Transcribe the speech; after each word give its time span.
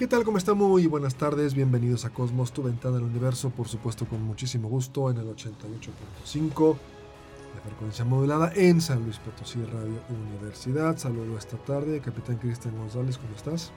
¿Qué 0.00 0.06
tal? 0.06 0.24
¿Cómo 0.24 0.38
están? 0.38 0.56
Muy 0.56 0.86
buenas 0.86 1.14
tardes. 1.14 1.52
Bienvenidos 1.52 2.06
a 2.06 2.08
Cosmos, 2.08 2.52
tu 2.52 2.62
ventana 2.62 2.96
al 2.96 3.02
universo. 3.02 3.50
Por 3.50 3.68
supuesto, 3.68 4.06
con 4.06 4.22
muchísimo 4.22 4.66
gusto 4.66 5.10
en 5.10 5.18
el 5.18 5.26
88.5 5.26 6.72
de 6.72 7.60
frecuencia 7.60 8.06
modulada 8.06 8.50
en 8.56 8.80
San 8.80 9.04
Luis 9.04 9.18
Potosí 9.18 9.62
Radio 9.62 10.00
Universidad. 10.08 10.96
Saludo 10.96 11.36
esta 11.36 11.58
tarde, 11.58 12.00
Capitán 12.00 12.38
Cristian 12.38 12.78
González. 12.78 13.18
¿Cómo 13.18 13.36
estás? 13.36 13.72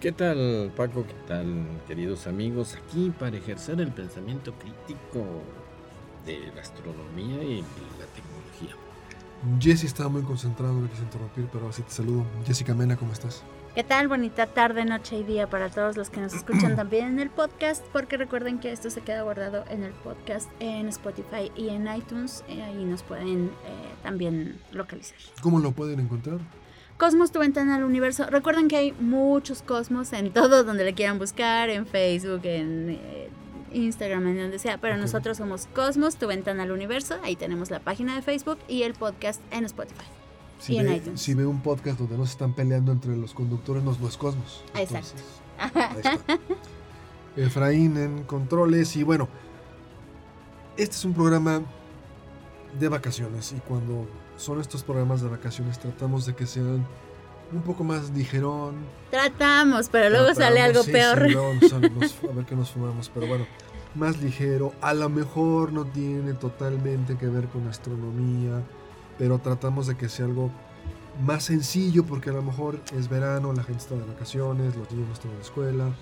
¿Qué 0.00 0.12
tal, 0.12 0.72
Paco? 0.74 1.04
¿Qué 1.06 1.14
tal, 1.28 1.66
queridos 1.86 2.26
amigos? 2.26 2.74
Aquí 2.82 3.10
para 3.10 3.36
ejercer 3.36 3.78
el 3.78 3.92
pensamiento 3.92 4.54
crítico 4.54 5.26
de 6.24 6.52
la 6.54 6.62
astronomía 6.62 7.44
y 7.44 7.60
la 7.60 8.06
tecnología. 8.14 8.74
Jesse 9.60 9.84
estaba 9.84 10.08
muy 10.08 10.22
concentrado, 10.22 10.72
no 10.72 10.88
quise 10.88 11.02
interrumpir, 11.02 11.50
pero 11.52 11.68
así 11.68 11.82
te 11.82 11.90
saludo. 11.90 12.24
Jessica 12.46 12.72
Mena, 12.72 12.96
¿cómo 12.96 13.12
estás? 13.12 13.44
¿Qué 13.76 13.84
tal? 13.84 14.08
Bonita 14.08 14.46
tarde, 14.46 14.86
noche 14.86 15.18
y 15.18 15.22
día 15.22 15.50
para 15.50 15.68
todos 15.68 15.98
los 15.98 16.08
que 16.08 16.18
nos 16.18 16.32
escuchan 16.32 16.76
también 16.76 17.08
en 17.08 17.18
el 17.20 17.28
podcast, 17.28 17.84
porque 17.92 18.16
recuerden 18.16 18.58
que 18.58 18.72
esto 18.72 18.88
se 18.88 19.02
queda 19.02 19.20
guardado 19.20 19.66
en 19.68 19.82
el 19.82 19.92
podcast 19.92 20.48
en 20.60 20.88
Spotify 20.88 21.52
y 21.54 21.68
en 21.68 21.86
iTunes, 21.94 22.42
y 22.48 22.60
ahí 22.60 22.86
nos 22.86 23.02
pueden 23.02 23.48
eh, 23.48 23.50
también 24.02 24.58
localizar. 24.72 25.18
¿Cómo 25.42 25.58
lo 25.58 25.72
pueden 25.72 26.00
encontrar? 26.00 26.38
Cosmos, 26.96 27.32
tu 27.32 27.38
ventana 27.38 27.76
al 27.76 27.84
universo. 27.84 28.24
Recuerden 28.30 28.68
que 28.68 28.76
hay 28.76 28.92
muchos 28.92 29.60
cosmos 29.60 30.10
en 30.14 30.32
todo 30.32 30.64
donde 30.64 30.82
le 30.82 30.94
quieran 30.94 31.18
buscar, 31.18 31.68
en 31.68 31.84
Facebook, 31.84 32.40
en 32.44 32.98
eh, 32.98 33.28
Instagram, 33.74 34.26
en 34.28 34.38
donde 34.38 34.58
sea, 34.58 34.78
pero 34.78 34.96
nosotros 34.96 35.36
somos 35.36 35.66
Cosmos, 35.74 36.16
tu 36.16 36.26
ventana 36.28 36.62
al 36.62 36.70
universo. 36.70 37.16
Ahí 37.22 37.36
tenemos 37.36 37.70
la 37.70 37.80
página 37.80 38.14
de 38.14 38.22
Facebook 38.22 38.56
y 38.68 38.84
el 38.84 38.94
podcast 38.94 39.42
en 39.50 39.66
Spotify. 39.66 40.06
Si, 40.58 40.80
ve, 40.80 41.02
si 41.16 41.34
ve 41.34 41.44
un 41.46 41.60
podcast 41.60 41.98
donde 41.98 42.16
no 42.16 42.24
se 42.24 42.32
están 42.32 42.54
peleando 42.54 42.90
entre 42.92 43.16
los 43.16 43.34
conductores, 43.34 43.82
no, 43.84 43.94
no 44.00 44.08
es 44.08 44.16
Cosmos. 44.16 44.64
Exacto. 44.74 45.10
Entonces, 45.58 46.04
ahí 46.04 46.14
está. 46.16 46.38
Efraín 47.36 47.96
en 47.98 48.22
controles 48.24 48.96
y 48.96 49.02
bueno, 49.02 49.28
este 50.76 50.94
es 50.96 51.04
un 51.04 51.12
programa 51.12 51.60
de 52.78 52.88
vacaciones 52.88 53.52
y 53.52 53.60
cuando 53.60 54.06
son 54.38 54.60
estos 54.60 54.82
programas 54.82 55.20
de 55.22 55.28
vacaciones 55.28 55.78
tratamos 55.78 56.24
de 56.26 56.34
que 56.34 56.46
sean 56.46 56.86
un 57.52 57.62
poco 57.62 57.84
más 57.84 58.10
ligerón. 58.10 58.74
Tratamos, 59.10 59.88
pero 59.90 60.08
luego 60.10 60.34
sale 60.34 60.60
algo 60.62 60.82
Tratamos, 60.82 60.86
sí, 60.86 60.92
peor. 60.92 61.28
sí, 61.28 61.34
nos 61.60 61.70
sale- 61.70 61.90
nos- 61.90 62.14
a 62.30 62.34
ver 62.34 62.44
qué 62.46 62.56
nos 62.56 62.70
fumamos, 62.70 63.10
pero 63.12 63.26
bueno, 63.26 63.46
más 63.94 64.18
ligero. 64.20 64.72
A 64.80 64.94
lo 64.94 65.08
mejor 65.10 65.72
no 65.72 65.84
tiene 65.84 66.32
totalmente 66.34 67.16
que 67.16 67.26
ver 67.26 67.46
con 67.48 67.66
astronomía, 67.68 68.62
pero 69.18 69.38
tratamos 69.38 69.86
de 69.86 69.96
que 69.96 70.08
sea 70.08 70.26
algo 70.26 70.50
más 71.24 71.44
sencillo 71.44 72.04
porque 72.04 72.30
a 72.30 72.34
lo 72.34 72.42
mejor 72.42 72.80
es 72.96 73.08
verano, 73.08 73.52
la 73.52 73.62
gente 73.62 73.82
está 73.82 73.94
de 73.94 74.04
vacaciones, 74.04 74.76
los 74.76 74.90
niños 74.90 75.08
no 75.08 75.14
están 75.14 75.30
en 75.30 75.36
la 75.36 75.42
escuela, 75.42 75.96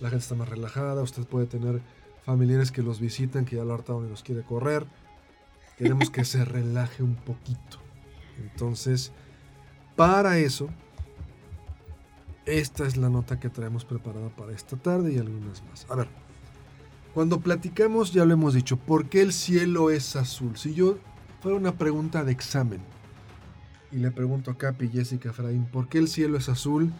la 0.00 0.10
gente 0.10 0.22
está 0.22 0.34
más 0.34 0.48
relajada, 0.48 1.02
usted 1.02 1.24
puede 1.24 1.46
tener 1.46 1.80
familiares 2.24 2.70
que 2.70 2.82
los 2.82 3.00
visitan, 3.00 3.44
que 3.44 3.56
ya 3.56 3.64
lo 3.64 3.74
hartaron 3.74 4.06
y 4.06 4.10
los 4.10 4.22
quiere 4.22 4.42
correr. 4.42 4.86
Queremos 5.76 6.10
que 6.10 6.24
se 6.24 6.44
relaje 6.44 7.02
un 7.02 7.14
poquito. 7.14 7.78
Entonces, 8.38 9.12
para 9.96 10.38
eso, 10.38 10.68
esta 12.46 12.86
es 12.86 12.96
la 12.96 13.08
nota 13.08 13.40
que 13.40 13.48
traemos 13.48 13.84
preparada 13.84 14.28
para 14.30 14.52
esta 14.52 14.76
tarde 14.76 15.12
y 15.12 15.18
algunas 15.18 15.62
más. 15.64 15.86
A 15.88 15.94
ver, 15.94 16.08
cuando 17.14 17.40
platicamos 17.40 18.12
ya 18.12 18.24
lo 18.24 18.34
hemos 18.34 18.54
dicho, 18.54 18.76
¿por 18.76 19.08
qué 19.08 19.22
el 19.22 19.32
cielo 19.32 19.90
es 19.90 20.16
azul? 20.16 20.56
Si 20.56 20.74
yo 20.74 20.98
fuera 21.40 21.56
una 21.56 21.72
pregunta 21.72 22.24
de 22.24 22.32
examen 22.32 22.80
y 23.90 23.96
le 23.96 24.10
pregunto 24.10 24.50
a 24.50 24.58
Capi 24.58 24.86
y 24.86 24.90
Jessica 24.90 25.30
Efraín, 25.30 25.64
¿por 25.64 25.88
qué 25.88 25.98
el 25.98 26.08
cielo 26.08 26.36
es 26.36 26.48
azul? 26.48 26.92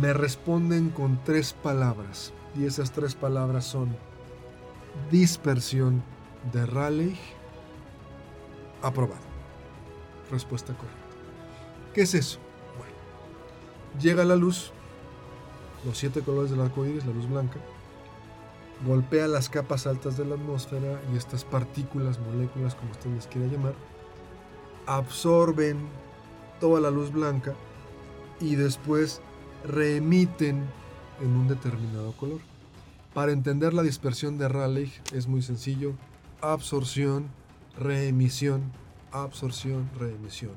Me 0.00 0.12
responden 0.12 0.90
con 0.90 1.22
tres 1.24 1.52
palabras 1.52 2.32
y 2.58 2.64
esas 2.64 2.92
tres 2.92 3.14
palabras 3.14 3.64
son 3.64 3.96
dispersión 5.10 6.02
de 6.52 6.66
Rayleigh, 6.66 7.18
aprobado. 8.82 9.30
Respuesta 10.30 10.74
correcta. 10.74 10.98
¿Qué 11.94 12.02
es 12.02 12.14
eso? 12.14 12.38
Bueno, 12.76 12.94
llega 14.00 14.24
la 14.24 14.36
luz, 14.36 14.72
los 15.84 15.98
siete 15.98 16.20
colores 16.22 16.50
del 16.50 16.60
arco 16.60 16.84
iris, 16.86 17.06
la 17.06 17.12
luz 17.12 17.28
blanca, 17.28 17.58
golpea 18.86 19.28
las 19.28 19.48
capas 19.48 19.86
altas 19.86 20.16
de 20.16 20.24
la 20.24 20.34
atmósfera 20.34 21.00
y 21.12 21.16
estas 21.16 21.44
partículas, 21.44 22.18
moléculas, 22.18 22.74
como 22.74 22.90
usted 22.92 23.10
les 23.10 23.26
quiera 23.26 23.46
llamar, 23.46 23.74
absorben 24.86 25.78
toda 26.60 26.80
la 26.80 26.90
luz 26.90 27.12
blanca 27.12 27.54
y 28.40 28.56
después 28.56 29.20
reemiten 29.64 30.64
en 31.20 31.28
un 31.28 31.48
determinado 31.48 32.12
color. 32.12 32.40
Para 33.14 33.32
entender 33.32 33.74
la 33.74 33.82
dispersión 33.82 34.38
de 34.38 34.48
Rayleigh 34.48 34.92
es 35.12 35.26
muy 35.26 35.42
sencillo. 35.42 35.94
Absorción, 36.40 37.28
reemisión, 37.76 38.72
absorción, 39.12 39.90
reemisión. 39.98 40.52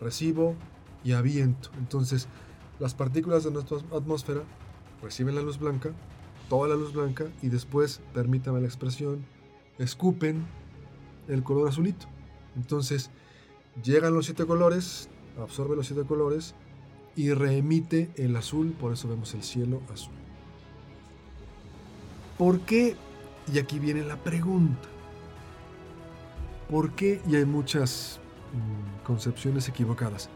Recibo 0.00 0.54
y 1.02 1.12
aviento. 1.12 1.70
Entonces, 1.78 2.28
las 2.78 2.94
partículas 2.94 3.44
de 3.44 3.50
nuestra 3.50 3.78
atmósfera 3.96 4.42
reciben 5.02 5.34
la 5.34 5.42
luz 5.42 5.58
blanca, 5.58 5.90
toda 6.52 6.68
la 6.68 6.74
luz 6.74 6.92
blanca, 6.92 7.28
y 7.40 7.48
después, 7.48 8.02
permítame 8.12 8.60
la 8.60 8.66
expresión, 8.66 9.24
escupen 9.78 10.44
el 11.26 11.42
color 11.42 11.66
azulito. 11.66 12.04
Entonces, 12.56 13.08
llegan 13.82 14.12
los 14.12 14.26
siete 14.26 14.44
colores, 14.44 15.08
absorbe 15.40 15.76
los 15.76 15.86
siete 15.86 16.04
colores 16.04 16.54
y 17.16 17.32
reemite 17.32 18.10
el 18.16 18.36
azul, 18.36 18.72
por 18.78 18.92
eso 18.92 19.08
vemos 19.08 19.32
el 19.32 19.42
cielo 19.42 19.80
azul. 19.90 20.12
¿Por 22.36 22.60
qué? 22.60 22.96
Y 23.50 23.58
aquí 23.58 23.78
viene 23.78 24.02
la 24.02 24.18
pregunta. 24.18 24.90
¿Por 26.68 26.92
qué? 26.92 27.22
Y 27.26 27.36
hay 27.36 27.46
muchas 27.46 28.20
mm, 28.52 29.06
concepciones 29.06 29.70
equivocadas. 29.70 30.28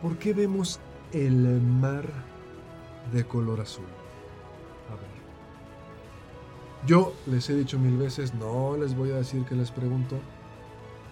¿Por 0.00 0.16
qué 0.16 0.32
vemos 0.32 0.80
el 1.12 1.60
mar 1.60 2.06
de 3.12 3.22
color 3.24 3.60
azul? 3.60 3.99
Yo 6.86 7.12
les 7.26 7.48
he 7.50 7.54
dicho 7.54 7.78
mil 7.78 7.96
veces, 7.96 8.34
no 8.34 8.76
les 8.76 8.94
voy 8.96 9.10
a 9.10 9.16
decir 9.16 9.44
que 9.44 9.54
les 9.54 9.70
pregunto. 9.70 10.16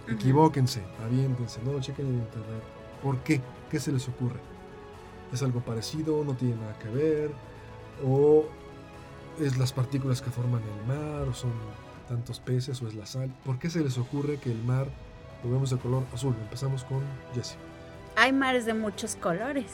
Equivóquense, 0.07 0.83
aviéntense, 1.05 1.61
no 1.63 1.73
lo 1.73 1.79
chequen 1.81 2.07
en 2.07 2.13
internet. 2.15 2.63
¿Por 3.03 3.17
qué? 3.19 3.41
¿Qué 3.69 3.79
se 3.79 3.91
les 3.91 4.07
ocurre? 4.07 4.39
¿Es 5.31 5.43
algo 5.43 5.59
parecido? 5.59 6.23
¿No 6.23 6.33
tiene 6.33 6.55
nada 6.55 6.77
que 6.79 6.89
ver? 6.89 7.31
¿O 8.03 8.45
es 9.39 9.57
las 9.57 9.71
partículas 9.71 10.21
que 10.21 10.31
forman 10.31 10.61
el 10.63 10.87
mar? 10.87 11.27
¿O 11.29 11.33
son 11.33 11.51
tantos 12.07 12.39
peces? 12.39 12.81
¿O 12.81 12.87
es 12.87 12.95
la 12.95 13.05
sal? 13.05 13.31
¿Por 13.45 13.59
qué 13.59 13.69
se 13.69 13.81
les 13.83 13.97
ocurre 13.99 14.37
que 14.39 14.51
el 14.51 14.63
mar 14.63 14.87
lo 15.43 15.51
vemos 15.51 15.69
de 15.69 15.77
color 15.77 16.03
azul? 16.13 16.33
Empezamos 16.41 16.83
con 16.83 17.01
Jessie. 17.35 17.57
Hay 18.15 18.33
mares 18.33 18.65
de 18.65 18.73
muchos 18.73 19.15
colores. 19.15 19.71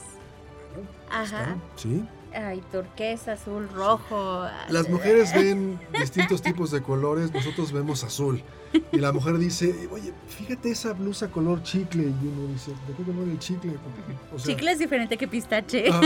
Bueno, 0.74 0.90
Ajá. 1.10 1.24
está, 1.24 1.56
¿Sí? 1.76 2.04
Hay 2.36 2.60
turquesa, 2.70 3.32
azul, 3.32 3.68
rojo. 3.74 4.44
Las 4.68 4.88
mujeres 4.88 5.32
ven 5.34 5.78
distintos 5.98 6.42
tipos 6.42 6.70
de 6.70 6.82
colores, 6.82 7.32
nosotros 7.32 7.72
vemos 7.72 8.04
azul. 8.04 8.42
Y 8.92 8.98
la 8.98 9.12
mujer 9.12 9.38
dice, 9.38 9.88
oye, 9.90 10.12
fíjate 10.28 10.70
esa 10.70 10.92
blusa 10.92 11.28
color 11.30 11.62
chicle. 11.62 12.02
Y 12.02 12.26
uno 12.26 12.52
dice, 12.52 12.72
¿de 12.86 12.94
qué 12.96 13.02
color 13.04 13.28
el 13.28 13.38
chicle? 13.38 13.72
O 14.34 14.38
sea, 14.38 14.54
Chicle 14.54 14.72
es 14.72 14.78
diferente 14.78 15.16
que 15.16 15.26
pistache. 15.26 15.86
ah, 15.90 16.00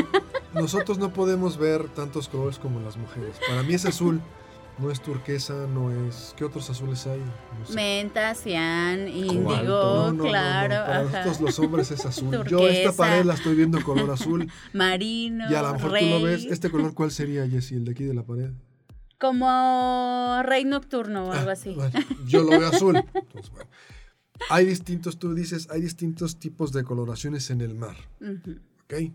nosotros 0.55 0.99
no 0.99 1.13
podemos 1.13 1.57
ver 1.57 1.89
tantos 1.89 2.29
colores 2.29 2.59
como 2.59 2.79
las 2.81 2.97
mujeres. 2.97 3.37
Para 3.49 3.63
mí 3.65 3.75
es 3.75 3.85
azul, 3.87 4.21
no 4.81 4.91
es 4.91 5.01
turquesa, 5.03 5.67
no 5.67 5.91
es... 5.91 6.35
¿Qué 6.37 6.45
otros 6.45 6.69
azules 6.71 7.07
hay? 7.07 7.21
No 7.59 7.67
sé. 7.67 7.75
Menta, 7.75 8.35
cian, 8.35 9.09
índigo, 9.09 10.13
No, 10.13 10.25
claro. 10.25 10.75
Para 10.87 11.01
ajá. 11.01 11.11
nosotros 11.25 11.41
los 11.41 11.59
hombres 11.59 11.91
es 11.91 12.05
azul. 12.07 12.45
Yo 12.49 12.67
esta 12.69 12.93
pared 12.93 13.25
la 13.25 13.35
estoy 13.35 13.55
viendo 13.55 13.83
color 13.83 14.11
azul. 14.11 14.51
Marino. 14.73 15.51
Y 15.51 15.55
a 15.55 15.63
lo 15.63 15.73
mejor 15.75 15.99
tú 15.99 16.05
lo 16.07 16.23
ves. 16.23 16.45
¿Este 16.47 16.71
color 16.71 16.95
cuál 16.95 17.11
sería, 17.11 17.47
Jessy? 17.49 17.75
El 17.77 17.85
de 17.85 17.93
aquí 17.93 18.05
de 18.05 18.15
la 18.15 18.23
pared. 18.25 18.51
Como 19.19 20.41
Rey 20.45 20.65
Nocturno 20.65 21.27
o 21.27 21.33
Ah, 21.33 21.39
algo 21.41 21.51
así. 21.51 21.75
bueno, 21.75 21.99
yo 22.27 22.43
lo 22.43 22.51
veo 22.59 22.69
azul. 22.69 22.97
Entonces, 22.97 23.51
bueno. 23.51 23.69
Hay 24.49 24.65
distintos, 24.65 25.19
tú 25.19 25.35
dices, 25.35 25.69
hay 25.71 25.83
distintos 25.83 26.39
tipos 26.39 26.73
de 26.73 26.83
coloraciones 26.85 27.51
en 27.51 27.61
el 27.61 27.75
mar. 27.75 27.97
Ujú. 28.23 28.53
¿Ok? 28.85 29.13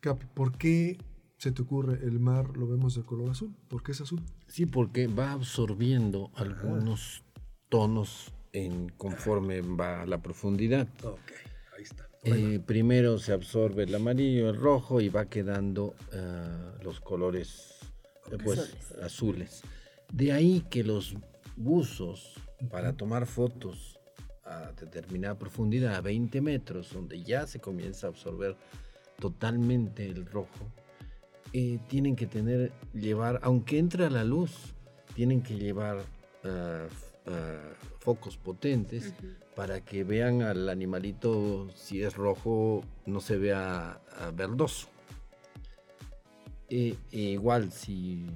Capi, 0.00 0.26
¿por 0.34 0.52
qué 0.58 0.98
se 1.38 1.52
te 1.52 1.62
ocurre 1.62 2.04
el 2.04 2.18
mar 2.18 2.56
lo 2.56 2.66
vemos 2.66 2.94
de 2.94 3.02
color 3.02 3.30
azul? 3.30 3.54
¿Por 3.68 3.82
qué 3.82 3.92
es 3.92 4.00
azul? 4.00 4.20
Sí, 4.48 4.66
porque 4.66 5.06
va 5.06 5.32
absorbiendo 5.32 6.30
algunos 6.34 7.22
tonos 7.68 8.32
en 8.52 8.88
conforme 8.90 9.60
va 9.60 10.02
a 10.02 10.06
la 10.06 10.20
profundidad. 10.20 10.88
Ok, 11.04 11.18
ahí 11.76 11.82
está. 11.82 12.08
Eh, 12.24 12.60
primero 12.64 13.18
se 13.18 13.32
absorbe 13.32 13.84
el 13.84 13.94
amarillo, 13.94 14.50
el 14.50 14.56
rojo 14.56 15.00
y 15.00 15.08
va 15.08 15.26
quedando 15.26 15.94
ah, 16.12 16.74
los 16.82 17.00
colores 17.00 17.76
eh, 18.32 18.38
pues, 18.42 18.58
Azules. 18.58 19.02
azules. 19.02 19.62
De 20.12 20.32
ahí 20.32 20.64
que 20.68 20.82
los 20.82 21.14
buzos 21.56 22.34
para 22.70 22.94
tomar 22.94 23.26
fotos 23.26 23.98
a 24.44 24.72
determinada 24.72 25.38
profundidad, 25.38 25.94
a 25.94 26.00
20 26.00 26.40
metros, 26.40 26.92
donde 26.92 27.22
ya 27.22 27.46
se 27.46 27.60
comienza 27.60 28.06
a 28.06 28.10
absorber 28.10 28.56
totalmente 29.20 30.06
el 30.06 30.26
rojo, 30.26 30.72
eh, 31.52 31.78
tienen 31.88 32.16
que 32.16 32.26
tener, 32.26 32.72
llevar, 32.94 33.40
aunque 33.42 33.78
entre 33.78 34.04
a 34.06 34.10
la 34.10 34.24
luz, 34.24 34.74
tienen 35.14 35.42
que 35.42 35.56
llevar 35.56 35.98
ah, 36.44 36.86
ah, 37.26 37.72
focos 37.98 38.36
potentes 38.36 39.14
para 39.54 39.80
que 39.84 40.04
vean 40.04 40.42
al 40.42 40.68
animalito, 40.68 41.68
si 41.74 42.02
es 42.02 42.14
rojo, 42.14 42.82
no 43.06 43.20
se 43.20 43.38
vea 43.38 44.00
ah, 44.18 44.30
verdoso. 44.34 44.88
E- 46.70 46.96
e 47.10 47.20
igual, 47.20 47.72
si 47.72 48.26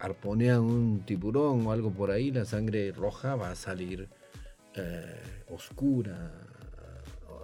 arponean 0.00 0.60
un 0.60 1.00
tiburón 1.04 1.66
o 1.66 1.72
algo 1.72 1.90
por 1.90 2.10
ahí, 2.10 2.30
la 2.30 2.44
sangre 2.44 2.92
roja 2.92 3.34
va 3.36 3.50
a 3.50 3.54
salir 3.56 4.08
eh, 4.74 5.44
oscura, 5.48 6.32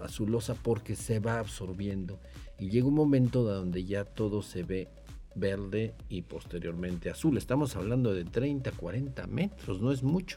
azulosa, 0.02 0.54
porque 0.54 0.96
se 0.96 1.18
va 1.20 1.38
absorbiendo. 1.38 2.18
Y 2.58 2.70
llega 2.70 2.86
un 2.86 2.94
momento 2.94 3.42
donde 3.42 3.84
ya 3.84 4.04
todo 4.04 4.42
se 4.42 4.62
ve 4.62 4.88
verde 5.34 5.94
y 6.08 6.22
posteriormente 6.22 7.10
azul. 7.10 7.38
Estamos 7.38 7.76
hablando 7.76 8.12
de 8.14 8.24
30, 8.24 8.72
40 8.72 9.26
metros, 9.26 9.80
no 9.80 9.92
es 9.92 10.02
mucho 10.02 10.36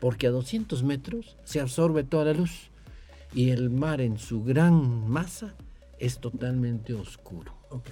porque 0.00 0.26
a 0.26 0.30
200 0.30 0.82
metros 0.82 1.36
se 1.44 1.60
absorbe 1.60 2.04
toda 2.04 2.26
la 2.26 2.34
luz 2.34 2.70
y 3.34 3.50
el 3.50 3.70
mar 3.70 4.00
en 4.00 4.18
su 4.18 4.44
gran 4.44 5.08
masa 5.08 5.54
es 5.98 6.18
totalmente 6.18 6.94
oscuro. 6.94 7.54
Ok. 7.70 7.88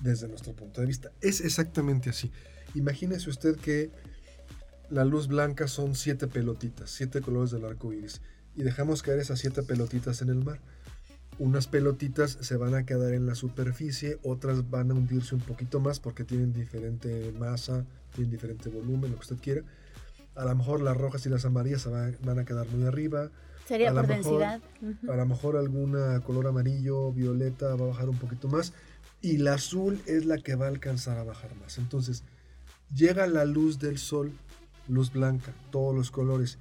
Desde 0.00 0.28
nuestro 0.28 0.52
punto 0.52 0.80
de 0.80 0.86
vista. 0.86 1.12
Es 1.20 1.40
exactamente 1.40 2.10
así. 2.10 2.30
Imagínese 2.74 3.30
usted 3.30 3.56
que 3.56 3.90
la 4.90 5.04
luz 5.04 5.28
blanca 5.28 5.68
son 5.68 5.94
siete 5.94 6.26
pelotitas, 6.26 6.90
siete 6.90 7.20
colores 7.20 7.50
del 7.50 7.64
arco 7.64 7.92
iris. 7.92 8.20
Y 8.54 8.62
dejamos 8.62 9.02
caer 9.02 9.20
esas 9.20 9.38
siete 9.38 9.62
pelotitas 9.62 10.20
en 10.20 10.28
el 10.28 10.44
mar. 10.44 10.60
Unas 11.38 11.66
pelotitas 11.66 12.38
se 12.40 12.56
van 12.56 12.74
a 12.74 12.84
quedar 12.84 13.14
en 13.14 13.26
la 13.26 13.34
superficie, 13.34 14.18
otras 14.22 14.70
van 14.70 14.90
a 14.90 14.94
hundirse 14.94 15.34
un 15.34 15.40
poquito 15.40 15.80
más 15.80 15.98
porque 15.98 16.24
tienen 16.24 16.52
diferente 16.52 17.32
masa, 17.38 17.84
tienen 18.14 18.30
diferente 18.30 18.68
volumen, 18.68 19.10
lo 19.10 19.16
que 19.16 19.22
usted 19.22 19.38
quiera. 19.38 19.62
A 20.34 20.44
lo 20.44 20.54
mejor 20.54 20.80
las 20.82 20.96
rojas 20.96 21.24
y 21.26 21.28
las 21.30 21.44
amarillas 21.44 21.82
se 21.82 21.90
van, 21.90 22.16
van 22.24 22.38
a 22.38 22.44
quedar 22.44 22.66
muy 22.68 22.86
arriba. 22.86 23.30
Sería 23.66 23.90
A 23.90 23.94
por 23.94 24.08
mejor- 24.08 24.40
densidad. 24.40 24.60
A 25.10 25.16
lo 25.16 25.26
mejor 25.26 25.56
alguna 25.56 26.20
color 26.20 26.46
amarillo, 26.46 27.12
violeta 27.12 27.74
va 27.74 27.84
a 27.84 27.88
bajar 27.88 28.08
un 28.08 28.18
poquito 28.18 28.48
más. 28.48 28.72
Y 29.20 29.38
la 29.38 29.54
azul 29.54 30.00
es 30.06 30.26
la 30.26 30.38
que 30.38 30.54
va 30.54 30.66
a 30.66 30.68
alcanzar 30.68 31.16
a 31.18 31.22
bajar 31.24 31.54
más. 31.56 31.78
Entonces, 31.78 32.24
llega 32.94 33.26
la 33.26 33.44
luz 33.44 33.78
del 33.78 33.98
sol, 33.98 34.32
luz 34.88 35.12
blanca, 35.12 35.52
todos 35.70 35.94
los 35.94 36.10
colores, 36.10 36.58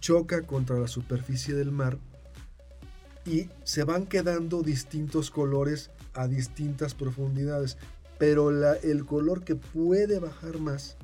choca 0.00 0.42
contra 0.42 0.78
la 0.78 0.88
superficie 0.88 1.54
del 1.54 1.70
mar 1.70 1.98
y 3.24 3.48
se 3.64 3.84
van 3.84 4.06
quedando 4.06 4.62
distintos 4.62 5.30
colores 5.30 5.90
a 6.14 6.26
distintas 6.28 6.94
profundidades. 6.94 7.78
Pero 8.18 8.50
la- 8.50 8.74
el 8.76 9.04
color 9.06 9.44
que 9.44 9.54
puede 9.56 10.18
bajar 10.18 10.58
más 10.58 10.96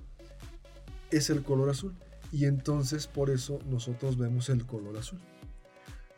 es 1.10 1.30
el 1.30 1.42
color 1.42 1.70
azul. 1.70 1.94
Y 2.32 2.44
entonces 2.44 3.06
por 3.06 3.30
eso 3.30 3.58
nosotros 3.70 4.18
vemos 4.18 4.48
el 4.48 4.66
color 4.66 4.96
azul. 4.98 5.18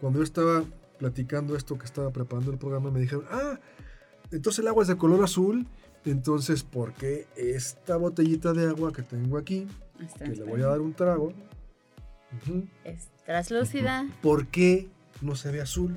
Cuando 0.01 0.19
yo 0.19 0.25
estaba 0.25 0.65
platicando 0.99 1.57
esto 1.57 1.79
que 1.79 1.85
estaba 1.87 2.11
preparando 2.11 2.51
el 2.51 2.59
programa, 2.59 2.91
me 2.91 3.01
dijeron, 3.01 3.25
ah, 3.31 3.59
entonces 4.31 4.59
el 4.61 4.69
agua 4.69 4.83
es 4.83 4.89
de 4.89 4.97
color 4.97 5.23
azul. 5.25 5.67
Entonces, 6.05 6.63
¿por 6.65 6.95
qué 6.95 7.27
esta 7.37 7.97
botellita 7.97 8.53
de 8.55 8.67
agua 8.69 8.91
que 8.93 9.03
tengo 9.03 9.37
aquí, 9.37 9.67
que 10.19 10.29
le 10.35 10.45
voy 10.45 10.63
a 10.63 10.67
dar 10.69 10.81
un 10.81 10.95
trago, 10.95 11.33
Es 12.85 13.09
translúcida. 13.27 14.07
¿por 14.23 14.47
qué 14.47 14.89
no 15.21 15.35
se 15.37 15.51
ve 15.51 15.61
azul? 15.61 15.97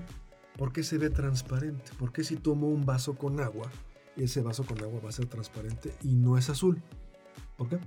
¿Por 0.58 0.72
qué 0.72 0.84
se 0.84 0.98
ve 0.98 1.10
transparente? 1.10 1.92
¿Por 1.98 2.12
qué 2.14 2.24
si 2.24 2.36
tomo 2.36 2.68
un 2.70 2.86
vaso 2.86 3.16
con 3.16 3.40
agua, 3.40 3.70
ese 4.16 4.42
vaso 4.42 4.64
con 4.66 4.80
agua 4.84 5.00
va 5.04 5.10
a 5.10 5.14
ser 5.14 5.26
transparente 5.26 5.94
y 6.04 6.14
no 6.16 6.38
es 6.38 6.50
azul? 6.50 6.82
¿Por 7.58 7.70
qué? 7.70 7.80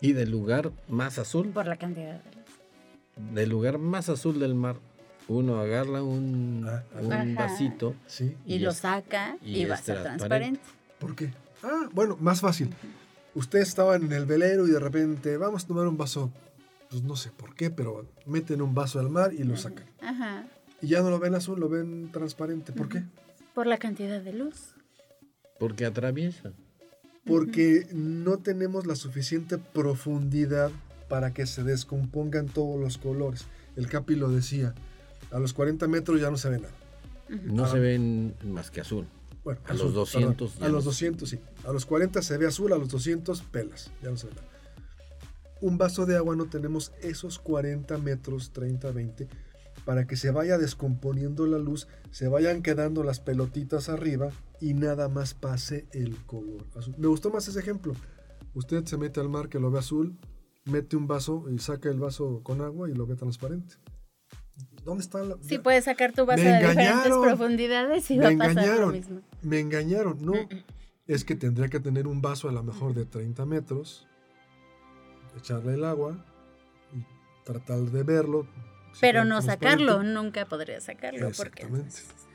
Y 0.00 0.12
del 0.12 0.30
lugar 0.30 0.72
más 0.88 1.18
azul, 1.18 1.48
Por 1.50 1.66
la 1.66 1.76
cantidad 1.76 2.22
de 2.22 2.36
luz. 2.36 3.34
del 3.34 3.48
lugar 3.50 3.78
más 3.78 4.08
azul 4.08 4.38
del 4.38 4.54
mar, 4.54 4.76
uno 5.28 5.58
agarra 5.60 6.02
un, 6.02 6.66
Ah, 6.68 6.82
un 7.00 7.12
Ajá. 7.12 7.24
vasito 7.48 7.94
Sí. 8.06 8.36
Y, 8.46 8.54
Y 8.54 8.58
lo 8.60 8.70
es- 8.70 8.78
saca 8.78 9.36
y, 9.42 9.58
y 9.62 9.64
va 9.66 9.74
a 9.74 9.78
ser 9.78 10.02
transparente. 10.02 10.60
transparente. 10.60 10.60
¿Por 10.98 11.14
qué? 11.16 11.32
Ah, 11.62 11.88
bueno, 11.92 12.16
más 12.20 12.40
fácil. 12.40 12.72
Ustedes 13.34 13.68
estaban 13.68 14.02
en 14.04 14.12
el 14.12 14.26
velero 14.26 14.66
y 14.66 14.70
de 14.70 14.80
repente 14.80 15.36
vamos 15.36 15.64
a 15.64 15.66
tomar 15.66 15.86
un 15.86 15.96
vaso, 15.96 16.30
pues 16.90 17.02
no 17.02 17.16
sé 17.16 17.30
por 17.30 17.54
qué, 17.54 17.70
pero 17.70 18.06
meten 18.26 18.60
un 18.60 18.74
vaso 18.74 18.98
al 19.00 19.08
mar 19.10 19.32
y 19.32 19.44
lo 19.44 19.56
sacan. 19.56 19.86
Ajá. 20.02 20.46
Y 20.82 20.88
ya 20.88 21.02
no 21.02 21.10
lo 21.10 21.18
ven 21.18 21.34
azul, 21.34 21.60
lo 21.60 21.68
ven 21.68 22.10
transparente. 22.12 22.72
¿Por 22.72 22.88
qué? 22.88 23.04
Por 23.54 23.66
la 23.66 23.78
cantidad 23.78 24.20
de 24.20 24.32
luz. 24.32 24.74
porque 25.58 25.84
atraviesa. 25.84 26.52
Porque 27.26 27.86
no 27.92 28.38
tenemos 28.38 28.86
la 28.86 28.94
suficiente 28.96 29.58
profundidad 29.58 30.70
para 31.08 31.34
que 31.34 31.44
se 31.46 31.62
descompongan 31.64 32.46
todos 32.46 32.80
los 32.80 32.96
colores. 32.96 33.44
El 33.76 33.86
Capi 33.88 34.14
lo 34.14 34.30
decía, 34.30 34.74
a 35.30 35.38
los 35.38 35.52
40 35.52 35.86
metros 35.86 36.18
ya 36.20 36.30
no 36.30 36.38
se 36.38 36.48
ve 36.48 36.58
nada. 36.60 36.72
No 37.44 37.66
Ah. 37.66 37.68
se 37.70 37.78
ven 37.78 38.34
más 38.44 38.70
que 38.70 38.80
azul. 38.80 39.06
Bueno, 39.44 39.60
A 39.66 39.74
los 39.74 39.92
200 39.92 40.52
perdón, 40.52 40.60
ya 40.60 40.64
a 40.64 40.68
no 40.70 40.74
los 40.76 40.84
se- 40.84 40.88
200 40.90 41.28
sí. 41.28 41.38
A 41.66 41.72
los 41.72 41.84
40 41.84 42.22
se 42.22 42.38
ve 42.38 42.46
azul, 42.46 42.72
a 42.72 42.78
los 42.78 42.88
200 42.88 43.42
pelas. 43.42 43.90
Ya 44.02 44.10
no 44.10 44.16
se 44.16 44.26
ve 44.28 44.32
nada. 44.36 44.48
Un 45.60 45.78
vaso 45.78 46.06
de 46.06 46.16
agua 46.16 46.36
no 46.36 46.46
tenemos 46.46 46.92
esos 47.02 47.38
40 47.38 47.98
metros, 47.98 48.52
30, 48.52 48.90
20, 48.92 49.28
para 49.84 50.06
que 50.06 50.16
se 50.16 50.30
vaya 50.30 50.58
descomponiendo 50.58 51.46
la 51.46 51.58
luz, 51.58 51.88
se 52.10 52.28
vayan 52.28 52.62
quedando 52.62 53.04
las 53.04 53.20
pelotitas 53.20 53.88
arriba 53.88 54.30
y 54.60 54.74
nada 54.74 55.08
más 55.08 55.34
pase 55.34 55.86
el 55.92 56.16
color 56.26 56.66
azul. 56.76 56.94
Me 56.98 57.08
gustó 57.08 57.30
más 57.30 57.48
ese 57.48 57.60
ejemplo. 57.60 57.94
Usted 58.54 58.84
se 58.84 58.96
mete 58.96 59.20
al 59.20 59.28
mar 59.28 59.48
que 59.48 59.60
lo 59.60 59.70
ve 59.70 59.78
azul, 59.78 60.18
mete 60.64 60.96
un 60.96 61.06
vaso 61.06 61.44
y 61.50 61.58
saca 61.58 61.88
el 61.88 61.98
vaso 61.98 62.42
con 62.42 62.60
agua 62.60 62.90
y 62.90 62.94
lo 62.94 63.06
ve 63.06 63.16
transparente. 63.16 63.76
¿Dónde 64.84 65.02
está 65.02 65.22
la.? 65.22 65.36
Sí, 65.40 65.58
puedes 65.58 65.84
sacar 65.84 66.12
tu 66.12 66.26
vaso 66.26 66.42
Me 66.42 66.50
de 66.50 66.58
diferentes 66.58 67.12
profundidades 67.12 68.10
y 68.10 68.18
Me 68.18 68.34
va 68.34 68.44
a 68.44 68.54
pasar 68.54 68.78
lo 68.78 68.88
mismo. 68.88 69.20
Me 69.42 69.60
engañaron, 69.60 70.18
no. 70.24 70.32
Es 71.06 71.24
que 71.24 71.34
tendría 71.34 71.68
que 71.68 71.80
tener 71.80 72.06
un 72.06 72.22
vaso 72.22 72.48
a 72.48 72.52
lo 72.52 72.62
mejor 72.62 72.94
de 72.94 73.04
30 73.04 73.44
metros, 73.46 74.06
echarle 75.38 75.74
el 75.74 75.84
agua 75.84 76.16
y 76.92 77.04
tratar 77.44 77.78
de 77.78 78.02
verlo. 78.02 78.46
Pero 79.00 79.24
no 79.24 79.40
sacarlo, 79.40 80.02
nunca 80.02 80.46
podría 80.46 80.80
sacarlo. 80.80 81.30
Porque 81.36 81.62
Exactamente. 81.62 81.98
entonces- 82.00 82.26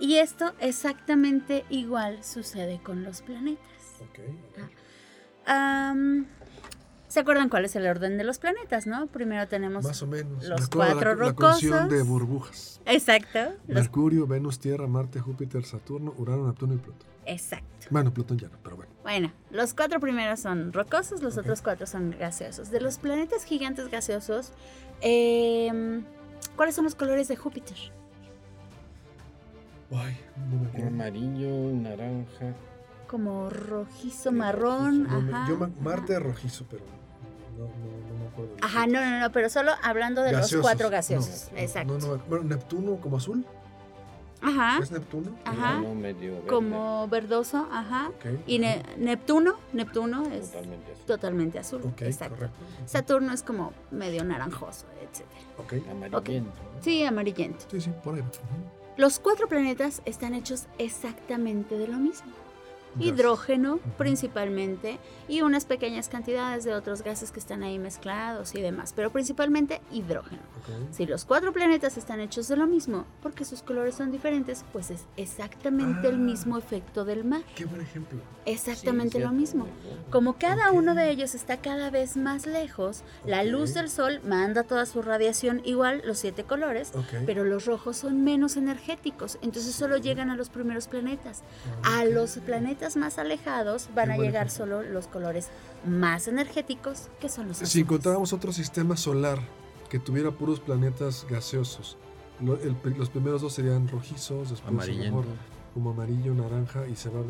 Y 0.00 0.16
esto 0.16 0.54
exactamente 0.60 1.64
igual 1.70 2.22
sucede 2.22 2.80
con 2.82 3.02
los 3.02 3.22
planetas. 3.22 3.64
Ok, 4.00 4.18
ok. 4.50 4.70
Am, 5.46 6.26
¿Se 7.08 7.20
acuerdan 7.20 7.48
cuál 7.48 7.64
es 7.64 7.74
el 7.74 7.86
orden 7.86 8.18
de 8.18 8.24
los 8.24 8.38
planetas, 8.38 8.86
no? 8.86 9.06
Primero 9.06 9.48
tenemos... 9.48 9.82
Más 9.84 10.02
o 10.02 10.06
menos. 10.06 10.46
los 10.46 10.66
acuerdo 10.66 10.92
cuatro 10.94 11.14
la, 11.14 11.24
la 11.24 11.30
rocosos. 11.30 11.88
de 11.88 12.02
burbujas. 12.02 12.80
Exacto. 12.84 13.38
los- 13.66 13.74
Mercurio, 13.76 14.26
Venus, 14.26 14.58
Tierra, 14.58 14.86
Marte, 14.86 15.18
Júpiter, 15.18 15.64
Saturno, 15.64 16.12
Urano, 16.18 16.46
Neptuno 16.46 16.74
y 16.74 16.78
Plutón. 16.78 17.08
Exacto. 17.24 17.66
Bueno, 17.90 18.12
Plutón 18.12 18.38
ya 18.38 18.48
no, 18.48 18.58
pero 18.62 18.76
bueno. 18.76 18.92
Bueno, 19.02 19.32
los 19.50 19.72
cuatro 19.74 20.00
primeros 20.00 20.40
son 20.40 20.72
rocosos, 20.72 21.22
los 21.22 21.36
otros 21.38 21.62
cuatro 21.62 21.86
son 21.86 22.14
gaseosos. 22.18 22.70
De 22.70 22.80
los 22.80 22.98
planetas 22.98 23.44
gigantes 23.44 23.88
gaseosos, 23.90 24.52
em, 25.00 26.04
¿cuáles 26.56 26.74
son 26.74 26.84
los 26.84 26.94
colores 26.94 27.28
de 27.28 27.36
Júpiter? 27.36 27.76
Ay, 29.90 30.18
no. 30.76 30.86
Amarillo, 30.86 31.72
naranja. 31.72 32.54
Como 33.06 33.48
rojizo, 33.48 34.32
marrón, 34.32 35.04
No 35.04 35.20
me- 35.22 35.32
ajá. 35.32 35.48
yo 35.48 35.54
ajá. 35.56 35.70
Marte 35.80 36.18
rojizo, 36.18 36.66
pero 36.68 36.84
no, 37.58 37.64
no, 37.64 38.08
no 38.14 38.18
me 38.24 38.26
acuerdo. 38.28 38.56
Ajá, 38.62 38.86
no, 38.86 39.00
no, 39.04 39.20
no, 39.20 39.32
pero 39.32 39.48
solo 39.50 39.72
hablando 39.82 40.22
de 40.22 40.32
Gaseosos. 40.32 40.52
los 40.52 40.62
cuatro 40.62 40.90
gaseosos. 40.90 41.48
no, 41.52 41.58
Exacto. 41.58 41.98
No, 41.98 42.06
no, 42.16 42.22
bueno, 42.28 42.44
Neptuno 42.44 42.96
como 43.00 43.16
azul. 43.16 43.44
Ajá. 44.40 44.78
¿Es 44.80 44.92
Neptuno? 44.92 45.36
Ajá. 45.44 45.80
No 45.80 45.94
medio 45.96 46.34
verde, 46.34 46.46
Como 46.46 47.08
verdoso, 47.08 47.66
ajá. 47.72 48.08
Ok. 48.10 48.26
Y 48.46 48.60
Ne- 48.60 48.84
Neptuno, 48.96 49.56
Neptuno 49.72 50.22
es 50.28 50.50
totalmente 50.52 50.92
azul. 50.92 51.06
totalmente 51.06 51.58
azul. 51.58 51.82
Ok, 51.84 52.02
Exacto. 52.02 52.36
correcto. 52.36 52.56
Saturno 52.86 53.32
es 53.32 53.42
como 53.42 53.72
medio 53.90 54.22
naranjoso, 54.24 54.86
etc. 55.02 55.24
Ok. 55.58 55.74
Amarillento. 55.90 56.52
Sí, 56.80 57.02
amarillento. 57.04 57.64
Sí, 57.68 57.80
sí, 57.80 57.90
por 58.04 58.14
ahí. 58.14 58.22
Los 58.96 59.18
cuatro 59.18 59.48
planetas 59.48 60.02
están 60.04 60.34
hechos 60.34 60.66
exactamente 60.78 61.76
de 61.76 61.88
lo 61.88 61.96
mismo. 61.98 62.30
Hidrógeno 63.00 63.78
principalmente 63.96 64.98
y 65.28 65.42
unas 65.42 65.64
pequeñas 65.64 66.08
cantidades 66.08 66.64
de 66.64 66.74
otros 66.74 67.02
gases 67.02 67.30
que 67.32 67.38
están 67.40 67.62
ahí 67.62 67.78
mezclados 67.78 68.54
y 68.54 68.60
demás, 68.62 68.92
pero 68.94 69.10
principalmente 69.10 69.80
hidrógeno. 69.92 70.42
Ok. 70.60 70.92
Si 70.94 71.06
los 71.06 71.24
cuatro 71.24 71.52
planetas 71.52 71.96
están 71.96 72.20
hechos 72.20 72.48
de 72.48 72.56
lo 72.56 72.66
mismo, 72.66 73.04
porque 73.22 73.44
sus 73.44 73.62
colores 73.62 73.94
son 73.94 74.10
diferentes, 74.10 74.64
pues 74.72 74.90
es 74.90 75.04
exactamente 75.16 76.08
el 76.08 76.14
Ah. 76.16 76.18
mismo 76.18 76.58
efecto 76.58 77.04
del 77.04 77.24
mar. 77.24 77.42
Qué 77.54 77.64
buen 77.64 77.80
ejemplo. 77.80 78.18
Exactamente 78.46 79.18
Sí, 79.18 79.24
lo 79.24 79.30
mismo. 79.30 79.66
Como 80.10 80.34
cada 80.38 80.70
Ok. 80.70 80.76
uno 80.78 80.94
de 80.94 81.10
ellos 81.10 81.34
está 81.34 81.58
cada 81.58 81.90
vez 81.90 82.16
más 82.16 82.46
lejos, 82.46 83.02
la 83.26 83.44
luz 83.44 83.74
del 83.74 83.90
sol 83.90 84.20
manda 84.24 84.62
toda 84.62 84.86
su 84.86 85.02
radiación 85.02 85.60
igual, 85.64 86.02
los 86.04 86.18
siete 86.18 86.44
colores, 86.44 86.92
pero 87.26 87.44
los 87.44 87.66
rojos 87.66 87.98
son 87.98 88.24
menos 88.24 88.56
energéticos, 88.56 89.38
entonces 89.42 89.74
solo 89.74 89.98
llegan 89.98 90.30
a 90.30 90.36
los 90.36 90.48
primeros 90.48 90.88
planetas. 90.88 91.42
Ah, 91.84 91.98
A 92.00 92.04
los 92.04 92.38
planetas 92.38 92.87
más 92.96 93.18
alejados 93.18 93.88
van 93.94 94.08
Qué 94.08 94.14
a 94.14 94.18
llegar 94.18 94.50
solo 94.50 94.82
los 94.82 95.06
colores 95.06 95.48
más 95.86 96.28
energéticos, 96.28 97.08
que 97.20 97.28
son 97.28 97.48
los 97.48 97.58
Si 97.58 97.80
encontráramos 97.80 98.32
otro 98.32 98.52
sistema 98.52 98.96
solar 98.96 99.38
que 99.90 99.98
tuviera 99.98 100.30
puros 100.30 100.60
planetas 100.60 101.26
gaseosos, 101.30 101.96
lo- 102.40 102.60
el 102.60 102.74
pri- 102.76 102.94
los 102.94 103.08
primeros 103.10 103.42
dos 103.42 103.52
serían 103.54 103.88
rojizos, 103.88 104.50
después 104.50 104.88
mejor 104.88 105.24
como 105.74 105.90
amarillo, 105.90 106.34
naranja 106.34 106.86
y 106.88 106.96
se 106.96 107.08
va 107.10 107.20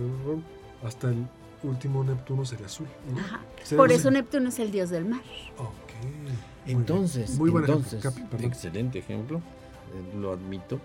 hasta 0.85 1.09
el 1.11 1.27
último 1.63 2.05
Neptuno 2.05 2.45
sería 2.45 2.67
azul. 2.67 2.87
¿no? 3.13 3.19
Ajá. 3.21 3.41
Sería 3.65 3.77
Por 3.79 3.91
así. 3.91 3.99
eso 4.01 4.11
Neptuno 4.11 4.49
es 4.49 4.59
el 4.59 4.71
dios 4.71 4.91
del 4.91 5.05
mar. 5.05 5.23
Ok. 5.59 6.05
Muy 6.05 6.23
bien. 6.23 6.37
Entonces, 6.67 7.37
Muy 7.37 7.51
buen 7.51 7.65
entonces 7.65 7.95
ejemplo, 7.95 8.11
Capi, 8.23 8.31
perdón. 8.31 8.47
excelente 8.51 8.99
ejemplo, 8.99 9.39
eh, 9.39 10.17
lo 10.19 10.33
admito. 10.33 10.79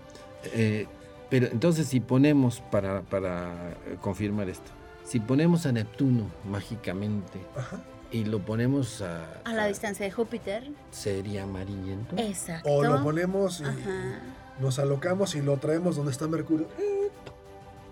Eh, 0.44 0.86
pero 1.34 1.48
entonces 1.48 1.88
si 1.88 1.98
ponemos, 1.98 2.60
para, 2.70 3.00
para 3.02 3.72
eh, 3.88 3.96
confirmar 4.00 4.48
esto, 4.48 4.70
si 5.04 5.18
ponemos 5.18 5.66
a 5.66 5.72
Neptuno 5.72 6.30
mágicamente 6.48 7.40
Ajá. 7.56 7.80
y 8.12 8.24
lo 8.24 8.38
ponemos 8.38 9.02
a, 9.02 9.40
A 9.44 9.52
la 9.52 9.66
distancia 9.66 10.06
de 10.06 10.12
Júpiter. 10.12 10.70
sería 10.92 11.42
amarillento. 11.42 12.14
Exacto. 12.18 12.70
O 12.70 12.84
lo 12.84 13.02
ponemos 13.02 13.58
y 13.62 13.64
Ajá. 13.64 14.20
nos 14.60 14.78
alocamos 14.78 15.34
y 15.34 15.42
lo 15.42 15.56
traemos 15.56 15.96
donde 15.96 16.12
está 16.12 16.28
Mercurio. 16.28 16.68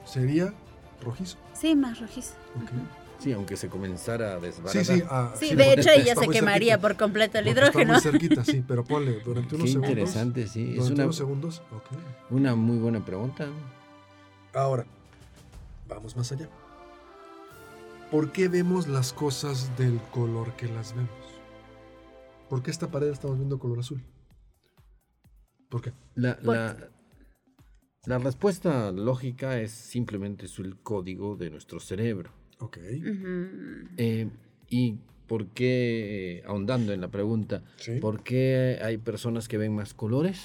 Sería 0.05 0.55
rojizo. 1.03 1.37
Sí, 1.53 1.75
más 1.75 1.99
rojizo. 2.01 2.35
Ok. 2.63 2.71
Sí, 3.23 3.33
aunque 3.33 3.57
se 3.57 3.69
comenzara 3.69 4.35
a 4.35 4.41
desbaratar. 4.41 4.85
Sí, 4.85 4.95
sí. 4.97 5.03
ah, 5.09 5.33
Sí, 5.39 5.49
sí, 5.51 5.55
de 5.55 5.73
hecho 5.75 5.91
ella 5.91 6.15
se 6.17 6.27
quemaría 6.29 6.73
cerquita. 6.75 6.81
por 6.89 6.97
completo 6.97 7.39
el 7.39 7.47
hidrógeno. 7.49 7.95
Está 7.97 8.11
muy 8.11 8.19
cerquita, 8.21 8.45
sí, 8.45 8.65
pero 8.67 8.85
ponle 8.85 9.21
durante 9.21 9.55
unos 9.55 9.67
Qué 9.67 9.73
segundos. 9.73 9.91
interesante, 9.91 10.47
sí. 10.49 10.75
Es 10.77 10.91
una, 10.91 11.05
unos 11.05 11.17
segundos. 11.17 11.63
Ok. 11.71 11.85
una 12.31 12.55
muy 12.57 12.79
buena 12.79 13.05
pregunta. 13.05 13.47
Ahora, 14.55 14.85
vamos 15.89 16.17
más 16.17 16.33
allá. 16.33 16.49
¿Por 18.11 18.33
qué 18.33 18.49
vemos 18.49 18.89
las 18.89 19.13
cosas 19.13 19.71
del 19.79 20.01
color 20.11 20.53
que 20.57 20.67
las 20.67 20.95
vemos? 20.95 21.09
¿Por 22.51 22.63
qué 22.63 22.71
esta 22.71 22.89
pared 22.91 23.09
estamos 23.09 23.39
viendo 23.39 23.59
color 23.59 23.79
azul? 23.79 24.03
¿Por 25.71 25.81
qué? 25.81 25.93
La, 26.15 26.37
Por- 26.39 26.55
la, 26.57 26.77
la 28.05 28.19
respuesta 28.19 28.91
lógica 28.91 29.59
es 29.61 29.71
simplemente 29.71 30.47
es 30.47 30.59
el 30.59 30.77
código 30.83 31.37
de 31.37 31.51
nuestro 31.51 31.81
cerebro. 31.81 32.31
Ok. 32.63 32.79
Eh, 33.97 34.29
y 34.69 34.97
por 35.27 35.47
qué, 35.49 36.43
ahondando 36.47 36.93
en 36.93 37.01
la 37.01 37.09
pregunta, 37.09 37.63
Sí. 37.77 37.99
¿por 38.01 38.23
qué 38.23 38.79
hay 38.83 38.99
personas 38.99 39.49
que 39.49 39.59
ven 39.59 39.75
más 39.75 39.95
colores? 39.95 40.41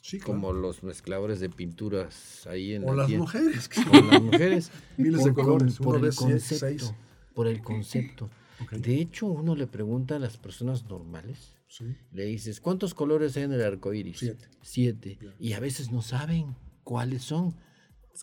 Sí, 0.00 0.18
claro. 0.18 0.32
Como 0.34 0.52
los 0.52 0.82
mezcladores 0.82 1.38
de 1.40 1.48
pinturas 1.48 2.46
ahí 2.48 2.72
en 2.74 2.84
O 2.84 2.88
la 2.88 3.02
las 3.02 3.06
tienda. 3.06 3.22
mujeres. 3.24 3.70
O 3.92 4.02
las 4.02 4.22
mujeres. 4.22 4.70
Miles 4.96 5.24
de 5.24 5.32
Por- 5.32 5.44
colores. 5.44 5.76
Por, 5.78 6.04
el 6.04 6.14
concepto. 6.14 6.66
seis. 6.66 6.94
Por 7.34 7.46
el 7.46 7.62
concepto. 7.62 8.28
De 8.70 9.00
hecho, 9.00 9.26
uno 9.26 9.54
le 9.56 9.66
pregunta 9.66 10.16
a 10.16 10.18
las 10.18 10.36
personas 10.36 10.84
normales, 10.88 11.54
Sí. 11.68 11.84
le 12.12 12.26
dices, 12.26 12.60
¿cuántos 12.60 12.94
colores 12.94 13.36
hay 13.36 13.44
en 13.44 13.52
el 13.52 13.62
arco 13.62 13.94
iris? 13.94 14.18
Siete. 14.18 14.48
Siete. 14.60 15.16
Bien. 15.20 15.32
Y 15.38 15.52
a 15.54 15.60
veces 15.60 15.90
no 15.90 16.02
saben 16.02 16.54
cuáles 16.84 17.22
son. 17.22 17.54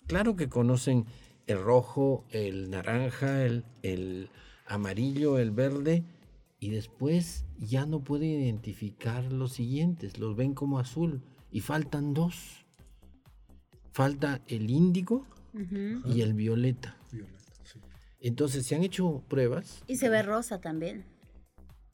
Claro 0.05 0.35
que 0.35 0.47
conocen 0.49 1.05
el 1.49 1.63
rojo, 1.63 2.25
el 2.29 2.69
naranja, 2.69 3.43
el, 3.43 3.65
el 3.81 4.29
amarillo, 4.67 5.39
el 5.39 5.49
verde, 5.49 6.03
y 6.59 6.69
después 6.69 7.45
ya 7.57 7.87
no 7.87 8.03
pueden 8.03 8.41
identificar 8.41 9.31
los 9.31 9.53
siguientes, 9.53 10.19
los 10.19 10.35
ven 10.35 10.53
como 10.53 10.77
azul, 10.77 11.23
y 11.51 11.61
faltan 11.61 12.13
dos. 12.13 12.65
Falta 13.91 14.41
el 14.47 14.69
índigo 14.69 15.25
y 16.05 16.21
el 16.21 16.35
violeta. 16.35 16.95
Violeta, 17.11 17.41
sí. 17.63 17.79
Entonces 18.21 18.67
se 18.67 18.75
han 18.75 18.83
hecho 18.83 19.23
pruebas. 19.27 19.83
Y 19.87 19.95
se 19.95 20.09
ve 20.09 20.21
rosa 20.21 20.61
también. 20.61 21.03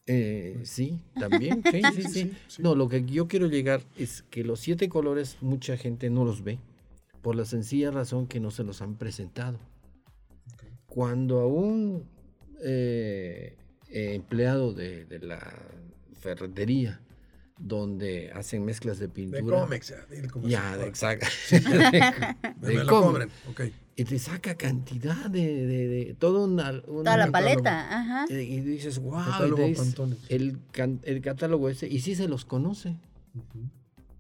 Eh, 0.06 0.60
sí, 0.66 1.00
también. 1.18 1.64
Sí, 1.72 1.82
sí, 1.94 2.02
sí. 2.02 2.10
sí, 2.10 2.38
sí. 2.50 2.62
No, 2.62 2.76
lo 2.76 2.90
que 2.90 3.06
yo 3.06 3.30
quiero 3.30 3.48
llegar 3.48 3.82
es 3.98 4.24
que 4.24 4.44
los 4.44 4.60
siete 4.60 4.90
colores 4.90 5.38
mucha 5.40 5.78
gente 5.78 6.10
no 6.10 6.26
los 6.26 6.44
ve 6.44 6.60
por 7.26 7.36
la 7.36 7.44
sencilla 7.46 7.90
razón 7.90 8.28
que 8.28 8.40
no 8.40 8.52
se 8.52 8.64
los 8.64 8.84
han 8.84 8.98
presentado. 8.98 9.58
Cuando 10.86 11.40
a 11.40 11.48
un 11.48 12.08
eh, 12.64 13.58
eh, 13.90 14.14
empleado 14.14 14.74
de, 14.74 15.06
de 15.06 15.18
la 15.18 15.40
ferretería 16.20 17.02
donde 17.58 18.32
hacen 18.32 18.64
mezclas 18.64 19.00
de 19.00 19.08
De 19.08 19.14
pintura. 19.14 19.62
cómics, 19.62 19.92
ya. 20.44 20.78
de 20.78 20.86
exacto. 20.88 21.26
De 22.62 22.74
lo 22.76 22.86
cómic. 22.86 22.88
cobren. 22.88 23.30
Ok. 23.50 23.62
Y 23.96 24.04
te 24.04 24.20
saca 24.20 24.54
cantidad 24.54 25.28
de, 25.28 25.66
de, 25.66 25.88
de 25.88 26.16
todo 26.20 26.44
una, 26.46 26.70
una- 26.70 26.84
Toda 27.12 27.18
la 27.18 27.32
paleta, 27.32 28.00
ajá. 28.02 28.26
Y 28.32 28.60
dices, 28.60 29.00
wow, 29.00 29.14
Catálogo 29.26 29.74
Pantone. 29.76 30.16
el, 30.30 30.60
el 31.04 31.22
catálogo 31.22 31.70
ese, 31.70 31.88
y 31.88 32.02
sí 32.02 32.14
se 32.14 32.28
los 32.28 32.46
conoce, 32.46 32.98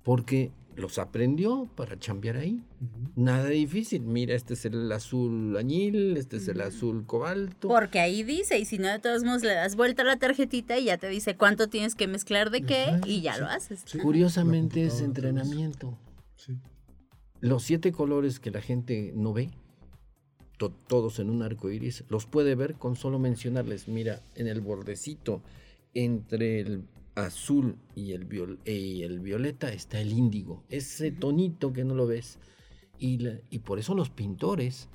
porque 0.02 0.50
los 0.76 0.98
aprendió 1.00 1.70
para 1.76 1.98
chambear 2.00 2.38
ahí. 2.38 2.62
ujú. 2.82 3.12
Nada 3.16 3.48
difícil. 3.50 4.02
Mira, 4.02 4.36
este 4.36 4.54
es 4.56 4.66
el 4.66 4.92
azul 4.92 5.56
añil, 5.58 6.18
este 6.18 6.38
es 6.38 6.48
el 6.50 6.60
azul 6.62 7.06
cobalto. 7.06 7.68
Porque 7.70 8.00
ahí 8.00 8.24
dice, 8.24 8.60
y 8.60 8.66
si 8.66 8.78
no, 8.78 8.88
de 8.90 9.00
todos 9.00 9.24
modos 9.24 9.42
le 9.44 9.54
das 9.54 9.76
vuelta 9.76 10.02
a 10.02 10.06
la 10.06 10.18
tarjetita 10.18 10.78
y 10.78 10.86
ya 10.86 10.98
te 10.98 11.08
dice 11.08 11.38
cuánto 11.38 11.70
tienes 11.70 11.96
que 11.96 12.08
mezclar 12.08 12.50
de 12.52 12.62
qué 12.64 12.84
Ajá, 12.84 13.02
y 13.06 13.22
ya 13.22 13.36
sí, 13.36 13.40
lo 13.42 13.48
haces. 13.48 13.82
sí. 13.86 13.98
Curiosamente 14.00 14.86
es 14.86 15.00
entrenamiento. 15.02 15.98
Sí. 16.36 16.58
Los 17.40 17.64
siete 17.64 17.92
colores 17.92 18.40
que 18.40 18.52
la 18.52 18.62
gente 18.62 19.14
no 19.16 19.32
ve, 19.34 19.52
to- 20.58 20.72
todos 20.88 21.20
en 21.20 21.30
un 21.30 21.42
arco 21.42 21.70
iris, 21.70 22.04
los 22.10 22.26
puede 22.26 22.56
ver 22.56 22.76
con 22.76 22.96
solo 22.96 23.20
mencionarles. 23.20 23.88
Mira, 23.88 24.22
en 24.36 24.48
el 24.48 24.62
bordecito 24.62 25.42
entre 25.94 26.60
el 26.60 26.84
azul 27.16 27.78
y 27.96 28.12
el, 28.12 28.26
viol- 28.26 28.60
y 28.66 29.04
el 29.04 29.20
violeta 29.20 29.72
está 29.72 30.00
el 30.00 30.12
índigo, 30.12 30.64
ese 30.70 31.12
tonito 31.12 31.72
que 31.74 31.84
no 31.84 31.96
lo 31.96 32.08
ves. 32.08 32.40
Y, 33.00 33.18
la- 33.20 33.40
y 33.50 33.60
por 33.60 33.80
eso 33.80 33.94
los 33.96 34.10
pintores 34.10 34.90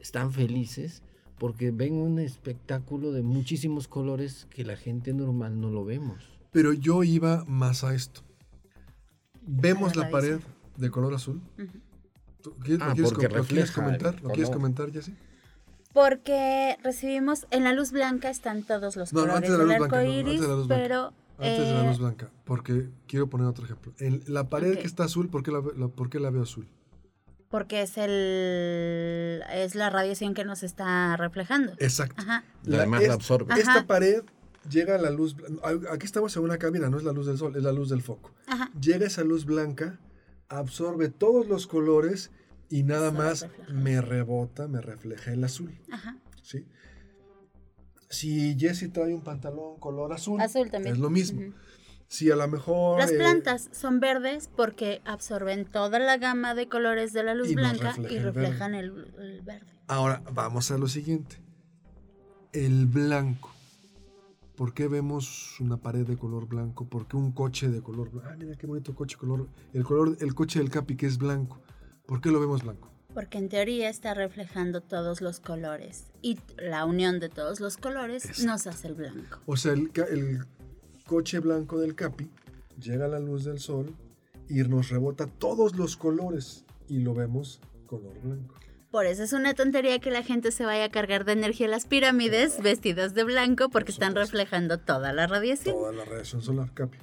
están 0.00 0.32
felices 0.32 1.02
porque 1.38 1.70
ven 1.70 1.94
un 1.94 2.18
espectáculo 2.18 3.10
de 3.12 3.22
muchísimos 3.22 3.88
colores 3.88 4.46
que 4.50 4.64
la 4.64 4.76
gente 4.76 5.12
normal 5.12 5.60
no 5.60 5.70
lo 5.70 5.84
vemos. 5.84 6.22
Pero 6.52 6.72
yo 6.72 7.02
iba 7.02 7.44
más 7.46 7.82
a 7.84 7.94
esto. 7.94 8.20
Vemos 9.44 9.96
la 9.96 10.04
la 10.04 10.10
pared 10.10 10.40
de 10.76 10.90
color 10.90 11.14
azul. 11.14 11.40
¿Tú- 12.42 12.54
¿Quieres, 12.58 12.80
Ah, 12.82 12.88
lo, 12.88 12.94
quieres, 12.94 13.12
porque 13.12 13.28
com- 13.28 13.36
lo 13.38 13.44
quieres 13.44 13.70
comentar? 13.72 14.22
¿Lo 14.22 14.30
quieres 14.30 14.50
comentar, 14.50 14.90
Jessy? 14.92 15.14
Porque 15.92 16.76
recibimos, 16.82 17.46
en 17.50 17.64
la 17.64 17.72
luz 17.74 17.92
blanca 17.92 18.30
están 18.30 18.62
todos 18.62 18.96
los 18.96 19.12
No, 19.12 19.20
no, 19.26 19.26
colores 19.34 19.50
antes 19.50 19.50
de 19.52 19.58
la 19.58 19.62
del 19.64 19.72
arco 19.72 19.88
blanca, 19.88 20.04
no, 20.04 20.10
antes 20.10 20.26
iris, 20.26 20.40
de 20.40 20.48
la 20.48 20.54
luz 20.54 20.66
blanca. 20.66 20.82
pero 20.84 21.12
Antes 21.44 21.66
de 21.66 21.72
la 21.74 21.84
eh, 21.84 21.88
luz 21.88 21.98
blanca, 21.98 22.30
porque 22.44 22.88
quiero 23.06 23.28
poner 23.28 23.46
otro 23.46 23.64
ejemplo. 23.64 23.92
En 23.98 24.22
la 24.26 24.48
pared 24.48 24.78
que 24.78 24.86
está 24.86 25.04
azul, 25.04 25.28
¿por 25.28 25.42
qué 25.42 25.50
la, 25.50 25.60
ve- 25.60 25.72
la- 25.76 25.88
por 25.88 26.08
qué 26.10 26.18
la 26.20 26.30
veo 26.30 26.42
azul? 26.42 26.66
porque 27.48 27.82
es 27.82 27.98
el 27.98 29.42
es 29.52 29.74
la 29.74 29.90
radiación 29.90 30.32
que 30.32 30.42
nos 30.44 30.62
está 30.62 31.16
reflejando. 31.18 31.72
Exacto. 31.78 32.22
Ajá. 32.22 32.44
Y 32.66 32.74
además 32.74 33.02
es- 33.02 33.08
la 33.08 33.14
absorbe. 33.14 33.52
Ajá. 33.52 33.60
Esta 33.60 33.86
pared 33.86 34.22
llega 34.70 34.94
a 34.94 34.98
la 34.98 35.10
luz. 35.10 35.36
Aquí 35.90 36.06
estamos 36.06 36.34
en 36.36 36.44
una 36.44 36.56
cabina, 36.58 36.88
no 36.88 36.96
es 36.96 37.04
la 37.04 37.12
luz 37.12 37.26
del 37.26 37.36
sol, 37.36 37.54
es 37.56 37.62
la 37.62 37.72
luz 37.72 37.90
del 37.90 38.00
foco. 38.00 38.32
Ajá. 38.46 38.70
Llega 38.80 39.06
esa 39.06 39.22
luz 39.22 39.44
blanca, 39.44 39.98
absorbe 40.48 41.08
todos 41.10 41.46
los 41.46 41.66
colores 41.66 42.30
y 42.70 42.84
nada 42.84 43.10
Solo 43.10 43.22
más 43.22 43.42
refleja. 43.42 43.72
me 43.74 44.00
rebota, 44.00 44.66
me 44.68 44.80
refleja 44.80 45.32
el 45.32 45.44
azul. 45.44 45.74
Ajá. 45.90 46.16
¿sí? 46.42 46.66
Si 48.12 48.56
Jesse 48.58 48.92
trae 48.92 49.14
un 49.14 49.22
pantalón 49.22 49.78
color 49.80 50.12
azul, 50.12 50.40
Azul 50.40 50.70
también. 50.70 50.94
es 50.94 51.00
lo 51.00 51.08
mismo. 51.08 51.40
Sí, 52.08 52.30
a 52.30 52.36
lo 52.36 52.46
mejor... 52.46 52.98
Las 52.98 53.10
eh, 53.10 53.16
plantas 53.16 53.70
son 53.72 53.98
verdes 53.98 54.50
porque 54.54 55.00
absorben 55.06 55.64
toda 55.64 55.98
la 55.98 56.18
gama 56.18 56.54
de 56.54 56.68
colores 56.68 57.14
de 57.14 57.22
la 57.22 57.34
luz 57.34 57.50
Y 57.50 57.54
blanca 57.54 57.92
refleja 57.92 58.12
y 58.12 58.16
el 58.18 58.22
reflejan 58.22 58.74
el, 58.74 59.14
el 59.18 59.40
verde. 59.40 59.66
Ahora, 59.86 60.22
vamos 60.30 60.70
a 60.70 60.76
lo 60.76 60.88
siguiente. 60.88 61.36
El 62.52 62.86
blanco. 62.86 63.50
¿Por 64.56 64.74
qué 64.74 64.88
vemos 64.88 65.58
una 65.58 65.78
pared 65.78 66.06
de 66.06 66.18
color 66.18 66.46
blanco? 66.46 66.86
¿Por 66.86 67.08
qué 67.08 67.16
un 67.16 67.32
coche 67.32 67.68
de 67.68 67.80
color 67.80 68.10
blanco? 68.10 68.28
Ah, 68.30 68.36
mira 68.38 68.56
qué 68.56 68.66
bonito 68.66 68.94
coche 68.94 69.16
color. 69.16 69.48
El 69.72 69.82
color, 69.82 70.18
el 70.20 70.34
coche 70.34 70.58
del 70.58 70.68
Capi 70.68 70.96
que 70.96 71.06
es 71.06 71.16
blanco. 71.16 71.62
¿Por 72.04 72.20
qué 72.20 72.30
lo 72.30 72.40
vemos 72.40 72.62
blanco? 72.62 72.91
Porque 73.14 73.38
en 73.38 73.48
teoría 73.48 73.88
está 73.88 74.14
reflejando 74.14 74.80
todos 74.80 75.20
los 75.20 75.38
colores 75.40 76.04
y 76.22 76.38
la 76.56 76.84
unión 76.86 77.20
de 77.20 77.28
todos 77.28 77.60
los 77.60 77.76
colores 77.76 78.24
Exacto. 78.24 78.46
nos 78.50 78.66
hace 78.66 78.88
el 78.88 78.94
blanco. 78.94 79.38
O 79.46 79.56
sea, 79.56 79.72
el, 79.72 79.90
ca- 79.92 80.06
el 80.10 80.40
coche 81.06 81.38
blanco 81.40 81.78
del 81.78 81.94
Capi 81.94 82.30
llega 82.80 83.04
a 83.04 83.08
la 83.08 83.18
luz 83.18 83.44
del 83.44 83.58
sol 83.58 83.94
y 84.48 84.62
nos 84.62 84.88
rebota 84.88 85.26
todos 85.26 85.76
los 85.76 85.96
colores 85.96 86.64
y 86.88 87.00
lo 87.00 87.12
vemos 87.14 87.60
color 87.86 88.14
blanco. 88.22 88.54
Por 88.90 89.06
eso 89.06 89.22
es 89.22 89.32
una 89.32 89.54
tontería 89.54 89.98
que 90.00 90.10
la 90.10 90.22
gente 90.22 90.50
se 90.52 90.64
vaya 90.66 90.84
a 90.84 90.90
cargar 90.90 91.24
de 91.24 91.32
energía 91.32 91.66
las 91.68 91.86
pirámides 91.86 92.60
vestidas 92.62 93.14
de 93.14 93.24
blanco 93.24 93.68
porque 93.70 93.90
están 93.92 94.14
reflejando 94.14 94.78
toda 94.78 95.12
la 95.14 95.26
radiación. 95.26 95.74
Toda 95.74 95.92
la 95.92 96.04
radiación 96.04 96.42
solar, 96.42 96.72
Capi. 96.74 96.98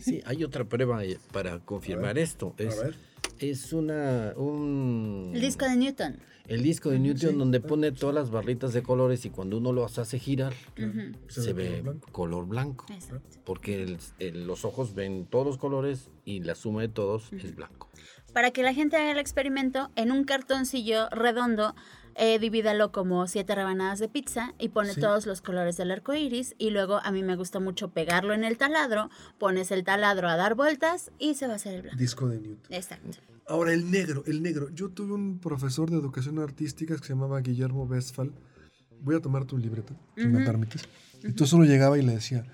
Sí, 0.00 0.22
hay 0.26 0.44
otra 0.44 0.64
prueba 0.64 1.04
eh, 1.04 1.18
para 1.32 1.58
confirmar 1.58 2.18
esto. 2.18 2.54
Es, 2.58 2.78
A 2.78 2.84
ver. 2.84 2.94
Es 3.38 3.72
una 3.72 4.32
un 4.36 5.30
El 5.34 5.40
disco 5.40 5.64
de 5.64 5.76
Newton. 5.76 6.18
el 6.46 6.62
disco 6.62 6.90
de 6.90 6.98
Newton 6.98 7.30
sí. 7.32 7.36
donde 7.36 7.60
pone 7.60 7.92
todas 7.92 8.14
las 8.14 8.30
barritas 8.30 8.72
de 8.72 8.82
colores 8.82 9.24
y 9.24 9.30
cuando 9.30 9.58
uno 9.58 9.72
los 9.72 9.98
hace 9.98 10.18
girar 10.18 10.52
se, 11.28 11.52
ve 11.52 11.70
color 11.70 11.82
blanco. 11.82 12.12
color 12.12 12.46
blanco. 12.46 12.86
Exacto. 12.90 13.38
Porque 13.44 13.82
el- 13.82 13.98
el- 14.18 14.46
los 14.46 14.64
ojos 14.64 14.94
ven 14.94 15.26
todos 15.26 15.46
los 15.46 15.58
colores 15.58 16.10
y 16.24 16.40
la 16.40 16.54
suma 16.54 16.82
de 16.82 16.88
todos 16.88 17.32
es 17.32 17.54
blanco. 17.54 17.88
Para 18.32 18.50
que 18.50 18.62
la 18.62 18.74
gente 18.74 18.96
haga 18.96 19.12
el 19.12 19.18
experimento, 19.18 19.90
en 19.96 20.10
un 20.10 20.24
cartoncillo 20.24 21.08
redondo, 21.10 21.74
eh, 22.16 22.38
divídalo 22.38 22.92
como 22.92 23.26
siete 23.26 23.54
rebanadas 23.54 23.98
de 23.98 24.08
pizza 24.08 24.54
y 24.58 24.68
pone 24.70 24.94
Sí. 24.94 25.00
todos 25.00 25.26
los 25.26 25.40
colores 25.40 25.76
del 25.76 25.90
arco 25.90 26.14
iris. 26.14 26.54
Y 26.58 26.70
luego 26.70 27.00
a 27.02 27.10
mí 27.10 27.22
me 27.22 27.36
gusta 27.36 27.60
mucho 27.60 27.90
pegarlo 27.90 28.34
en 28.34 28.44
el 28.44 28.56
taladro, 28.56 29.10
pones 29.38 29.70
el 29.70 29.84
taladro 29.84 30.28
a 30.28 30.36
dar 30.36 30.54
vueltas 30.54 31.10
y 31.18 31.34
se 31.34 31.46
va 31.46 31.54
a 31.54 31.56
hacer 31.56 31.74
el 31.74 31.82
blanco. 31.82 31.98
Disco 31.98 32.28
de 32.28 32.38
Newton. 32.40 32.72
Exacto. 32.72 33.18
Ahora, 33.46 33.72
el 33.74 33.90
negro, 33.90 34.22
el 34.26 34.42
negro. 34.42 34.70
Yo 34.70 34.88
tuve 34.90 35.12
un 35.12 35.38
profesor 35.38 35.90
de 35.90 35.96
educación 35.98 36.38
artística 36.38 36.96
que 36.96 37.02
se 37.02 37.10
llamaba 37.10 37.40
Guillermo 37.40 37.84
Westphal. 37.84 38.32
Voy 39.00 39.16
a 39.16 39.20
tomar 39.20 39.44
tu 39.44 39.58
libreta, 39.58 39.94
si 40.16 40.26
me 40.26 40.44
permites. 40.46 40.88
Entonces 41.22 41.52
uno 41.52 41.64
llegaba 41.64 41.98
y 41.98 42.02
le 42.02 42.12
decía, 42.14 42.46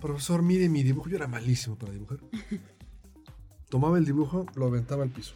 profesor, 0.00 0.42
mire 0.42 0.68
mi 0.68 0.82
dibujo. 0.82 1.08
Yo 1.08 1.16
era 1.16 1.28
malísimo 1.28 1.76
para 1.76 1.92
dibujar. 1.92 2.18
Tomaba 3.68 3.98
el 3.98 4.04
dibujo, 4.04 4.46
lo 4.54 4.66
aventaba 4.66 5.02
al 5.04 5.10
piso. 5.10 5.34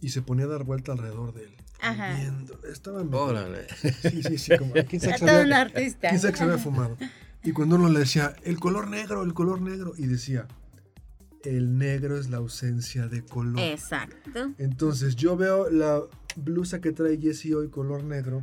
Y 0.00 0.10
se 0.10 0.22
ponía 0.22 0.44
a 0.44 0.48
dar 0.48 0.64
vuelta 0.64 0.92
alrededor 0.92 1.34
de 1.34 1.44
él. 1.44 1.50
Ajá. 1.80 2.14
Viendo, 2.16 2.58
estaba 2.70 3.02
Órale. 3.02 3.66
Sí, 4.02 4.22
sí, 4.22 4.38
sí. 4.38 4.56
Como, 4.58 4.72
¿quién 4.72 5.00
sabe 5.00 5.18
todo 5.18 5.28
había- 5.30 5.44
un 5.44 5.52
artista. 5.52 6.08
quién 6.08 6.20
sabe 6.20 6.32
que 6.32 6.38
se 6.38 6.44
había 6.44 6.58
fumado? 6.58 6.96
Y 7.44 7.52
cuando 7.52 7.76
uno 7.76 7.88
le 7.88 8.00
decía, 8.00 8.34
el 8.44 8.58
color 8.58 8.88
negro, 8.88 9.22
el 9.22 9.32
color 9.32 9.60
negro, 9.60 9.92
y 9.96 10.06
decía, 10.06 10.48
el 11.44 11.78
negro 11.78 12.18
es 12.18 12.28
la 12.30 12.38
ausencia 12.38 13.06
de 13.06 13.24
color. 13.24 13.60
Exacto. 13.60 14.52
Entonces 14.58 15.14
yo 15.16 15.36
veo 15.36 15.70
la 15.70 16.02
blusa 16.36 16.80
que 16.80 16.92
trae 16.92 17.16
Jessie 17.18 17.54
hoy 17.54 17.68
color 17.68 18.02
negro 18.02 18.42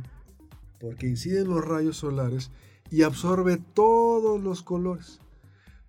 porque 0.80 1.06
inciden 1.06 1.48
los 1.48 1.64
rayos 1.64 1.98
solares 1.98 2.50
y 2.90 3.02
absorbe 3.02 3.58
todos 3.74 4.42
los 4.42 4.62
colores. 4.62 5.20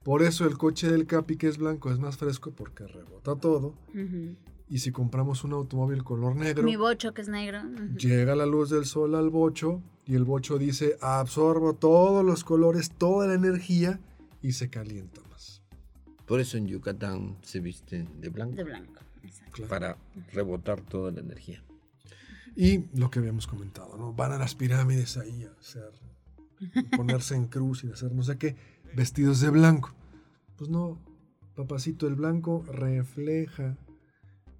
Por 0.03 0.21
eso 0.23 0.45
el 0.45 0.57
coche 0.57 0.89
del 0.89 1.05
Capi 1.07 1.37
que 1.37 1.47
es 1.47 1.57
blanco 1.57 1.91
es 1.91 1.99
más 1.99 2.17
fresco 2.17 2.51
porque 2.51 2.87
rebota 2.87 3.35
todo. 3.35 3.73
Ujú. 3.93 4.35
Y 4.69 4.79
si 4.79 4.91
compramos 4.91 5.43
un 5.43 5.53
automóvil 5.53 6.03
color 6.03 6.35
negro, 6.35 6.63
Mi 6.63 6.75
bocho 6.75 7.13
que 7.13 7.21
es 7.21 7.29
negro. 7.29 7.61
llega 7.97 8.35
la 8.35 8.45
luz 8.45 8.69
del 8.69 8.85
sol 8.85 9.15
al 9.15 9.29
bocho 9.29 9.81
y 10.05 10.15
el 10.15 10.25
bocho 10.25 10.57
dice 10.57 10.97
absorbo 11.01 11.73
todos 11.73 12.25
los 12.25 12.43
colores, 12.43 12.91
toda 12.91 13.27
la 13.27 13.35
energía 13.35 13.99
y 14.41 14.51
se 14.51 14.69
calienta 14.69 15.21
más. 15.29 15.61
Por 16.25 16.41
eso 16.41 16.57
en 16.57 16.67
Yucatán 16.67 17.37
se 17.41 17.61
visten 17.61 18.19
de 18.19 18.29
blanco. 18.29 18.55
De 18.55 18.63
blanco. 18.65 19.01
Exacto. 19.23 19.53
Claro. 19.53 19.69
Para 19.69 19.97
rebotar 20.33 20.81
toda 20.81 21.11
la 21.11 21.21
energía. 21.21 21.63
Y 22.55 22.85
lo 22.97 23.09
que 23.09 23.19
habíamos 23.19 23.47
comentado, 23.47 23.97
¿no? 23.97 24.13
Van 24.13 24.31
a 24.31 24.37
las 24.37 24.55
pirámides 24.55 25.15
ahí 25.17 25.43
a 25.43 25.51
hacer, 25.59 25.91
ponerse 26.97 27.35
en 27.35 27.45
cruz 27.45 27.83
y 27.83 27.91
hacer 27.91 28.11
no 28.13 28.23
sé 28.23 28.37
qué, 28.37 28.55
vestidos 28.95 29.39
de 29.39 29.49
blanco. 29.51 29.93
Pues 30.57 30.69
no, 30.69 30.99
papacito, 31.55 32.07
el 32.07 32.15
blanco 32.15 32.65
refleja 32.67 33.77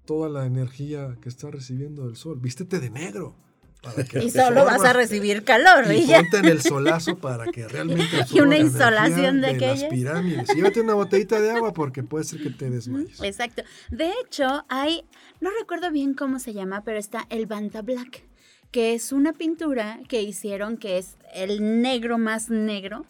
toda 0.08 0.30
la 0.30 0.46
energía 0.46 1.18
que 1.20 1.28
está 1.28 1.50
recibiendo 1.50 2.06
del 2.06 2.16
sol. 2.16 2.38
Vístete 2.40 2.80
de 2.80 2.88
negro. 2.88 3.36
para 3.82 4.04
que 4.04 4.18
Y 4.24 4.30
solo 4.30 4.64
vas 4.64 4.82
a 4.82 4.94
recibir 4.94 5.44
calor. 5.44 5.92
Y 5.92 5.98
Y 5.98 6.06
ya. 6.06 6.20
ponte 6.22 6.38
en 6.38 6.46
el 6.46 6.62
solazo 6.62 7.18
para 7.18 7.44
que 7.52 7.68
realmente 7.74 8.16
Y 8.32 8.40
una 8.40 8.56
insolación 8.56 9.42
de 9.42 9.52
las 9.52 9.56
aquellas. 9.56 9.90
pirámides. 9.92 10.48
Llévate 10.54 10.80
una 10.80 10.94
botellita 10.94 11.38
de 11.42 11.50
agua 11.50 11.74
porque 11.74 12.02
puede 12.02 12.24
ser 12.24 12.42
que 12.42 12.48
te 12.48 12.70
desmayes. 12.70 13.20
Exacto. 13.22 13.62
De 13.90 14.10
hecho, 14.24 14.64
hay, 14.70 15.04
no 15.42 15.50
recuerdo 15.60 15.90
bien 15.92 16.14
cómo 16.14 16.38
se 16.38 16.54
llama, 16.54 16.82
pero 16.84 16.98
está 16.98 17.26
el 17.28 17.44
Banta 17.44 17.82
Black, 17.82 18.24
que 18.70 18.94
es 18.94 19.12
una 19.12 19.34
pintura 19.34 20.00
que 20.08 20.22
hicieron 20.22 20.78
que 20.78 20.96
es 20.96 21.18
el 21.34 21.82
negro 21.82 22.16
más 22.16 22.48
negro, 22.48 23.04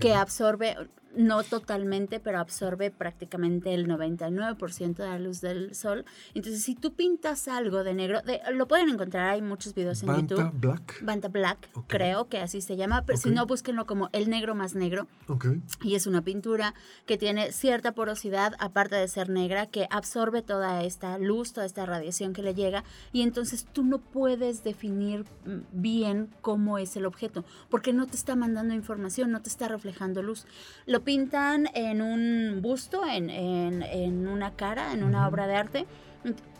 que 0.00 0.14
absorbe, 0.14 0.76
no 1.16 1.42
totalmente, 1.42 2.20
pero 2.20 2.38
absorbe 2.38 2.90
prácticamente 2.90 3.74
el 3.74 3.86
99% 3.88 4.94
de 5.02 5.08
la 5.08 5.18
luz 5.18 5.40
del 5.40 5.74
sol. 5.74 6.04
Entonces, 6.34 6.62
si 6.62 6.74
tú 6.74 6.94
pintas 6.94 7.48
algo 7.48 7.82
de 7.84 7.94
negro, 7.94 8.22
de- 8.22 8.40
lo 8.52 8.68
pueden 8.68 8.88
encontrar, 8.88 9.28
hay 9.30 9.42
muchos 9.42 9.74
videos 9.74 10.02
en 10.02 10.06
Banta 10.08 10.34
YouTube. 10.36 10.50
Black. 10.60 11.04
Banta 11.04 11.28
Black, 11.28 11.68
creo 11.88 12.28
que 12.28 12.38
así 12.38 12.60
se 12.60 12.76
llama, 12.76 13.02
pero 13.06 13.18
si 13.18 13.30
no, 13.30 13.46
búsquenlo 13.46 13.86
como 13.86 14.08
el 14.12 14.30
negro 14.30 14.54
más 14.54 14.74
negro. 14.74 15.08
Ok. 15.28 15.46
Y 15.82 15.94
es 15.94 16.06
una 16.06 16.22
pintura 16.22 16.74
que 17.06 17.18
tiene 17.18 17.52
cierta 17.52 17.92
porosidad, 17.92 18.54
aparte 18.58 18.94
de 18.96 19.08
ser 19.08 19.28
negra, 19.30 19.66
que 19.66 19.86
absorbe 19.90 20.42
toda 20.42 20.82
esta 20.84 21.18
luz, 21.18 21.52
toda 21.52 21.66
esta 21.66 21.86
radiación 21.86 22.32
que 22.32 22.42
le 22.42 22.54
llega. 22.54 22.84
Y 23.12 23.22
entonces 23.22 23.66
tú 23.72 23.82
no 23.82 23.98
puedes 23.98 24.62
definir 24.62 25.24
mm, 25.44 25.58
bien 25.72 26.30
cómo 26.40 26.78
es 26.78 26.96
el 26.96 27.04
objeto, 27.06 27.44
porque 27.68 27.92
no 27.92 28.06
te 28.06 28.16
está 28.16 28.36
mandando 28.36 28.74
información, 28.74 29.30
no 29.30 29.42
te 29.42 29.48
está 29.48 29.68
reflejando 29.68 30.22
luz. 30.22 30.46
Lo 30.86 30.99
pintan 31.02 31.68
en 31.74 32.00
un 32.02 32.60
busto, 32.62 33.06
en, 33.06 33.30
en- 33.30 33.82
en 33.82 34.26
una 34.28 34.52
cara, 34.56 34.92
en 34.92 35.02
una 35.04 35.26
obra 35.28 35.46
de 35.46 35.56
arte. 35.56 35.86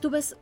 Tú 0.00 0.10
ves 0.10 0.36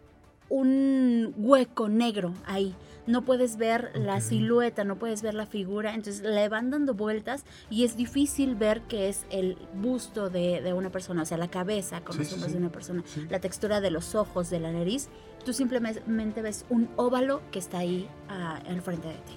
un 0.49 1.35
hueco 1.37 1.89
negro 1.89 2.35
ahí. 2.47 2.75
No 3.07 3.23
puedes 3.23 3.57
ver 3.57 3.91
la 3.95 4.21
silueta, 4.21 4.85
no 4.85 4.97
puedes 4.97 5.23
ver 5.23 5.33
la 5.33 5.47
figura, 5.47 5.95
entonces 5.95 6.23
le 6.23 6.47
van 6.51 6.71
dando 6.71 6.93
vueltas 6.93 7.45
y 7.71 7.85
es 7.85 7.97
difícil 7.97 8.55
ver 8.55 8.83
que 8.83 9.09
es 9.09 9.25
el 9.31 9.57
busto 9.75 10.29
de, 10.29 10.61
de 10.61 10.75
una 10.75 10.91
persona, 10.91 11.23
o 11.23 11.25
sea, 11.25 11.39
la 11.39 11.49
cabeza 11.49 12.03
con 12.03 12.23
Sí, 12.23 12.37
de 12.51 12.59
una 12.59 12.71
persona, 12.71 13.03
Sí. 13.07 13.27
la 13.31 13.41
textura 13.41 13.81
de 13.81 13.91
los 13.91 14.15
ojos, 14.15 14.51
de 14.51 14.61
la 14.61 14.73
nariz. 14.73 15.09
Tú 15.43 15.55
simplemente 15.55 16.43
ves 16.43 16.67
un 16.69 16.91
óvalo 16.97 17.41
que 17.51 17.59
está 17.59 17.79
ahí 17.79 18.07
ah, 18.29 18.61
al 18.69 18.83
frente 18.83 19.09
de 19.09 19.15
ti. 19.15 19.33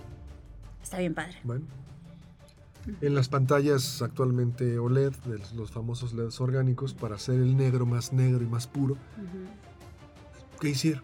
Está 0.84 0.97
bien 0.97 1.13
padre. 1.13 1.38
Bueno. 1.45 1.65
En 3.01 3.13
las 3.15 3.29
pantallas 3.29 4.01
actualmente 4.01 4.79
OLED, 4.79 5.13
de 5.25 5.39
los- 5.55 5.71
famosos 5.71 6.13
LEDs 6.13 6.41
orgánicos, 6.41 6.93
para 6.93 7.15
hacer 7.15 7.35
el 7.35 7.55
negro 7.55 7.85
más 7.85 8.11
negro 8.13 8.43
y 8.43 8.47
más 8.47 8.67
puro. 8.67 8.97
¿qué 10.59 10.69
hicieron? 10.69 11.03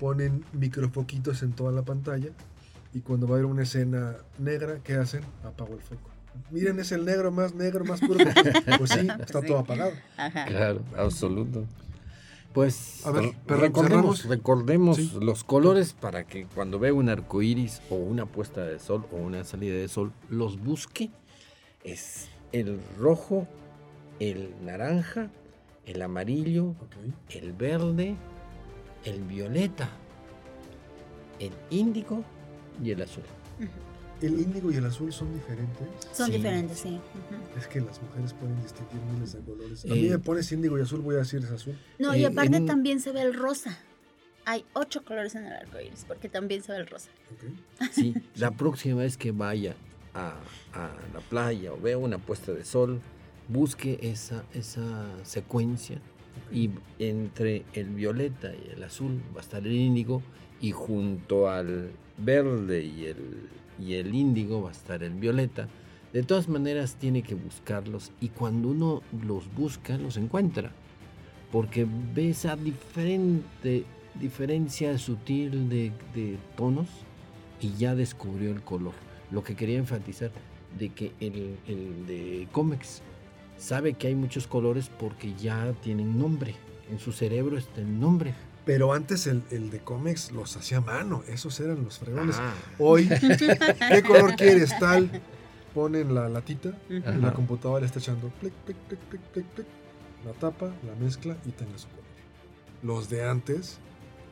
Ponen 0.00 0.44
microfoquitos 0.52 1.42
en 1.42 1.52
toda 1.52 1.72
la 1.72 1.82
pantalla 1.82 2.30
y 2.94 3.00
cuando 3.00 3.26
va 3.26 3.34
a 3.34 3.38
haber 3.38 3.46
una 3.46 3.62
escena 3.62 4.16
negra, 4.38 4.78
¿qué 4.82 4.94
hacen? 4.94 5.22
Apago 5.44 5.74
el 5.74 5.80
foco. 5.80 6.10
Miren, 6.50 6.78
es 6.80 6.92
el 6.92 7.04
negro 7.06 7.30
más 7.32 7.54
negro, 7.54 7.84
más 7.84 8.00
puro. 8.00 8.18
pues 8.78 8.90
sí, 8.90 9.08
está 9.20 9.40
Sí. 9.40 9.46
todo 9.46 9.58
apagado. 9.58 9.92
Ajá. 10.18 10.44
Claro, 10.46 10.80
absoluto. 10.96 11.64
Pues 12.56 13.04
A 13.06 13.10
ver, 13.10 13.22
re- 13.24 13.36
pero 13.46 13.60
recordemos, 13.60 14.24
recordemos 14.24 14.96
Sí. 14.96 15.12
los 15.20 15.44
colores 15.44 15.92
para 15.92 16.26
que 16.26 16.46
cuando 16.46 16.78
vea 16.78 16.94
un 16.94 17.10
arco 17.10 17.42
iris 17.42 17.82
o 17.90 17.96
una 17.96 18.24
puesta 18.24 18.64
de 18.64 18.78
sol 18.78 19.04
o 19.12 19.16
una 19.16 19.44
salida 19.44 19.74
de 19.74 19.88
sol, 19.88 20.10
los 20.30 20.58
busque. 20.58 21.10
Es 21.84 22.30
el 22.52 22.80
rojo, 22.98 23.46
el 24.20 24.54
naranja, 24.64 25.28
el 25.84 26.00
amarillo, 26.00 26.74
el 27.28 27.52
verde, 27.52 28.16
el 29.04 29.20
violeta, 29.24 29.90
el 31.38 31.52
índigo 31.68 32.24
y 32.82 32.92
el 32.92 33.02
azul. 33.02 33.24
El 34.22 34.40
índigo 34.40 34.70
y 34.70 34.76
el 34.76 34.86
azul 34.86 35.12
son 35.12 35.32
diferentes. 35.34 35.86
Son 36.12 36.26
Sí. 36.26 36.32
diferentes, 36.32 36.78
sí. 36.78 36.98
Es 37.58 37.66
que 37.66 37.80
las 37.80 38.00
mujeres 38.02 38.32
pueden 38.32 38.60
distinguir 38.62 39.00
miles 39.12 39.32
de 39.34 39.40
colores. 39.40 39.84
A 39.84 39.88
Eh, 39.88 39.90
mí 39.90 40.08
me 40.08 40.18
pones 40.18 40.50
índigo 40.52 40.78
y 40.78 40.82
azul, 40.82 41.00
voy 41.00 41.16
a 41.16 41.18
decir 41.18 41.40
es 41.44 41.50
azul. 41.50 41.76
No, 41.98 42.14
y 42.14 42.22
Eh, 42.24 42.26
aparte 42.28 42.56
en- 42.56 42.66
también 42.66 43.00
se 43.00 43.12
ve 43.12 43.20
el 43.22 43.34
rosa. 43.34 43.78
Hay 44.46 44.64
ocho 44.74 45.04
colores 45.04 45.34
en 45.34 45.44
el 45.46 45.52
arco 45.52 45.78
iris, 45.80 46.04
porque 46.06 46.28
también 46.28 46.62
se 46.62 46.72
ve 46.72 46.78
el 46.78 46.86
rosa. 46.86 47.10
Ok. 47.32 47.88
Sí, 47.92 48.14
la 48.36 48.52
próxima 48.52 49.02
vez 49.02 49.16
que 49.18 49.32
vaya 49.32 49.74
a, 50.14 50.30
a 50.72 50.90
la 51.12 51.20
playa 51.28 51.72
o 51.72 51.80
vea 51.80 51.98
una 51.98 52.16
puesta 52.18 52.52
de 52.52 52.64
sol, 52.64 53.00
busque 53.48 53.98
esa, 54.02 54.44
esa 54.54 55.08
secuencia 55.24 55.98
y 56.52 56.70
entre 56.98 57.64
el 57.74 57.90
violeta 57.90 58.52
y 58.54 58.70
el 58.72 58.82
azul 58.82 59.20
va 59.34 59.40
a 59.40 59.42
estar 59.42 59.66
el 59.66 59.72
índigo 59.72 60.22
y 60.60 60.70
junto 60.72 61.48
al 61.50 61.90
verde 62.16 62.82
y 62.82 63.06
el, 63.06 63.48
y 63.78 63.94
el 63.94 64.14
índigo 64.14 64.62
va 64.62 64.70
a 64.70 64.72
estar 64.72 65.02
el 65.02 65.14
violeta. 65.14 65.68
De 66.12 66.22
todas 66.22 66.48
maneras 66.48 66.96
tiene 66.96 67.22
que 67.22 67.34
buscarlos 67.34 68.12
y 68.20 68.28
cuando 68.28 68.68
uno 68.68 69.02
los 69.26 69.52
busca 69.54 69.98
los 69.98 70.16
encuentra 70.16 70.72
porque 71.52 71.86
ve 72.14 72.30
esa 72.30 72.56
diferente 72.56 73.84
diferencia 74.20 74.96
sutil 74.98 75.68
de, 75.68 75.92
tonos 76.56 76.88
y 77.60 77.72
ya 77.74 77.94
descubrió 77.94 78.50
el 78.50 78.62
color. 78.62 78.94
Lo 79.30 79.42
que 79.42 79.54
quería 79.54 79.78
enfatizar 79.78 80.30
de 80.78 80.90
que 80.90 81.12
el, 81.20 81.56
el 81.66 82.06
de 82.06 82.48
cómics 82.52 83.02
sabe 83.58 83.94
que 83.94 84.08
hay 84.08 84.14
muchos 84.14 84.46
colores 84.46 84.90
porque 84.98 85.34
ya 85.34 85.72
tienen 85.82 86.18
nombre. 86.18 86.54
En 86.90 86.98
su 86.98 87.12
cerebro 87.12 87.58
está 87.58 87.80
el 87.80 87.98
nombre. 87.98 88.34
Pero 88.66 88.92
antes 88.92 89.26
el, 89.28 89.42
el 89.50 89.70
de 89.70 89.78
cómics 89.78 90.32
los 90.32 90.56
hacía 90.56 90.78
a 90.78 90.80
mano, 90.80 91.22
esos 91.28 91.58
eran 91.60 91.82
los 91.84 91.98
fregones. 92.00 92.36
Ah, 92.38 92.52
Hoy, 92.78 93.08
¿qué 93.88 94.02
color 94.06 94.34
quieres? 94.36 94.76
Tal, 94.78 95.08
ponen 95.72 96.14
la 96.14 96.28
latita 96.28 96.76
y 96.90 96.98
la 97.00 97.28
Ajá. 97.28 97.32
computadora 97.34 97.86
está 97.86 98.00
echando 98.00 98.28
clic, 98.40 98.52
clic, 98.64 98.76
clic, 98.88 99.00
clic, 99.08 99.20
clic, 99.32 99.46
clic, 99.54 99.66
la 100.24 100.32
tapa, 100.32 100.66
la 100.84 100.94
mezcla 101.02 101.36
y 101.46 101.50
tenga 101.52 101.78
su 101.78 101.86
color. 101.88 102.04
Los 102.82 103.08
de 103.08 103.24
antes, 103.28 103.78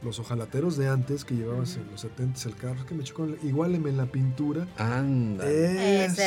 los 0.03 0.19
ojalateros 0.19 0.77
de 0.77 0.89
antes 0.89 1.25
que 1.25 1.37
llevabas 1.37 1.77
en 1.77 1.89
los 1.93 2.01
70 2.01 2.49
el 2.49 2.57
carro 2.57 2.85
que 2.87 2.95
me 2.97 3.05
chocó, 3.05 3.29
igualeme 3.45 3.91
en 3.91 3.97
la 3.99 4.07
pintura. 4.07 4.67
anda. 4.77 5.49
Esos 5.49 6.19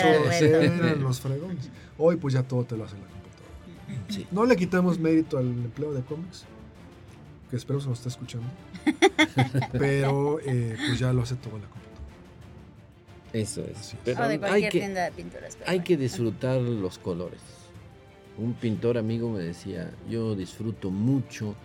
eran 0.41 1.03
los 1.03 1.19
fregones. 1.19 1.69
Hoy 1.97 2.15
pues 2.15 2.33
ya 2.33 2.43
todo 2.43 2.63
te 2.63 2.77
lo 2.77 2.85
hace 2.85 2.95
la 2.95 3.01
computadora. 3.07 4.07
Sí. 4.09 4.25
No 4.31 4.45
le 4.45 4.55
quitamos 4.55 4.97
mérito 4.97 5.37
al 5.37 5.47
empleo 5.47 5.93
de 5.93 6.01
cómics, 6.03 6.45
que 7.49 7.55
espero 7.55 7.79
se 7.79 7.89
nos 7.89 7.99
esté 7.99 8.10
escuchando. 8.10 8.47
Pero 9.71 10.39
eh, 10.45 10.75
pues 10.88 10.99
ya 10.99 11.13
lo 11.13 11.21
hace 11.23 11.36
todo 11.36 11.57
la 11.57 11.65
computadora. 11.67 11.88
Eso 13.33 13.62
es. 13.65 13.77
Así 13.77 13.95
es. 13.97 14.01
Pero 14.05 14.21
O 14.21 14.27
de 14.27 14.33
hay 14.33 14.39
cualquier 14.39 14.71
que, 14.71 14.79
tienda 14.79 15.03
de 15.05 15.12
pinturas. 15.12 15.55
pero 15.55 15.69
hay 15.69 15.77
bueno. 15.77 15.86
que 15.88 15.97
disfrutar 15.97 16.62
los 16.62 16.97
colores. 16.97 17.39
Un 18.38 18.53
pintor 18.53 18.97
amigo 18.97 19.29
me 19.29 19.39
decía, 19.39 19.91
yo 20.10 20.36
disfruto 20.36 20.91
mucho 20.91 21.55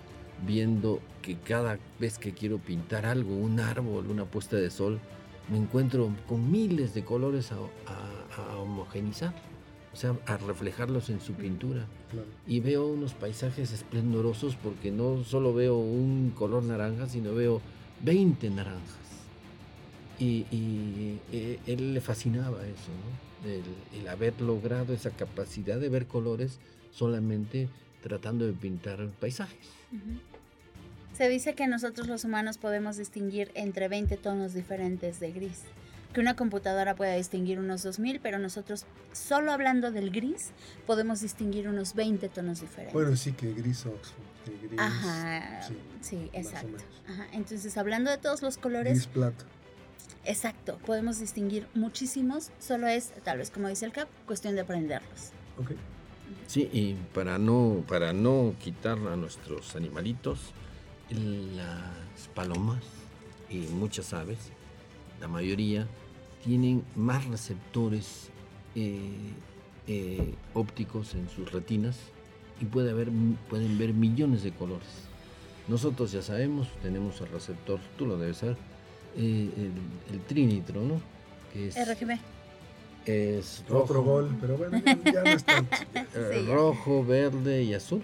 viendo 0.46 1.00
que 1.20 1.36
cada 1.36 1.78
vez 2.00 2.18
que 2.18 2.32
quiero 2.32 2.58
pintar 2.58 3.06
algo, 3.06 3.36
un 3.36 3.60
árbol, 3.60 4.06
una 4.08 4.24
puesta 4.24 4.56
de 4.56 4.70
sol, 4.70 4.98
me 5.50 5.58
encuentro 5.58 6.10
con 6.28 6.50
miles 6.50 6.94
de 6.94 7.04
colores 7.04 7.52
a, 7.52 7.56
a- 7.56 8.52
a 8.52 8.56
homogenizar, 8.56 9.34
o 9.92 9.96
sea, 9.96 10.16
a 10.26 10.36
reflejarlos 10.38 11.10
en 11.10 11.20
su 11.20 11.34
pintura. 11.34 11.86
Claro. 12.10 12.26
Y 12.46 12.60
veo 12.60 12.86
unos 12.86 13.14
paisajes 13.14 13.72
esplendorosos 13.72 14.56
porque 14.56 14.90
no 14.90 15.24
solo 15.24 15.52
veo 15.54 15.76
un 15.76 16.32
color 16.36 16.62
naranja, 16.62 17.08
sino 17.08 17.34
veo 17.34 17.60
20 18.02 18.50
naranjas. 18.50 18.98
Y, 20.18 20.46
y, 20.50 21.20
eh, 21.32 21.58
él 21.66 21.94
le 21.94 22.00
fascinaba 22.00 22.62
eso, 22.64 22.90
¿no? 22.90 23.50
El, 23.50 24.00
el 24.00 24.08
haber 24.08 24.40
logrado 24.40 24.94
esa 24.94 25.10
capacidad 25.10 25.80
de 25.80 25.88
ver 25.88 26.06
colores 26.06 26.60
solamente 26.92 27.68
tratando 28.02 28.46
de 28.46 28.52
pintar 28.52 29.08
paisajes. 29.20 29.70
Se 31.12 31.28
dice 31.28 31.54
que 31.54 31.66
nosotros 31.66 32.08
los 32.08 32.24
humanos 32.24 32.58
podemos 32.58 32.96
distinguir 32.96 33.50
entre 33.54 33.88
20 33.88 34.16
tonos 34.16 34.54
diferentes 34.54 35.20
de 35.20 35.32
gris. 35.32 35.62
Que 36.12 36.20
una 36.20 36.36
computadora 36.36 36.94
puede 36.94 37.16
distinguir 37.16 37.58
unos 37.58 37.82
2000, 37.82 38.20
pero 38.20 38.38
nosotros, 38.38 38.84
solo 39.12 39.50
hablando 39.52 39.90
del 39.92 40.10
gris, 40.10 40.50
podemos 40.86 41.20
distinguir 41.22 41.68
unos 41.68 41.94
20 41.94 42.28
tonos 42.28 42.60
diferentes. 42.60 42.92
Bueno, 42.92 43.16
sí 43.16 43.32
que 43.32 43.52
gris 43.54 43.86
Oxford, 43.86 44.22
que 44.44 44.66
gris, 44.68 44.78
Ajá, 44.80 45.62
sí, 45.62 45.76
sí, 46.02 46.16
más 46.16 46.34
o 46.34 46.36
exacto. 46.38 46.66
menos. 46.66 46.84
Ajá, 47.08 47.26
Entonces, 47.32 47.76
hablando 47.78 48.10
de 48.10 48.18
todos 48.18 48.42
los 48.42 48.58
colores, 48.58 48.92
gris 48.94 49.06
plata. 49.06 49.44
exacto, 50.24 50.78
podemos 50.84 51.18
distinguir 51.18 51.66
muchísimos, 51.74 52.50
solo 52.58 52.88
es, 52.88 53.12
tal 53.24 53.38
vez 53.38 53.50
como 53.50 53.68
dice 53.68 53.86
el 53.86 53.92
CAP, 53.92 54.08
cuestión 54.26 54.54
de 54.54 54.60
aprenderlos. 54.60 55.30
Ok. 55.58 55.70
Sí, 56.46 56.68
y 56.72 56.94
para 57.14 57.38
no, 57.38 57.84
para 57.88 58.12
no 58.12 58.54
quitar 58.62 58.98
a 58.98 59.16
nuestros 59.16 59.74
animalitos, 59.76 60.52
las 61.10 62.28
palomas 62.34 62.82
y 63.48 63.58
muchas 63.68 64.12
aves, 64.12 64.38
la 65.20 65.28
mayoría, 65.28 65.86
tienen 66.44 66.82
más 66.96 67.24
receptores 67.26 68.28
eh, 68.74 68.98
eh, 69.86 70.34
ópticos 70.54 71.14
en 71.14 71.28
sus 71.28 71.50
retinas 71.52 71.96
y 72.60 72.64
puede 72.64 72.90
haber, 72.90 73.08
pueden 73.48 73.78
ver 73.78 73.92
millones 73.92 74.42
de 74.42 74.52
colores. 74.52 74.88
Nosotros 75.68 76.12
ya 76.12 76.22
sabemos, 76.22 76.68
tenemos 76.82 77.20
el 77.20 77.28
receptor, 77.28 77.78
tú 77.96 78.06
lo 78.06 78.18
debes 78.18 78.38
saber, 78.38 78.56
eh, 79.16 79.50
el, 79.56 80.14
el 80.14 80.20
trinitro, 80.26 80.80
¿no? 80.82 81.00
Que 81.52 81.68
es, 81.68 81.76
RGB. 81.76 82.18
es 83.06 83.62
Otro 83.68 83.84
rojo, 83.96 84.02
gol, 84.02 84.36
pero 84.40 84.56
bueno, 84.56 84.80
ya, 84.84 85.22
no 85.22 85.30
es 85.30 85.44
tanto. 85.44 85.76
Sí, 85.94 86.46
ya. 86.46 86.54
rojo, 86.54 87.04
verde 87.04 87.62
y 87.62 87.74
azul. 87.74 88.02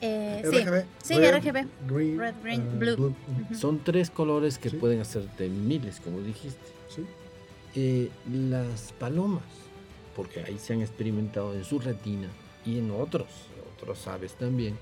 Eh, 0.00 0.42
RGB. 0.44 0.84
Sí, 1.02 1.14
red, 1.18 1.34
RGB. 1.38 1.66
Green, 1.88 2.18
Red, 2.18 2.34
green, 2.42 2.78
blue. 2.78 3.14
Son 3.52 3.80
tres 3.82 4.10
colores 4.10 4.58
que 4.58 4.70
Sí. 4.70 4.76
pueden 4.76 5.00
hacerte 5.00 5.48
miles, 5.48 6.00
como 6.00 6.20
dijiste. 6.20 6.60
Sí. 6.88 7.04
Eh, 7.78 8.08
las 8.32 8.92
palomas, 8.92 9.44
porque 10.14 10.40
ahí 10.40 10.56
se 10.58 10.72
han 10.72 10.80
experimentado 10.80 11.52
en 11.52 11.62
su 11.62 11.78
retina 11.78 12.26
y 12.64 12.78
en 12.78 12.90
otros, 12.90 13.28
otras 13.76 14.08
aves 14.08 14.32
también, 14.32 14.78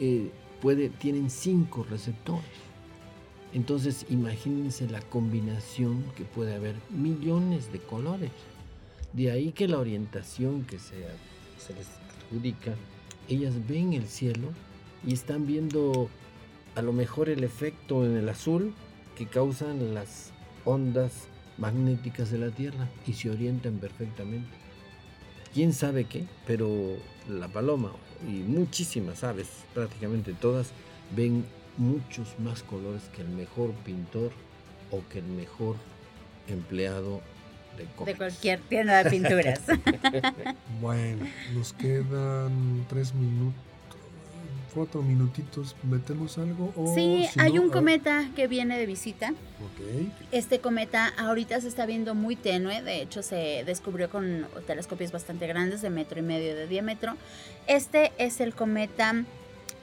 eh, 0.00 0.32
tienen 0.98 1.30
cinco 1.30 1.86
receptores. 1.88 2.44
Entonces 3.54 4.04
imagínense 4.10 4.88
la 4.88 5.00
combinación 5.00 6.02
que 6.16 6.24
puede 6.24 6.56
haber 6.56 6.74
millones 6.90 7.72
de 7.72 7.78
colores. 7.78 8.32
De 9.12 9.30
ahí 9.30 9.52
que 9.52 9.68
la 9.68 9.78
orientación 9.78 10.64
que 10.64 10.80
se, 10.80 11.06
se 11.56 11.72
les 11.74 11.86
adjudica, 12.24 12.74
ellas 13.28 13.54
ven 13.68 13.92
el 13.92 14.08
cielo 14.08 14.48
y 15.06 15.12
están 15.12 15.46
viendo 15.46 16.08
a 16.74 16.82
lo 16.82 16.92
mejor 16.92 17.28
el 17.28 17.44
efecto 17.44 18.04
en 18.04 18.16
el 18.16 18.28
azul 18.28 18.74
que 19.16 19.26
causan 19.26 19.94
las 19.94 20.32
ondas 20.64 21.28
magnéticas 21.58 22.30
de 22.30 22.38
la 22.38 22.50
Tierra 22.50 22.88
y 23.06 23.12
se 23.12 23.30
orientan 23.30 23.78
perfectamente. 23.78 24.48
¿Quién 25.54 25.72
sabe 25.72 26.04
qué? 26.04 26.24
Pero 26.46 26.96
la 27.28 27.48
paloma 27.48 27.92
y 28.26 28.40
muchísimas 28.42 29.22
aves, 29.24 29.48
prácticamente 29.74 30.32
todas, 30.32 30.70
ven 31.14 31.44
muchos 31.76 32.38
más 32.38 32.62
colores 32.62 33.02
que 33.14 33.22
el 33.22 33.28
mejor 33.28 33.72
pintor 33.84 34.32
o 34.90 35.02
que 35.10 35.18
el 35.18 35.26
mejor 35.26 35.76
empleado 36.48 37.20
de 37.76 38.04
De 38.04 38.14
cualquier 38.16 38.60
tienda 38.60 39.02
de 39.02 39.10
pinturas. 39.10 39.60
Bueno, 40.80 41.26
nos 41.54 41.72
quedan 41.74 42.86
tres 42.88 43.14
minutos, 43.14 43.60
cuatro 44.74 45.02
minutitos. 45.02 45.76
¿Metemos 45.82 46.38
algo? 46.38 46.72
O 46.76 46.94
Sí, 46.94 47.26
si 47.32 47.40
hay 47.40 47.54
no, 47.54 47.62
un 47.62 47.70
cometa 47.70 48.30
que 48.34 48.48
viene 48.48 48.78
de 48.78 48.86
visita. 48.86 49.30
Ok. 49.30 50.10
Este 50.32 50.60
cometa 50.60 51.08
ahorita 51.16 51.60
se 51.60 51.68
está 51.68 51.86
viendo 51.86 52.14
muy 52.14 52.36
tenue, 52.36 52.82
de 52.82 53.02
hecho 53.02 53.22
se 53.22 53.62
descubrió 53.64 54.10
con 54.10 54.46
telescopios 54.66 55.12
bastante 55.12 55.46
grandes 55.46 55.82
de 55.82 55.90
metro 55.90 56.18
y 56.18 56.22
medio 56.22 56.54
de 56.54 56.66
diámetro. 56.66 57.16
Este 57.66 58.12
es 58.18 58.40
el 58.40 58.54
cometa 58.54 59.24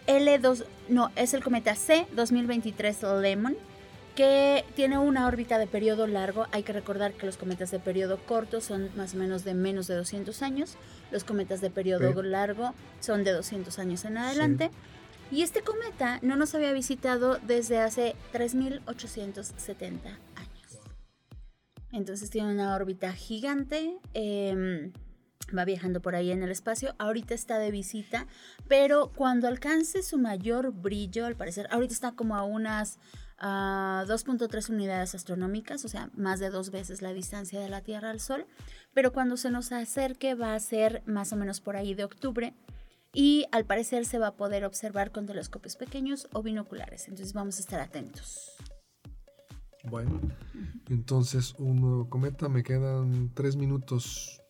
L2, 0.08 0.66
no, 0.90 1.12
es 1.16 1.34
el 1.34 1.44
cometa 1.44 1.76
C 1.76 2.08
2023 2.16 2.98
Lemon, 3.22 3.56
que 4.20 4.66
tiene 4.76 4.98
una 4.98 5.28
órbita 5.28 5.58
de 5.58 5.66
periodo 5.66 6.06
largo. 6.06 6.46
Hay 6.52 6.64
que 6.64 6.74
recordar 6.74 7.14
que 7.14 7.26
los 7.26 7.38
cometas 7.38 7.72
de 7.72 7.80
periodo 7.80 8.18
corto 8.18 8.60
son 8.60 8.90
más 8.98 9.14
o 9.14 9.18
menos 9.18 9.46
de 9.46 9.54
menos 9.54 9.88
de 9.88 9.96
200 9.96 10.42
años, 10.42 10.76
los 11.10 11.24
cometas 11.24 11.62
de 11.62 11.70
periodo 11.70 12.22
largo 12.22 12.74
son 13.00 13.24
de 13.24 13.32
200 13.32 13.80
años 13.80 14.04
en 14.04 14.18
adelante. 14.18 14.72
Y 15.32 15.42
este 15.42 15.62
cometa 15.62 16.20
no 16.22 16.36
nos 16.36 16.54
había 16.54 16.74
visitado 16.74 17.40
desde 17.48 17.80
hace 17.80 18.14
3.870 18.34 20.02
años. 20.36 20.80
Entonces 21.94 22.30
tiene 22.30 22.52
una 22.52 22.76
órbita 22.76 23.14
gigante, 23.14 24.00
em, 24.14 24.92
va 25.58 25.64
viajando 25.64 26.02
por 26.02 26.16
ahí 26.16 26.32
en 26.32 26.44
el 26.44 26.52
espacio, 26.52 26.94
ahorita 27.00 27.34
está 27.34 27.58
de 27.58 27.72
visita, 27.72 28.28
pero 28.68 29.14
cuando 29.16 29.48
alcance 29.48 30.04
su 30.04 30.18
mayor 30.18 30.74
brillo, 30.74 31.26
al 31.26 31.38
parecer, 31.38 31.70
ahorita 31.72 31.94
está 31.94 32.12
como 32.12 32.36
a 32.36 32.44
unas 32.44 33.00
ah, 33.40 34.06
2.3 34.08 34.70
unidades 34.70 35.16
astronómicas, 35.16 35.86
o 35.86 35.88
sea, 35.88 36.10
más 36.16 36.40
de 36.40 36.50
dos 36.50 36.72
veces 36.72 37.02
la 37.02 37.14
distancia 37.14 37.60
de 37.60 37.70
la 37.70 37.82
Tierra 37.82 38.10
al 38.10 38.20
Sol, 38.20 38.46
pero 38.94 39.12
cuando 39.12 39.38
se 39.38 39.52
nos 39.52 39.72
acerque 39.72 40.36
va 40.36 40.56
a 40.56 40.60
ser 40.60 41.04
más 41.06 41.34
o 41.34 41.36
menos 41.36 41.62
por 41.62 41.76
ahí 41.76 41.94
de 41.94 42.04
octubre 42.04 42.54
y 43.14 43.46
al 43.52 43.66
parecer 43.66 44.06
se 44.06 44.20
va 44.20 44.28
a 44.28 44.36
poder 44.36 44.66
observar 44.66 45.12
con 45.12 45.26
telescopios 45.26 45.76
pequeños 45.76 46.28
o 46.34 46.44
binoculares, 46.44 47.08
entonces 47.08 47.34
vamos 47.34 47.58
a 47.58 47.62
estar 47.62 47.80
atentos. 47.80 48.56
Bueno, 49.84 50.20
entonces 50.90 51.56
un 51.58 51.80
nuevo 51.80 52.10
cometa. 52.10 52.50
Me 52.50 52.64
quedan 52.64 53.32
tres 53.34 53.56
minutos. 53.56 54.42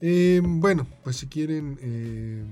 Eh, 0.00 0.40
bueno, 0.42 0.86
pues 1.02 1.16
si 1.16 1.28
quieren... 1.28 1.78
Eh, 1.80 2.44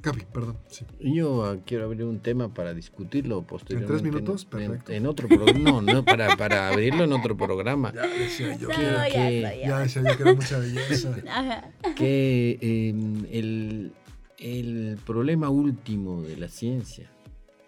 Capi, 0.00 0.22
perdón. 0.32 0.56
Sí. 0.68 0.84
Yo 1.00 1.44
ah, 1.44 1.58
quiero 1.66 1.84
abrir 1.84 2.04
un 2.04 2.20
tema 2.20 2.52
para 2.54 2.72
discutirlo 2.72 3.42
posteriormente. 3.42 3.92
¿En 3.94 4.00
tres 4.00 4.12
minutos? 4.14 4.44
En, 4.44 4.48
Perfecto. 4.50 4.92
en 4.92 5.06
otro 5.06 5.28
programa. 5.28 5.58
No, 5.58 5.82
no, 5.82 6.04
para, 6.04 6.36
para 6.36 6.68
abrirlo 6.68 7.04
en 7.04 7.12
otro 7.12 7.36
programa. 7.36 7.92
Ya 7.94 8.06
decía 8.06 8.56
yo 8.56 8.68
No, 8.68 8.74
que 8.74 8.82
era, 8.82 9.08
ya 9.08 9.14
que- 9.28 9.36
está, 9.38 9.54
ya. 9.56 9.68
ya 9.68 9.78
decía 9.80 10.02
yo 10.10 10.16
que 10.16 10.22
era 10.22 10.34
mucha 10.34 10.58
belleza. 10.58 11.16
Ajá. 11.28 11.70
que 11.96 12.58
eh, 12.60 12.88
el, 13.30 13.92
el 14.38 14.98
problema 15.04 15.50
último 15.50 16.22
de 16.22 16.36
la 16.38 16.48
ciencia, 16.48 17.10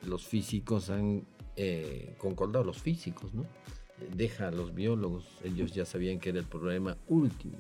los 0.07 0.27
físicos 0.27 0.89
han 0.91 1.25
eh, 1.57 2.15
concordado, 2.19 2.65
los 2.65 2.79
físicos, 2.81 3.35
¿no? 3.35 3.45
Deja 4.17 4.49
a 4.49 4.51
los 4.51 4.75
biólogos, 4.75 5.27
ellos 5.45 5.73
ya 5.75 5.85
sabían 5.85 6.19
que 6.19 6.31
era 6.31 6.39
el 6.41 6.47
problema 6.47 6.97
último, 7.09 7.59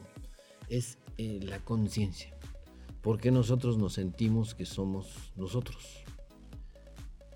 es 0.69 0.99
eh, 1.19 1.41
la 1.43 1.59
conciencia. 1.59 2.33
¿Por 3.03 3.19
qué 3.19 3.33
nosotros 3.33 3.79
nos 3.79 3.95
sentimos 3.95 4.55
que 4.55 4.65
somos 4.65 5.33
nosotros? 5.37 6.05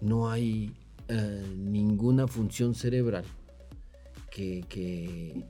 No 0.01 0.31
hay 0.31 0.73
eh, 1.09 1.45
ninguna 1.57 2.29
función 2.29 2.75
cerebral 2.75 3.25
que, 4.31 5.45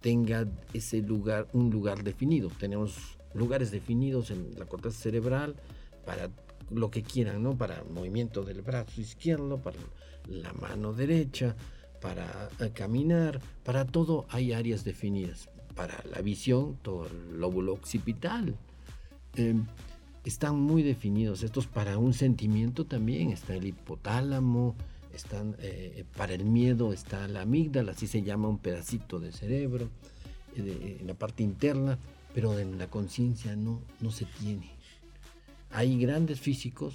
tenga 0.00 0.46
ese 0.72 1.02
lugar, 1.02 1.48
un 1.52 1.70
lugar 1.70 2.04
definido. 2.04 2.48
Tenemos 2.60 3.18
lugares 3.34 3.70
definidos 3.70 4.30
en 4.30 4.56
la 4.56 4.64
corteza 4.64 4.98
cerebral 4.98 5.56
para 6.04 6.30
lo 6.70 6.90
que 6.90 7.02
quieran, 7.02 7.42
¿no? 7.42 7.56
Para 7.56 7.82
movimiento 7.84 8.44
del 8.44 8.62
brazo 8.62 9.00
izquierdo, 9.00 9.58
para 9.58 9.78
la 10.28 10.52
mano 10.52 10.92
derecha, 10.92 11.56
para 12.00 12.48
eh, 12.60 12.70
caminar, 12.72 13.40
para 13.64 13.84
todo 13.84 14.26
hay 14.30 14.52
áreas 14.52 14.84
definidas. 14.84 15.48
Para 15.74 16.02
la 16.10 16.22
visión, 16.22 16.78
todo 16.82 17.06
el 17.06 17.38
lóbulo 17.38 17.72
occipital. 17.74 18.56
Eh, 19.36 19.54
están 20.24 20.58
muy 20.58 20.82
definidos 20.82 21.42
estos 21.42 21.66
para 21.66 21.98
un 21.98 22.12
sentimiento 22.12 22.84
también. 22.84 23.30
Está 23.30 23.54
el 23.54 23.66
hipotálamo, 23.66 24.74
están, 25.16 25.56
eh, 25.60 26.04
para 26.16 26.34
el 26.34 26.44
miedo 26.44 26.92
está 26.92 27.26
la 27.28 27.42
amígdala, 27.42 27.92
así 27.92 28.06
se 28.06 28.22
llama 28.22 28.48
un 28.48 28.58
pedacito 28.58 29.18
de 29.18 29.32
cerebro, 29.32 29.88
eh, 30.56 30.98
en 31.00 31.06
la 31.06 31.14
parte 31.14 31.42
interna, 31.42 31.98
pero 32.34 32.58
en 32.58 32.78
la 32.78 32.88
conciencia 32.88 33.56
no, 33.56 33.80
no 34.00 34.10
se 34.10 34.26
tiene. 34.26 34.70
Hay 35.70 35.98
grandes 35.98 36.40
físicos, 36.40 36.94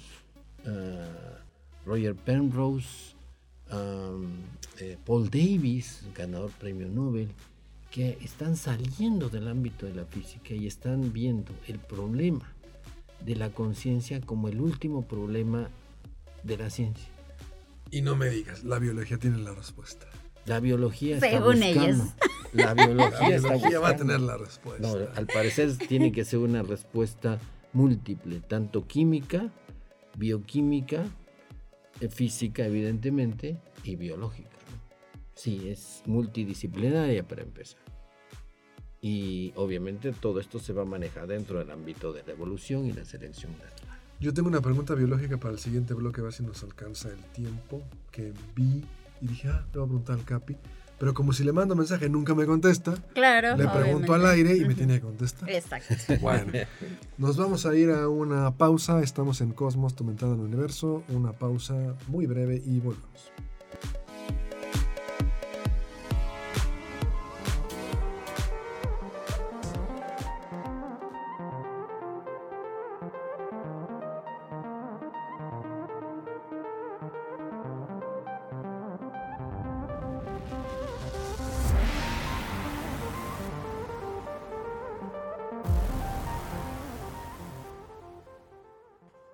ah, 0.66 1.38
Roger 1.84 2.14
Penrose, 2.14 3.14
eh, 4.78 4.96
Paul 5.04 5.30
Davis, 5.30 6.02
ganador 6.14 6.50
premio 6.52 6.88
Nobel, 6.88 7.28
que 7.92 8.18
están 8.22 8.56
saliendo 8.56 9.28
del 9.28 9.46
ámbito 9.46 9.86
de 9.86 9.94
la 9.94 10.06
física 10.06 10.54
y 10.54 10.66
están 10.66 11.12
viendo 11.12 11.52
el 11.68 11.78
problema 11.78 12.50
de 13.24 13.36
la 13.36 13.50
conciencia 13.50 14.20
como 14.22 14.48
el 14.48 14.60
último 14.60 15.02
problema 15.06 15.68
de 16.42 16.56
la 16.56 16.70
ciencia. 16.70 17.06
Y 17.90 18.00
no 18.00 18.16
me 18.16 18.30
digas, 18.30 18.64
la 18.64 18.78
biología 18.78 19.18
tiene 19.18 19.38
la 19.38 19.52
respuesta. 19.54 20.06
La 20.46 20.58
biología 20.58 21.16
está 21.16 21.28
Según 21.30 21.56
buscando. 21.56 21.84
ellos. 21.84 21.98
La 22.52 22.74
biología, 22.74 23.28
La 23.30 23.36
está 23.36 23.48
biología 23.54 23.80
va 23.80 23.88
a 23.88 23.96
tener 23.96 24.20
la 24.20 24.36
respuesta. 24.36 24.86
No, 24.86 24.98
al 25.16 25.26
parecer 25.26 25.74
tiene 25.78 26.12
que 26.12 26.22
ser 26.26 26.38
una 26.40 26.62
respuesta 26.62 27.38
múltiple, 27.72 28.40
tanto 28.40 28.86
química, 28.86 29.50
bioquímica, 30.18 31.06
eh, 32.02 32.08
física 32.10 32.66
evidentemente 32.66 33.56
y 33.84 33.96
biológica. 33.96 34.51
Sí, 35.34 35.68
es 35.68 36.02
multidisciplinaria 36.06 37.26
para 37.26 37.42
empezar. 37.42 37.80
Y 39.00 39.52
obviamente 39.56 40.12
todo 40.12 40.38
esto 40.38 40.58
se 40.60 40.72
va 40.72 40.82
a 40.82 40.84
manejar 40.84 41.26
dentro 41.26 41.58
del 41.58 41.70
ámbito 41.70 42.12
de 42.12 42.22
la 42.24 42.32
evolución 42.32 42.86
y 42.86 42.92
la 42.92 43.04
selección 43.04 43.50
natural. 43.52 43.98
Yo 44.20 44.32
tengo 44.32 44.48
una 44.48 44.60
pregunta 44.60 44.94
biológica 44.94 45.36
para 45.38 45.54
el 45.54 45.58
siguiente 45.58 45.94
bloque, 45.94 46.20
a 46.20 46.24
ver 46.24 46.32
si 46.32 46.44
nos 46.44 46.62
alcanza 46.62 47.08
el 47.08 47.18
tiempo 47.32 47.82
que 48.12 48.32
vi 48.54 48.84
y 49.20 49.26
dije, 49.26 49.48
ah, 49.48 49.64
le 49.72 49.78
voy 49.80 49.84
a 49.84 49.86
preguntar 49.88 50.18
al 50.18 50.24
Capi. 50.24 50.56
Pero 51.00 51.14
como 51.14 51.32
si 51.32 51.42
le 51.42 51.50
mando 51.50 51.74
mensaje 51.74 52.08
nunca 52.08 52.32
me 52.32 52.46
contesta, 52.46 52.94
Claro. 53.12 53.56
le 53.56 53.66
pregunto 53.66 54.14
al 54.14 54.24
aire 54.24 54.56
y 54.56 54.64
me 54.64 54.74
tiene 54.76 54.94
que 54.94 55.00
contestar. 55.00 55.50
Exacto. 55.50 55.94
Bueno, 56.20 56.52
nos 57.18 57.36
vamos 57.36 57.66
a 57.66 57.74
ir 57.74 57.90
a 57.90 58.08
una 58.08 58.56
pausa. 58.56 59.02
Estamos 59.02 59.40
en 59.40 59.50
Cosmos, 59.50 59.96
tu 59.96 60.04
ventana 60.04 60.34
al 60.34 60.40
universo. 60.40 61.02
Una 61.08 61.32
pausa 61.32 61.96
muy 62.06 62.26
breve 62.26 62.62
y 62.64 62.78
volvemos. 62.78 63.32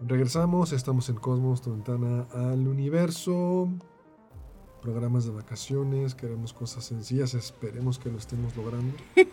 Regresamos, 0.08 0.72
estamos 0.72 1.10
en 1.10 1.16
Cosmos, 1.16 1.60
tu 1.60 1.70
ventana 1.70 2.26
al 2.32 2.66
universo. 2.66 3.68
Programas 4.80 5.26
de 5.26 5.32
vacaciones, 5.32 6.14
queremos 6.14 6.54
cosas 6.54 6.86
sencillas, 6.86 7.34
esperemos 7.34 7.98
que 7.98 8.10
lo 8.10 8.16
estemos 8.16 8.56
logrando. 8.56 8.96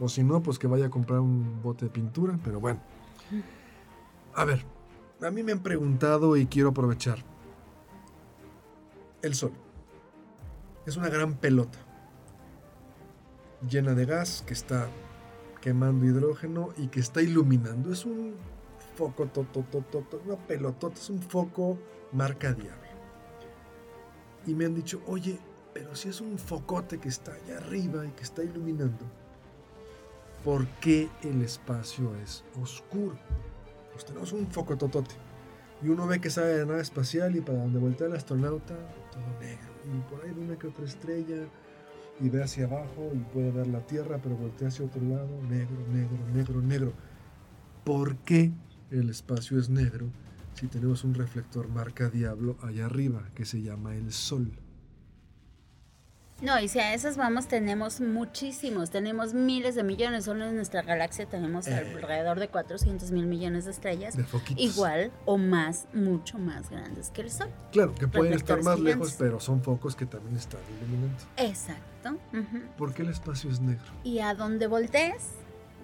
O 0.00 0.10
si 0.10 0.22
no, 0.22 0.42
pues 0.42 0.58
que 0.58 0.66
vaya 0.66 0.86
a 0.86 0.90
comprar 0.90 1.20
un 1.20 1.62
bote 1.62 1.86
de 1.86 1.90
pintura, 1.90 2.38
pero 2.44 2.60
bueno. 2.60 2.80
A 4.34 4.44
ver, 4.44 4.62
a 5.22 5.30
mí 5.30 5.42
me 5.42 5.52
han 5.52 5.62
preguntado 5.62 6.36
y 6.36 6.46
quiero 6.46 6.70
aprovechar. 6.70 7.24
El 9.22 9.34
Sol 9.34 9.52
es 10.86 10.96
una 10.98 11.08
gran 11.08 11.34
pelota 11.34 11.78
llena 13.68 13.94
de 13.94 14.04
gas 14.04 14.44
que 14.46 14.52
está 14.52 14.88
quemando 15.62 16.04
hidrógeno 16.04 16.70
y 16.76 16.88
que 16.88 17.00
está 17.00 17.22
iluminando. 17.22 17.90
Es 17.90 18.04
un 18.04 18.34
foco, 18.96 19.26
tototototo, 19.26 20.22
una 20.24 20.36
pelotota, 20.36 20.96
es 20.96 21.10
un 21.10 21.20
foco 21.20 21.78
marca 22.12 22.52
diablo. 22.52 22.86
Y 24.46 24.54
me 24.54 24.64
han 24.64 24.74
dicho, 24.74 25.02
oye, 25.06 25.38
pero 25.74 25.94
si 25.94 26.08
es 26.08 26.20
un 26.20 26.38
focote 26.38 26.98
que 26.98 27.08
está 27.08 27.34
allá 27.34 27.58
arriba 27.58 28.06
y 28.06 28.10
que 28.10 28.22
está 28.22 28.42
iluminando, 28.42 29.04
¿por 30.44 30.66
qué 30.80 31.08
el 31.22 31.42
espacio 31.42 32.14
es 32.16 32.44
oscuro? 32.60 33.18
Pues 33.92 34.04
tenemos 34.04 34.32
un 34.32 34.46
foco 34.46 34.76
totote. 34.76 35.14
Y 35.82 35.88
uno 35.88 36.06
ve 36.06 36.20
que 36.20 36.30
sale 36.30 36.48
de 36.48 36.58
la 36.60 36.64
nave 36.64 36.80
espacial 36.80 37.36
y 37.36 37.42
para 37.42 37.58
donde 37.58 37.78
voltea 37.78 38.06
el 38.06 38.14
astronauta, 38.14 38.74
todo 39.12 39.40
negro. 39.40 39.72
Y 39.84 40.10
por 40.10 40.24
ahí 40.24 40.32
ve 40.32 40.42
una 40.42 40.58
que 40.58 40.68
otra 40.68 40.86
estrella 40.86 41.46
y 42.20 42.28
ve 42.30 42.42
hacia 42.42 42.64
abajo 42.64 43.10
y 43.12 43.18
puede 43.18 43.50
ver 43.50 43.66
la 43.66 43.80
Tierra, 43.80 44.18
pero 44.22 44.36
voltea 44.36 44.68
hacia 44.68 44.86
otro 44.86 45.02
lado, 45.02 45.28
negro, 45.48 45.76
negro, 45.92 46.18
negro, 46.32 46.62
negro. 46.62 46.92
¿Por 47.84 48.16
qué 48.18 48.52
el 48.90 49.10
espacio 49.10 49.58
es 49.58 49.68
negro 49.68 50.06
si 50.54 50.66
tenemos 50.68 51.04
un 51.04 51.14
reflector 51.14 51.68
marca 51.68 52.08
diablo 52.08 52.56
allá 52.62 52.86
arriba 52.86 53.28
que 53.34 53.44
se 53.44 53.60
llama 53.62 53.94
el 53.94 54.12
Sol? 54.12 54.52
No, 56.42 56.60
y 56.60 56.68
si 56.68 56.78
a 56.80 56.92
esas 56.92 57.16
vamos, 57.16 57.48
tenemos 57.48 58.02
muchísimos, 58.02 58.90
tenemos 58.90 59.32
miles 59.32 59.74
de 59.74 59.82
millones. 59.82 60.26
Solo 60.26 60.44
en 60.44 60.54
nuestra 60.54 60.82
galaxia 60.82 61.24
tenemos 61.24 61.66
Eh. 61.66 61.74
alrededor 61.74 62.38
de 62.38 62.48
400 62.48 63.10
mil 63.10 63.24
millones 63.24 63.64
de 63.64 63.70
estrellas, 63.70 64.16
De 64.18 64.26
igual 64.58 65.12
o 65.24 65.38
más, 65.38 65.86
mucho 65.94 66.36
más 66.38 66.68
grandes 66.68 67.08
que 67.08 67.22
el 67.22 67.30
Sol. 67.30 67.48
Claro, 67.72 67.94
que 67.94 68.06
pueden 68.06 68.34
estar 68.34 68.62
más 68.62 68.76
gigantes. 68.76 68.84
lejos, 68.84 69.14
pero 69.18 69.40
son 69.40 69.62
focos 69.62 69.96
que 69.96 70.04
también 70.04 70.36
están 70.36 70.60
iluminando. 70.78 71.16
Exacto. 71.38 72.10
ujú. 72.34 72.60
¿Por 72.76 72.92
qué 72.92 73.00
el 73.02 73.08
espacio 73.08 73.50
es 73.50 73.58
negro? 73.60 73.86
Y 74.04 74.18
a 74.18 74.34
donde 74.34 74.66
voltees, 74.66 75.22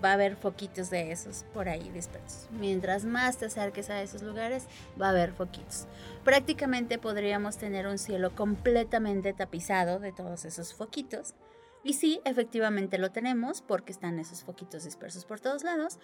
va 0.03 0.11
a 0.11 0.15
haber 0.15 0.37
foquitos 0.37 0.91
de 0.91 1.13
esos 1.13 1.45
por 1.55 1.69
ahí 1.69 1.91
dispersos. 1.91 2.49
Mientras 2.51 3.05
más 3.05 3.39
te 3.39 3.47
acerques 3.47 3.91
a 3.91 4.03
esos 4.03 4.23
lugares, 4.23 4.67
va 5.01 5.07
a 5.07 5.11
haber 5.11 5.33
foquitos. 5.33 5.87
Prácticamente 6.25 6.99
podríamos 6.99 7.57
tener 7.59 7.87
un 7.87 7.99
cielo 7.99 8.35
completamente 8.35 9.33
tapizado 9.33 9.99
de 9.99 10.13
todos 10.13 10.45
esos 10.45 10.75
foquitos. 10.75 11.35
Y 11.85 11.95
sí, 11.95 12.21
efectivamente 12.25 12.99
lo 12.99 13.11
tenemos 13.11 13.63
porque 13.63 13.93
están 13.93 14.19
esos 14.19 14.45
foquitos 14.45 14.85
dispersos 14.85 15.25
por 15.25 15.41
todos 15.41 15.65
lados. 15.65 15.99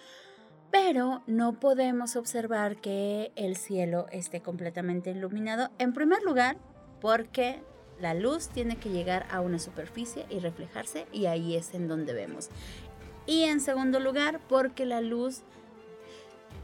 Pero 0.71 1.23
no 1.27 1.59
podemos 1.59 2.17
observar 2.17 2.77
que 2.77 3.33
el 3.37 3.57
cielo 3.57 4.07
esté 4.11 4.43
completamente 4.43 5.11
iluminado. 5.11 5.71
En 5.79 5.95
primer 5.95 6.23
lugar, 6.23 6.59
porque 7.01 7.63
la 8.01 8.15
luz 8.15 8.49
tiene 8.49 8.77
que 8.77 8.91
llegar 8.91 9.27
a 9.31 9.41
una 9.41 9.59
superficie 9.59 10.27
y 10.31 10.39
reflejarse 10.39 11.07
y 11.13 11.27
ahí 11.27 11.57
es 11.57 11.75
en 11.75 11.89
donde 11.89 12.13
vemos. 12.13 12.49
Y 13.29 13.45
en 13.45 13.61
segundo 13.61 14.01
lugar, 14.01 14.41
porque 14.49 14.87
la 14.87 15.03
luz, 15.03 15.43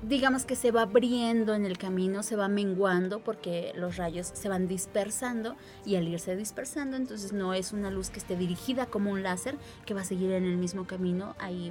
digamos 0.02 0.46
que 0.46 0.56
se 0.56 0.70
va 0.70 0.82
abriendo 0.82 1.54
en 1.54 1.66
el 1.66 1.76
camino, 1.76 2.22
se 2.22 2.36
va 2.36 2.48
menguando 2.48 3.20
porque 3.20 3.72
los 3.76 3.98
rayos 3.98 4.28
se 4.32 4.48
van 4.48 4.66
dispersando 4.66 5.56
y 5.84 5.96
al 5.96 6.08
irse 6.08 6.34
dispersando, 6.36 6.96
entonces 6.96 7.34
no 7.34 7.52
es 7.52 7.74
una 7.74 7.90
luz 7.90 8.08
que 8.08 8.18
esté 8.18 8.34
dirigida 8.34 8.86
como 8.86 9.10
un 9.10 9.22
láser 9.22 9.56
que 9.84 9.92
va 9.92 10.00
a 10.00 10.04
seguir 10.04 10.32
en 10.32 10.44
el 10.44 10.56
mismo 10.56 10.86
camino 10.86 11.36
ahí 11.38 11.70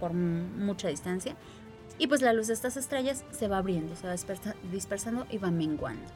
por 0.00 0.12
mucha 0.14 0.88
distancia. 0.88 1.36
Y 1.96 2.08
pues 2.08 2.20
la 2.20 2.32
luz 2.32 2.48
de 2.48 2.54
estas 2.54 2.76
estrellas 2.76 3.24
se 3.30 3.46
va 3.46 3.58
abriendo, 3.58 3.94
se 3.94 4.08
va 4.08 4.16
dispersando 4.72 5.28
y 5.30 5.38
va 5.38 5.52
menguando. 5.52 6.10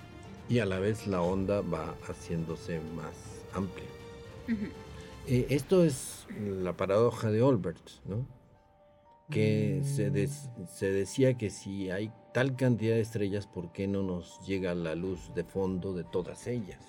Y 0.48 0.58
a 0.58 0.66
la 0.66 0.80
vez 0.80 1.06
la 1.06 1.22
onda 1.22 1.60
va 1.60 1.94
haciéndose 2.08 2.80
más 2.96 3.14
amplia. 3.54 3.86
Eh, 5.26 5.46
esto 5.50 5.84
es 5.84 6.26
la 6.38 6.76
paradoja 6.76 7.30
de 7.30 7.42
Olbert, 7.42 7.88
¿no? 8.06 8.26
Que 9.30 9.82
se, 9.84 10.10
mm. 10.10 10.66
se 10.66 10.90
decía 10.90 11.38
que 11.38 11.50
si 11.50 11.90
hay 11.90 12.12
tal 12.34 12.56
cantidad 12.56 12.94
de 12.94 13.00
estrellas, 13.00 13.46
¿por 13.46 13.72
qué 13.72 13.86
no 13.86 14.02
nos 14.02 14.44
llega 14.46 14.74
la 14.74 14.94
luz 14.94 15.32
de 15.34 15.44
fondo 15.44 15.92
de 15.94 16.04
todas 16.04 16.46
ellas? 16.46 16.84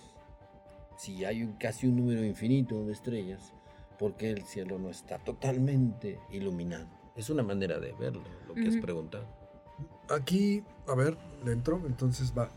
Si 0.97 1.25
hay 1.25 1.55
casi 1.59 1.87
un 1.87 1.97
número 1.97 2.23
infinito 2.23 2.83
de 2.85 2.93
estrellas, 2.93 3.53
¿por 3.99 4.15
qué 4.15 4.31
el 4.31 4.43
cielo 4.43 4.79
no 4.79 4.89
está 4.89 5.19
totalmente 5.19 6.19
iluminado? 6.31 6.87
Es 7.15 7.29
una 7.29 7.43
manera 7.43 7.79
de 7.79 7.93
verlo, 7.93 8.23
lo 8.47 8.55
que 8.55 8.67
has 8.67 8.77
preguntado. 8.77 9.25
Aquí, 10.09 10.63
a 10.87 10.95
ver, 10.95 11.17
dentro, 11.43 11.81
entonces 11.85 12.33
va. 12.37 12.49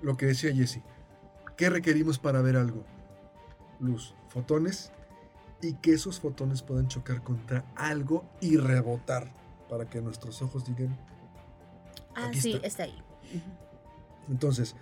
Lo 0.00 0.16
que 0.16 0.26
decía 0.26 0.54
Jesse. 0.54 0.82
¿Qué 1.56 1.70
requerimos 1.70 2.18
para 2.18 2.42
ver 2.42 2.56
algo? 2.56 2.84
Luz, 3.80 4.14
fotones 4.32 4.90
y 5.60 5.74
que 5.74 5.92
esos 5.92 6.18
fotones 6.18 6.62
puedan 6.62 6.88
chocar 6.88 7.22
contra 7.22 7.64
algo 7.76 8.24
y 8.40 8.56
rebotar 8.56 9.30
para 9.68 9.88
que 9.88 10.00
nuestros 10.00 10.42
ojos 10.42 10.64
digan. 10.64 10.98
Ah, 12.14 12.30
sí, 12.34 12.60
está, 12.62 12.84
ahí. 12.84 13.02
Entonces, 14.28 14.74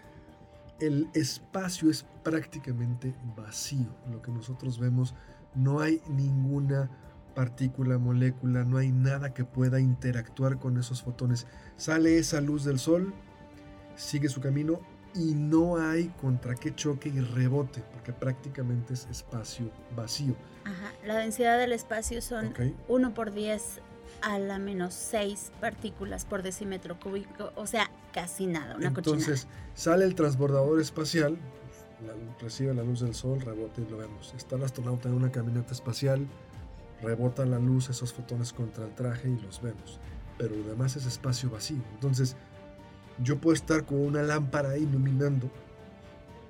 el 0.80 1.08
espacio 1.14 1.90
es 1.90 2.04
prácticamente 2.24 3.14
vacío. 3.36 3.86
Lo 4.10 4.22
que 4.22 4.32
nosotros 4.32 4.78
vemos, 4.78 5.14
no 5.54 5.80
hay 5.80 6.00
ninguna 6.08 6.90
partícula, 7.34 7.98
molécula, 7.98 8.64
no 8.64 8.78
hay 8.78 8.90
nada 8.90 9.32
que 9.34 9.44
pueda 9.44 9.80
interactuar 9.80 10.58
con 10.58 10.78
esos 10.78 11.02
fotones. 11.02 11.46
Sale 11.76 12.18
esa 12.18 12.40
luz 12.40 12.64
del 12.64 12.78
sol, 12.78 13.14
sigue 13.96 14.28
su 14.28 14.40
camino 14.40 14.80
y 15.14 15.34
no 15.34 15.76
hay 15.76 16.08
contra 16.20 16.54
qué 16.54 16.74
choque 16.74 17.08
y 17.08 17.20
rebote, 17.20 17.82
porque 17.92 18.12
prácticamente 18.12 18.94
es 18.94 19.06
espacio 19.10 19.70
vacío. 19.96 20.34
Ajá. 20.64 20.92
La 21.04 21.16
densidad 21.16 21.58
del 21.58 21.72
espacio 21.72 22.22
son 22.22 22.54
1 22.88 23.14
por 23.14 23.32
10 23.32 23.80
a 24.22 24.38
la 24.38 24.58
menos 24.58 24.94
6 24.94 25.52
partículas 25.60 26.24
por 26.24 26.42
decímetro 26.42 26.98
cúbico, 26.98 27.52
o 27.56 27.66
sea, 27.66 27.90
casi 28.12 28.46
nada, 28.46 28.76
una 28.76 28.88
Entonces, 28.88 29.46
sale 29.74 30.04
el 30.04 30.14
transbordador 30.14 30.80
espacial, 30.80 31.38
recibe 32.40 32.74
la 32.74 32.82
luz 32.82 33.00
del 33.00 33.14
sol, 33.14 33.40
rebote 33.40 33.82
y 33.82 33.90
lo 33.90 33.98
vemos. 33.98 34.34
Está 34.36 34.56
el 34.56 34.64
astronauta 34.64 35.08
en 35.08 35.14
una 35.14 35.30
caminata 35.30 35.72
espacial, 35.72 36.26
rebota 37.02 37.44
la 37.46 37.58
luz, 37.58 37.88
esos 37.88 38.12
fotones 38.12 38.52
contra 38.52 38.84
el 38.84 38.94
traje 38.94 39.28
y 39.28 39.40
los 39.40 39.62
vemos. 39.62 39.98
Pero 40.38 40.56
lo 40.56 40.68
demás 40.68 40.96
es 40.96 41.06
espacio 41.06 41.50
vacío. 41.50 41.82
Entonces, 41.94 42.36
yo 43.22 43.38
puedo 43.38 43.54
estar 43.54 43.84
con 43.84 44.00
una 44.00 44.22
lámpara 44.22 44.76
iluminando, 44.76 45.50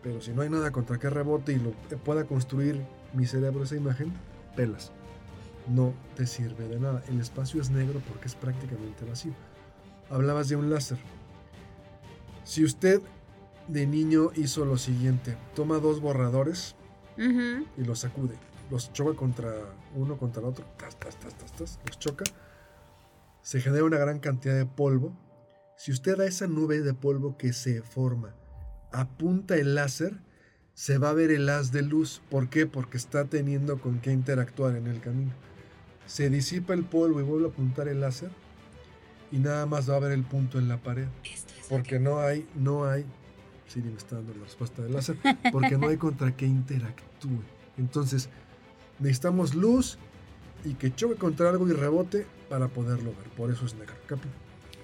pero 0.03 0.21
si 0.21 0.33
no 0.33 0.43
hay 0.43 0.51
nada 0.51 0.71
contra 0.71 0.99
que 0.99 1.11
rebote 1.11 1.53
y 1.53 1.59
lo 1.59 1.73
pueda 1.99 2.25
construir 2.25 2.81
mi 3.13 3.27
cerebro 3.27 3.65
esa 3.65 3.77
imagen, 3.77 4.13
pelas. 4.57 4.93
No 5.69 5.93
te 6.17 6.27
sirve 6.27 6.69
de 6.69 6.81
nada. 6.81 7.03
El 7.09 7.21
espacio 7.21 7.61
es 7.61 7.71
negro 7.71 8.01
porque 8.09 8.29
es 8.29 8.35
prácticamente 8.35 9.05
vacío. 9.05 9.33
Hablabas 10.09 10.49
de 10.49 10.57
un 10.57 10.71
láser. 10.71 10.99
Si 12.45 12.65
usted 12.65 13.01
de 13.69 13.87
niño 13.87 14.31
hizo 14.35 14.65
lo 14.65 14.79
siguiente, 14.79 15.37
toma 15.55 15.79
dos 15.79 16.01
borradores 16.01 16.75
y 17.17 17.85
los 17.85 18.01
sacude, 18.01 18.35
los 18.71 18.93
choca 18.93 19.15
contra 19.15 19.53
uno 19.95 20.17
contra 20.17 20.41
el 20.41 20.49
otro, 20.49 20.65
los 21.87 21.99
choca, 21.99 22.25
se 23.43 23.61
genera 23.61 23.85
una 23.85 23.99
gran 23.99 24.19
cantidad 24.21 24.57
de 24.57 24.67
polvo. 24.67 25.13
Si 25.81 25.93
usted 25.93 26.21
a 26.21 26.27
esa 26.27 26.47
nube 26.47 26.83
de 26.83 26.93
polvo 26.93 27.39
que 27.39 27.55
se 27.55 27.81
forma 27.81 28.35
apunta 28.93 29.57
el 29.57 29.75
láser, 29.75 30.13
se 30.75 30.99
va 30.99 31.09
a 31.09 31.15
ver 31.15 31.31
el 31.31 31.49
haz 31.49 31.73
de 31.73 31.81
luz. 31.81 32.21
¿Por 32.29 32.51
qué? 32.51 32.67
Porque 32.67 32.99
está 32.99 33.25
teniendo 33.25 33.81
con 33.81 33.99
qué 33.99 34.13
interactuar 34.13 34.77
en 34.77 34.89
el 34.89 35.01
camino. 35.01 35.33
Se 36.05 36.29
disipa 36.29 36.75
el 36.75 36.85
polvo 36.85 37.21
y 37.21 37.23
vuelve 37.23 37.47
a 37.47 37.51
apuntar 37.51 37.89
el 37.89 38.03
láser 38.03 38.31
y 39.33 39.39
nada 39.39 39.65
más 39.65 39.89
va 39.89 39.97
a 39.97 40.01
ver 40.01 40.13
el 40.13 40.23
punto 40.23 40.59
en 40.59 40.69
la 40.69 40.77
pared. 40.77 41.09
Porque 41.71 41.99
no 41.99 42.21
hay, 42.21 42.47
no 42.55 42.85
hay, 42.85 43.07
Siri 43.67 43.89
me 43.89 43.97
está 43.97 44.17
dando 44.17 44.35
la 44.35 44.45
respuesta 44.45 44.83
del 44.83 44.93
láser, 44.93 45.17
porque 45.51 45.79
no 45.79 45.89
hay 45.89 45.97
contra 45.97 46.37
qué 46.37 46.45
interactúe. 46.45 47.41
Entonces, 47.79 48.29
necesitamos 48.99 49.55
luz 49.55 49.97
y 50.63 50.75
que 50.75 50.95
choque 50.95 51.15
contra 51.15 51.49
algo 51.49 51.67
y 51.67 51.73
rebote 51.73 52.27
para 52.51 52.69
poderlo 52.69 53.15
ver. 53.17 53.31
Por 53.35 53.51
eso 53.51 53.65
es 53.65 53.73
negro. 53.73 53.95
¿Capi? 54.07 54.29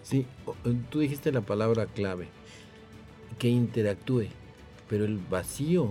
Sí, 0.07 0.25
eh, 0.64 0.77
tú 0.88 1.01
dijiste 1.01 1.33
la 1.33 1.40
palabra 1.40 1.87
clave, 1.87 2.29
que 3.40 3.49
interactúe, 3.49 4.29
pero 4.88 5.05
el 5.05 5.19
vacío 5.19 5.90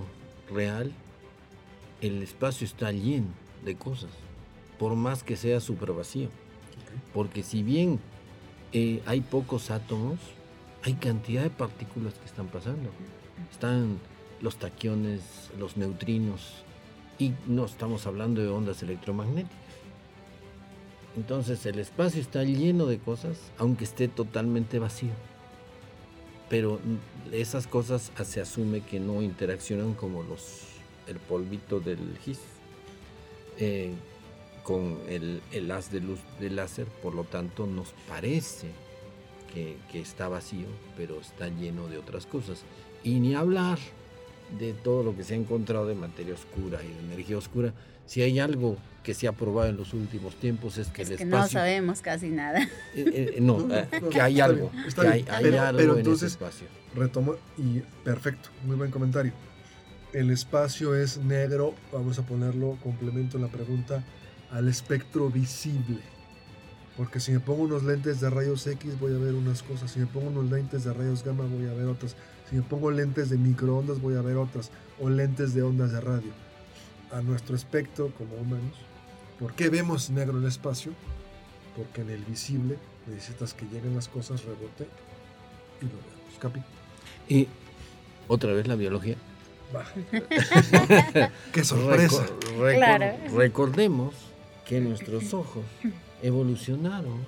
real, 0.49 0.93
el 1.99 2.23
espacio 2.23 2.63
está 2.63 2.93
lleno 2.93 3.28
de 3.65 3.75
cosas, 3.75 4.12
por 4.80 4.95
más 4.95 5.21
que 5.21 5.36
sea 5.36 5.60
super 5.60 5.91
vacío. 5.91 6.30
Porque 7.13 7.43
si 7.43 7.62
bien 7.62 7.99
eh, 8.71 9.01
hay 9.06 9.19
pocos 9.19 9.69
átomos, 9.69 10.17
hay 10.84 10.93
cantidad 10.93 11.43
de 11.43 11.49
partículas 11.49 12.13
que 12.13 12.25
están 12.25 12.47
pasando. 12.47 12.91
Están 13.51 13.99
los 14.39 14.56
taquiones, 14.56 15.49
los 15.60 15.75
neutrinos, 15.75 16.63
y 17.19 17.34
no 17.47 17.65
estamos 17.65 18.08
hablando 18.08 18.41
de 18.41 18.47
ondas 18.47 18.82
electromagnéticas. 18.82 19.58
Entonces 21.15 21.65
el 21.65 21.80
espacio 21.80 22.21
está 22.21 22.43
lleno 22.43 22.86
de 22.86 22.99
cosas, 22.99 23.38
aunque 23.58 23.86
esté 23.86 24.08
totalmente 24.08 24.80
vacío. 24.80 25.13
Pero 26.49 26.80
esas 27.32 27.67
cosas 27.67 28.12
se 28.23 28.41
asume 28.41 28.82
que 28.82 28.99
no 28.99 29.21
interaccionan 29.21 29.93
como 29.93 30.23
los, 30.23 30.62
el 31.08 31.17
polvito 31.17 31.80
del 31.80 32.17
GIS 32.23 32.39
eh, 33.58 33.93
con 34.63 34.99
el, 35.08 35.41
el, 35.51 35.71
haz 35.71 35.91
de 35.91 36.01
luz 36.01 36.19
del 36.39 36.58
láser, 36.58 36.88
por 36.88 37.15
lo 37.15 37.23
tanto 37.23 37.65
nos 37.65 37.93
parece 38.08 38.67
que, 39.54 39.78
que 39.91 40.01
está 40.01 40.28
vacío, 40.28 40.67
pero 40.97 41.19
está 41.19 41.47
lleno 41.47 41.88
de 41.88 41.97
otras 41.97 42.25
cosas. 42.25 42.63
Y 43.04 43.19
ni 43.19 43.36
hablar 43.36 43.80
de 44.60 44.73
todo 44.73 45.04
lo 45.04 45.15
que 45.15 45.23
se 45.23 45.34
ha 45.34 45.38
encontrado 45.38 45.88
de 45.88 45.95
materia 45.95 46.34
oscura 46.34 46.84
y 46.84 46.88
de 46.88 46.99
energía 46.99 47.38
oscura, 47.38 47.73
si 48.06 48.21
hay 48.21 48.39
algo 48.39 48.78
que 49.06 49.13
se 49.13 49.28
ha 49.28 49.32
probado 49.32 49.70
en 49.70 49.78
los 49.78 49.94
últimos 49.94 50.36
tiempos 50.36 50.78
es 50.78 50.88
que 50.88 51.04
el 51.04 51.12
espacio... 51.12 51.28
no 51.28 51.48
sabemos 51.48 52.02
casi 52.02 52.30
nada. 52.30 52.62
Eh, 52.96 53.36
eh, 53.36 53.38
no, 53.41 53.60
eh, 53.74 53.88
que 54.10 54.20
hay 54.20 54.39
algo, 54.39 54.72
que 54.72 55.08
hay, 55.08 55.26
algo 55.58 55.98
en 55.98 56.12
ese 56.12 56.28
espacio. 56.28 56.68
Retomo 56.96 57.36
y 57.58 57.82
perfecto, 58.04 58.50
muy 58.65 58.76
buen 58.76 58.89
comentario. 58.89 59.34
El 60.13 60.32
espacio 60.32 60.96
es 60.96 61.18
negro, 61.18 61.76
vamos 61.91 62.18
a 62.20 62.24
ponerlo, 62.24 62.78
complemento 62.82 63.38
la 63.38 63.48
pregunta, 63.48 64.04
al 64.50 64.68
espectro 64.68 65.30
visible. 65.30 66.00
Porque 66.98 67.20
si 67.20 67.32
me 67.34 67.41
pongo 67.41 67.63
unos 67.63 67.84
lentes 67.84 68.22
de 68.22 68.30
rayos 68.30 68.65
X 68.65 69.00
voy 69.00 69.13
a 69.13 69.18
ver 69.18 69.34
unas 69.34 69.62
cosas, 69.62 69.91
si 69.91 70.00
me 70.00 70.08
pongo 70.08 70.30
unos 70.30 70.50
lentes 70.50 70.86
de 70.86 70.94
rayos 70.94 71.24
gamma 71.24 71.44
voy 71.46 71.68
a 71.68 71.74
ver 71.74 71.88
otras 71.88 72.15
si 72.50 72.56
me 72.56 72.62
pongo 72.62 72.91
lentes 72.91 73.30
de 73.30 73.38
microondas 73.38 74.00
voy 74.00 74.15
a 74.15 74.22
ver 74.22 74.38
otras, 74.38 74.72
o 75.00 75.10
lentes 75.10 75.54
de 75.54 75.63
ondas 75.63 75.91
de 75.91 76.02
radio. 76.02 76.32
A 77.12 77.22
nuestro 77.22 77.56
espectro 77.56 78.12
como 78.18 78.36
humanos, 78.36 78.78
¿por 79.39 79.54
qué 79.54 79.69
vemos 79.69 80.10
negro 80.10 80.38
el 80.38 80.45
espacio? 80.45 80.93
Porque 81.76 82.02
en 82.02 82.10
el 82.10 82.24
visible 82.24 82.78
necesitas 83.08 83.54
que 83.54 83.65
lleguen 83.65 83.95
las 83.95 84.08
cosas, 84.08 84.43
rebote 84.43 84.88
y 85.82 85.86
lo 85.86 85.91
veamos. 85.91 86.39
¿Capi? 86.39 86.62
Y 87.28 87.48
otra 88.28 88.54
vez 88.54 88.67
la 88.67 88.76
biología. 88.76 89.15
¡Qué 91.52 91.63
sorpresa! 91.63 92.26
Recordemos 93.36 94.13
que 94.65 94.80
nuestros 94.80 95.34
ojos 95.34 95.63
evolucionaron 96.21 97.26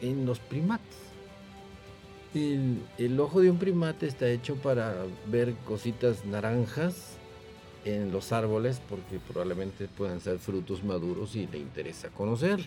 en 0.00 0.26
los 0.26 0.38
primates. 0.38 0.96
El, 2.34 3.18
ojo 3.18 3.40
de 3.40 3.50
un 3.50 3.58
primate 3.58 4.06
está 4.06 4.28
hecho 4.28 4.54
para 4.56 4.94
ver 5.26 5.54
cositas 5.66 6.24
naranjas 6.24 7.09
en 7.84 8.12
los 8.12 8.32
árboles 8.32 8.80
porque 8.88 9.18
probablemente 9.18 9.88
puedan 9.88 10.20
ser 10.20 10.38
frutos 10.38 10.84
maduros 10.84 11.36
y 11.36 11.46
le 11.46 11.58
interesa 11.58 12.08
conocer. 12.08 12.60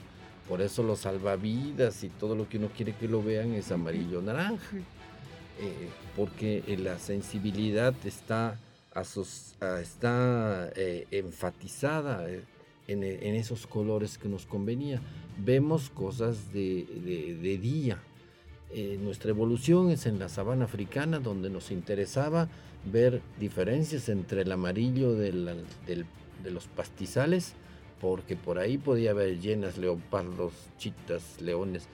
Por 0.48 0.62
eso 0.62 0.84
los 0.84 1.00
salvavidas 1.00 2.04
y 2.04 2.10
todo 2.10 2.36
lo 2.36 2.50
que 2.50 2.58
uno 2.58 2.70
quiere 2.76 2.94
que 2.94 3.08
lo 3.08 3.24
vean 3.24 3.54
es 3.54 3.72
amarillo 3.72 4.22
naranja. 4.22 4.78
Eh, 5.60 5.90
porque 6.16 6.64
la 6.80 6.98
sensibilidad 6.98 7.94
está, 8.04 8.60
está 9.82 10.72
eh, 10.76 11.06
enfatizada 11.12 12.28
eh, 12.28 12.44
en, 12.88 13.36
esos 13.36 13.68
colores 13.68 14.18
que 14.18 14.28
nos 14.28 14.46
convenía. 14.46 15.00
Vemos 15.38 15.90
cosas 15.90 16.52
de, 16.52 16.86
de 17.42 17.58
día 17.58 18.00
eh, 18.74 18.98
nuestra 19.02 19.30
evolución 19.30 19.92
es 19.92 20.06
en 20.06 20.20
la 20.20 20.30
sabana 20.30 20.66
africana, 20.66 21.20
donde 21.20 21.50
nos 21.50 21.72
interesaba 21.72 22.50
ver 22.92 23.22
diferencias 23.40 24.10
entre 24.10 24.42
el 24.42 24.52
amarillo 24.52 25.14
de 25.14 25.32
los 26.52 26.68
pastizales, 26.68 27.54
porque 28.02 28.36
por 28.36 28.60
ahí 28.60 28.78
podía 28.78 29.12
haber 29.12 29.40
llenas, 29.40 29.78
leopardos, 29.78 30.54
chitas, 30.78 31.40
leones. 31.40 31.88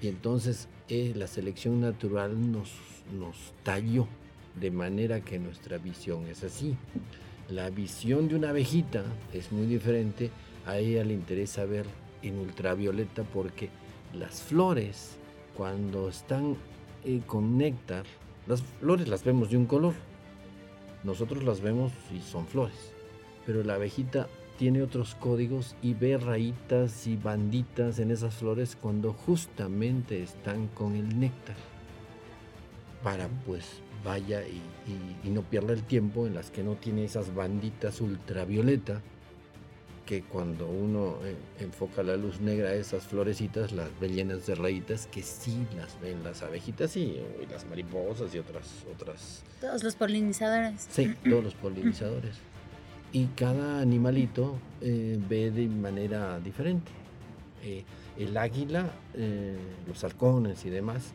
Y 0.00 0.08
entonces 0.08 0.68
eh, 0.88 1.12
la 1.14 1.26
selección 1.26 1.80
natural 1.80 2.50
nos, 2.50 2.70
nos 3.18 3.36
talló 3.62 4.08
de 4.58 4.70
manera 4.70 5.20
que 5.20 5.38
nuestra 5.38 5.78
visión 5.78 6.26
es 6.26 6.44
así. 6.44 6.76
La 7.50 7.70
visión 7.70 8.28
de 8.28 8.36
una 8.36 8.50
abejita 8.50 9.04
es 9.32 9.52
muy 9.52 9.66
diferente. 9.66 10.30
A 10.66 10.78
ella 10.78 11.04
le 11.04 11.14
interesa 11.14 11.64
ver 11.64 11.86
en 12.22 12.38
ultravioleta 12.38 13.24
porque 13.24 13.68
las 14.14 14.42
flores, 14.42 15.18
cuando 15.60 16.08
están 16.08 16.56
eh, 17.04 17.20
con 17.26 17.58
néctar, 17.58 18.06
las 18.46 18.62
flores 18.62 19.08
las 19.08 19.24
vemos 19.24 19.50
de 19.50 19.58
un 19.58 19.66
color. 19.66 19.92
Nosotros 21.04 21.44
las 21.44 21.60
vemos 21.60 21.92
y 22.16 22.22
son 22.22 22.46
flores. 22.46 22.94
Pero 23.44 23.62
la 23.62 23.74
abejita 23.74 24.26
tiene 24.56 24.80
otros 24.80 25.14
códigos 25.16 25.76
y 25.82 25.92
ve 25.92 26.16
rayitas 26.16 27.06
y 27.06 27.18
banditas 27.18 27.98
en 27.98 28.10
esas 28.10 28.36
flores 28.36 28.74
cuando 28.74 29.12
justamente 29.12 30.22
están 30.22 30.66
con 30.68 30.96
el 30.96 31.20
néctar. 31.20 31.56
Para 33.02 33.28
pues 33.44 33.82
vaya 34.02 34.40
y, 34.48 34.62
no 35.28 35.42
pierda 35.42 35.74
el 35.74 35.82
tiempo 35.82 36.26
en 36.26 36.36
las 36.36 36.50
que 36.50 36.62
no 36.62 36.76
tiene 36.76 37.04
esas 37.04 37.34
banditas 37.34 38.00
ultravioleta 38.00 39.02
que 40.10 40.22
cuando 40.22 40.66
uno 40.66 41.18
eh, 41.22 41.36
enfoca 41.60 42.02
la 42.02 42.16
luz 42.16 42.40
negra 42.40 42.70
a 42.70 42.74
esas 42.74 43.04
florecitas 43.04 43.70
las 43.70 43.88
ve 44.00 44.08
llenas 44.08 44.44
de 44.44 44.56
rayitas 44.56 45.06
que 45.06 45.22
sí 45.22 45.64
las 45.76 46.00
ven 46.00 46.24
las 46.24 46.42
abejitas 46.42 46.96
y, 46.96 47.02
y 47.02 47.46
las 47.48 47.64
mariposas 47.66 48.34
y 48.34 48.40
otras 48.40 48.84
otras 48.92 49.44
Todos 49.60 49.84
los 49.84 49.94
polinizadores. 49.94 50.88
Sí, 50.90 51.14
todos 51.30 51.44
los 51.44 51.54
polinizadores. 51.54 52.34
Y 53.12 53.26
cada 53.36 53.80
animalito 53.80 54.58
eh, 54.80 55.16
ve 55.28 55.52
de 55.52 55.68
manera 55.68 56.40
diferente. 56.40 56.90
Eh, 57.62 57.84
el 58.18 58.36
águila, 58.36 58.90
eh, 59.14 59.56
los 59.86 60.02
halcones 60.02 60.64
y 60.64 60.70
demás 60.70 61.12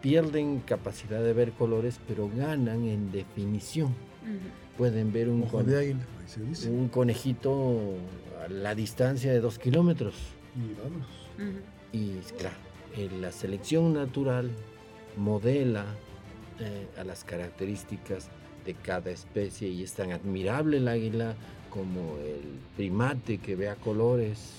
pierden 0.00 0.60
capacidad 0.60 1.20
de 1.20 1.32
ver 1.32 1.50
colores, 1.50 1.98
pero 2.06 2.30
ganan 2.32 2.84
en 2.84 3.10
definición. 3.10 3.92
Pueden 4.76 5.12
ver 5.12 5.28
un, 5.28 5.42
Ojo 5.42 5.58
con- 5.58 5.66
de 5.66 5.78
águila, 5.78 6.00
ahí 6.20 6.28
se 6.28 6.40
dice. 6.42 6.70
un 6.70 6.88
conejito 6.88 7.94
a 8.44 8.48
la 8.48 8.74
distancia 8.74 9.32
de 9.32 9.40
dos 9.40 9.58
kilómetros. 9.58 10.14
Y 10.56 10.74
vámonos. 10.80 11.08
Ujú. 11.38 11.60
Y 11.92 12.12
claro, 12.38 12.56
eh, 12.96 13.10
la 13.20 13.32
selección 13.32 13.92
natural 13.94 14.50
modela 15.16 15.84
eh, 16.60 16.86
a 16.98 17.04
las 17.04 17.24
características 17.24 18.28
de 18.64 18.74
cada 18.74 19.10
especie 19.10 19.68
y 19.68 19.82
es 19.82 19.92
tan 19.94 20.12
admirable 20.12 20.76
el 20.78 20.88
águila 20.88 21.34
como 21.70 22.16
el 22.18 22.42
primate 22.76 23.38
que 23.38 23.56
vea 23.56 23.74
colores 23.76 24.56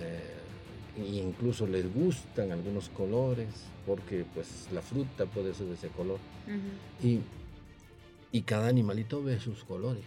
eh, 0.00 0.20
e 1.00 1.16
incluso 1.18 1.66
les 1.66 1.92
gustan 1.92 2.52
algunos 2.52 2.88
colores 2.90 3.48
porque 3.86 4.24
pues 4.34 4.68
la 4.72 4.82
fruta 4.82 5.26
puede 5.26 5.54
ser 5.54 5.66
de 5.66 5.74
ese 5.74 5.88
color 5.88 6.18
y, 7.02 7.18
y 8.32 8.42
cada 8.42 8.68
animalito 8.68 9.22
ve 9.22 9.40
sus 9.40 9.64
colores. 9.64 10.04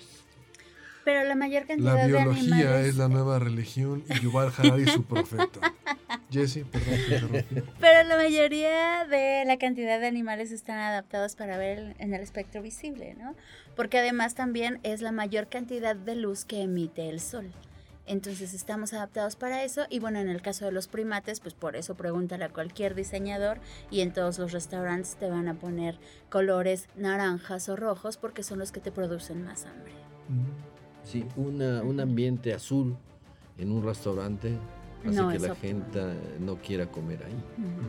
Pero 1.03 1.24
la 1.28 1.34
mayor 1.34 1.65
cantidad 1.65 1.95
La 1.95 2.01
de 2.03 2.07
biología 2.09 2.53
animales. 2.55 2.88
es 2.89 2.95
la 2.95 3.07
nueva 3.07 3.39
religión 3.39 4.03
y 4.07 4.19
Yuval 4.19 4.53
Harari 4.55 4.86
su 4.88 5.03
profeta. 5.03 5.74
Jesse, 6.32 6.63
perdón. 6.72 7.43
Pero 7.80 8.07
la 8.07 8.15
mayoría 8.17 9.05
de 9.05 9.43
la 9.45 9.57
cantidad 9.57 9.99
de 9.99 10.05
animales 10.05 10.51
están 10.51 10.78
adaptados 10.78 11.36
para 11.36 11.57
ver 11.57 11.95
en 11.97 12.13
el 12.13 12.22
espectro 12.22 12.61
visible, 12.61 13.15
¿no? 13.15 13.36
Porque 13.76 13.97
además 13.97 14.36
también 14.36 14.80
es 14.84 15.01
la 15.01 15.11
mayor 15.11 15.47
cantidad 15.49 15.95
de 15.95 16.15
luz 16.15 16.45
que 16.45 16.61
emite 16.61 17.09
el 17.09 17.19
sol. 17.19 17.51
Entonces 18.08 18.54
estamos 18.54 18.93
adaptados 18.93 19.36
para 19.36 19.64
eso 19.64 19.84
y 19.89 19.99
bueno, 19.99 20.20
en 20.20 20.30
el 20.30 20.41
caso 20.41 20.66
de 20.66 20.72
los 20.72 20.88
primates, 20.88 21.39
pues 21.39 21.54
por 21.54 21.76
eso 21.76 21.95
pregúntale 21.95 22.43
a 22.45 22.49
cualquier 22.49 22.95
diseñador 22.95 23.60
y 23.89 24.02
en 24.02 24.12
todos 24.12 24.39
los 24.39 24.52
restaurantes 24.52 25.16
te 25.16 25.30
van 25.30 25.47
a 25.47 25.54
poner 25.54 25.97
colores 26.30 26.88
naranjas 26.95 27.70
o 27.70 27.76
rojos 27.76 28.18
porque 28.18 28.43
son 28.43 28.60
los 28.60 28.72
que 28.72 28.80
te 28.80 28.91
producen 28.91 29.43
más 29.43 29.66
hambre. 29.66 29.93
Sí, 31.04 31.26
una, 31.36 31.82
un 31.84 31.99
ambiente 31.99 32.54
azul 32.54 32.95
en 33.58 33.72
un 33.72 33.84
restaurante 33.84 34.58
hace 35.06 35.16
No 35.16 35.30
que 35.30 35.39
la 35.39 35.54
óptimo. 35.54 35.56
gente 35.56 35.99
no 36.39 36.58
quiera 36.58 36.86
comer 36.88 37.24
ahí. 37.26 37.36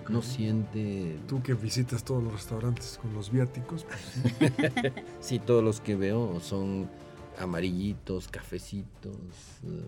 No 0.08 0.22
siente... 0.22 1.18
Tú 1.28 1.42
que 1.42 1.54
visitas 1.54 2.04
todos 2.04 2.22
los 2.22 2.32
restaurantes 2.32 2.98
con 3.00 3.12
los 3.14 3.30
viáticos, 3.30 3.84
pues, 3.84 4.52
Sí, 5.20 5.38
todos 5.38 5.62
los 5.62 5.80
que 5.80 5.94
veo 5.94 6.40
son 6.40 6.88
amarillitos, 7.38 8.28
cafecitos. 8.28 9.16
eh, 9.64 9.82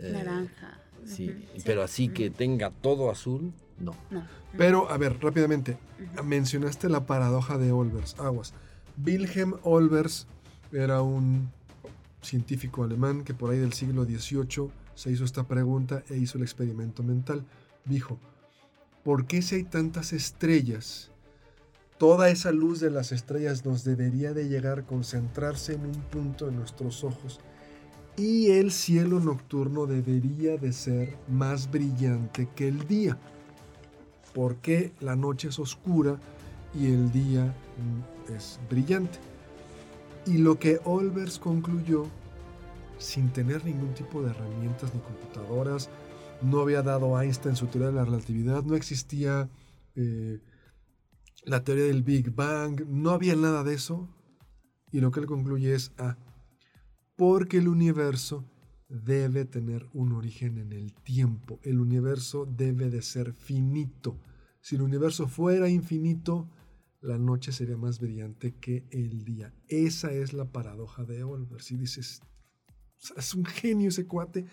eh, 0.00 0.12
Naranja. 0.12 0.80
Sí, 1.04 1.46
pero 1.64 1.82
así 1.82 2.08
que 2.08 2.30
tenga 2.30 2.70
todo 2.70 3.10
azul, 3.10 3.52
no. 3.78 3.94
No. 4.10 4.26
Pero, 4.56 4.90
a 4.90 4.96
ver, 4.96 5.18
rápidamente, 5.20 5.76
mencionaste 6.24 6.88
la 6.88 7.06
paradoja 7.06 7.58
de 7.58 7.70
Olbers, 7.72 8.18
aguas. 8.18 8.54
Wilhelm 9.04 9.54
Olbers 9.62 10.26
era 10.72 11.02
un 11.02 11.50
científico 12.22 12.82
alemán 12.82 13.22
que 13.22 13.34
por 13.34 13.50
ahí 13.50 13.58
del 13.58 13.72
siglo 13.72 14.04
XVIII 14.04 14.70
se 14.94 15.12
hizo 15.12 15.24
esta 15.24 15.44
pregunta 15.44 16.02
e 16.08 16.16
hizo 16.16 16.38
el 16.38 16.44
experimento 16.44 17.02
mental. 17.02 17.44
Dijo, 17.84 18.18
¿por 19.04 19.26
qué 19.26 19.42
si 19.42 19.56
hay 19.56 19.64
tantas 19.64 20.12
estrellas? 20.12 21.10
Toda 21.98 22.28
esa 22.28 22.52
luz 22.52 22.80
de 22.80 22.90
las 22.90 23.12
estrellas 23.12 23.64
nos 23.64 23.84
debería 23.84 24.34
de 24.34 24.48
llegar, 24.48 24.84
concentrarse 24.84 25.74
en 25.74 25.86
un 25.86 26.02
punto 26.10 26.48
en 26.48 26.56
nuestros 26.56 27.04
ojos. 27.04 27.40
Y 28.16 28.50
el 28.50 28.70
cielo 28.70 29.20
nocturno 29.20 29.86
debería 29.86 30.56
de 30.56 30.72
ser 30.72 31.16
más 31.28 31.70
brillante 31.70 32.48
que 32.54 32.68
el 32.68 32.86
día 32.86 33.18
por 34.36 34.56
qué 34.56 34.92
la 35.00 35.16
noche 35.16 35.48
es 35.48 35.58
oscura 35.58 36.20
y 36.74 36.92
el 36.92 37.10
día 37.10 37.44
mm, 37.46 38.32
es 38.34 38.60
brillante. 38.68 39.18
Y 40.26 40.36
lo 40.36 40.58
que 40.58 40.78
Olbers 40.84 41.38
concluyó, 41.38 42.04
sin 42.98 43.30
tener 43.30 43.64
ningún 43.64 43.94
tipo 43.94 44.20
de 44.20 44.30
herramientas 44.32 44.94
ni 44.94 45.00
computadoras, 45.00 45.88
no 46.42 46.60
había 46.60 46.82
dado 46.82 47.18
Einstein 47.18 47.56
su 47.56 47.66
teoría 47.68 47.88
de 47.88 47.94
la 47.94 48.04
relatividad, 48.04 48.62
no 48.62 48.76
existía 48.76 49.48
eh, 49.94 50.38
la 51.46 51.62
teoría 51.62 51.84
del 51.84 52.02
Big 52.02 52.34
Bang, 52.34 52.84
no 52.88 53.10
había 53.10 53.36
nada 53.36 53.62
de 53.62 53.74
eso. 53.74 54.08
Y 54.90 55.00
lo 55.00 55.10
que 55.12 55.20
él 55.20 55.26
concluye 55.26 55.74
es, 55.74 55.92
ah, 55.96 56.18
porque 57.14 57.58
el 57.58 57.68
universo 57.68 58.44
debe 58.88 59.44
tener 59.44 59.88
un 59.92 60.12
origen 60.12 60.58
en 60.58 60.72
el 60.72 60.92
tiempo. 60.92 61.60
El 61.62 61.80
universo 61.80 62.46
debe 62.46 62.90
de 62.90 63.00
ser 63.00 63.32
finito. 63.32 64.18
Si 64.60 64.74
el 64.74 64.82
universo 64.82 65.28
fuera 65.28 65.68
infinito, 65.68 66.48
la 67.00 67.16
noche 67.16 67.52
sería 67.52 67.76
más 67.76 68.00
brillante 68.00 68.54
que 68.54 68.84
el 68.90 69.24
día. 69.24 69.54
Esa 69.68 70.12
es 70.12 70.32
la 70.32 70.46
paradoja 70.46 71.04
de 71.04 71.22
Olbers. 71.22 71.66
Si 71.66 71.76
dices, 71.76 72.22
es 73.16 73.34
un 73.34 73.44
genio 73.44 73.90
ese 73.90 74.06
cuate, 74.06 74.46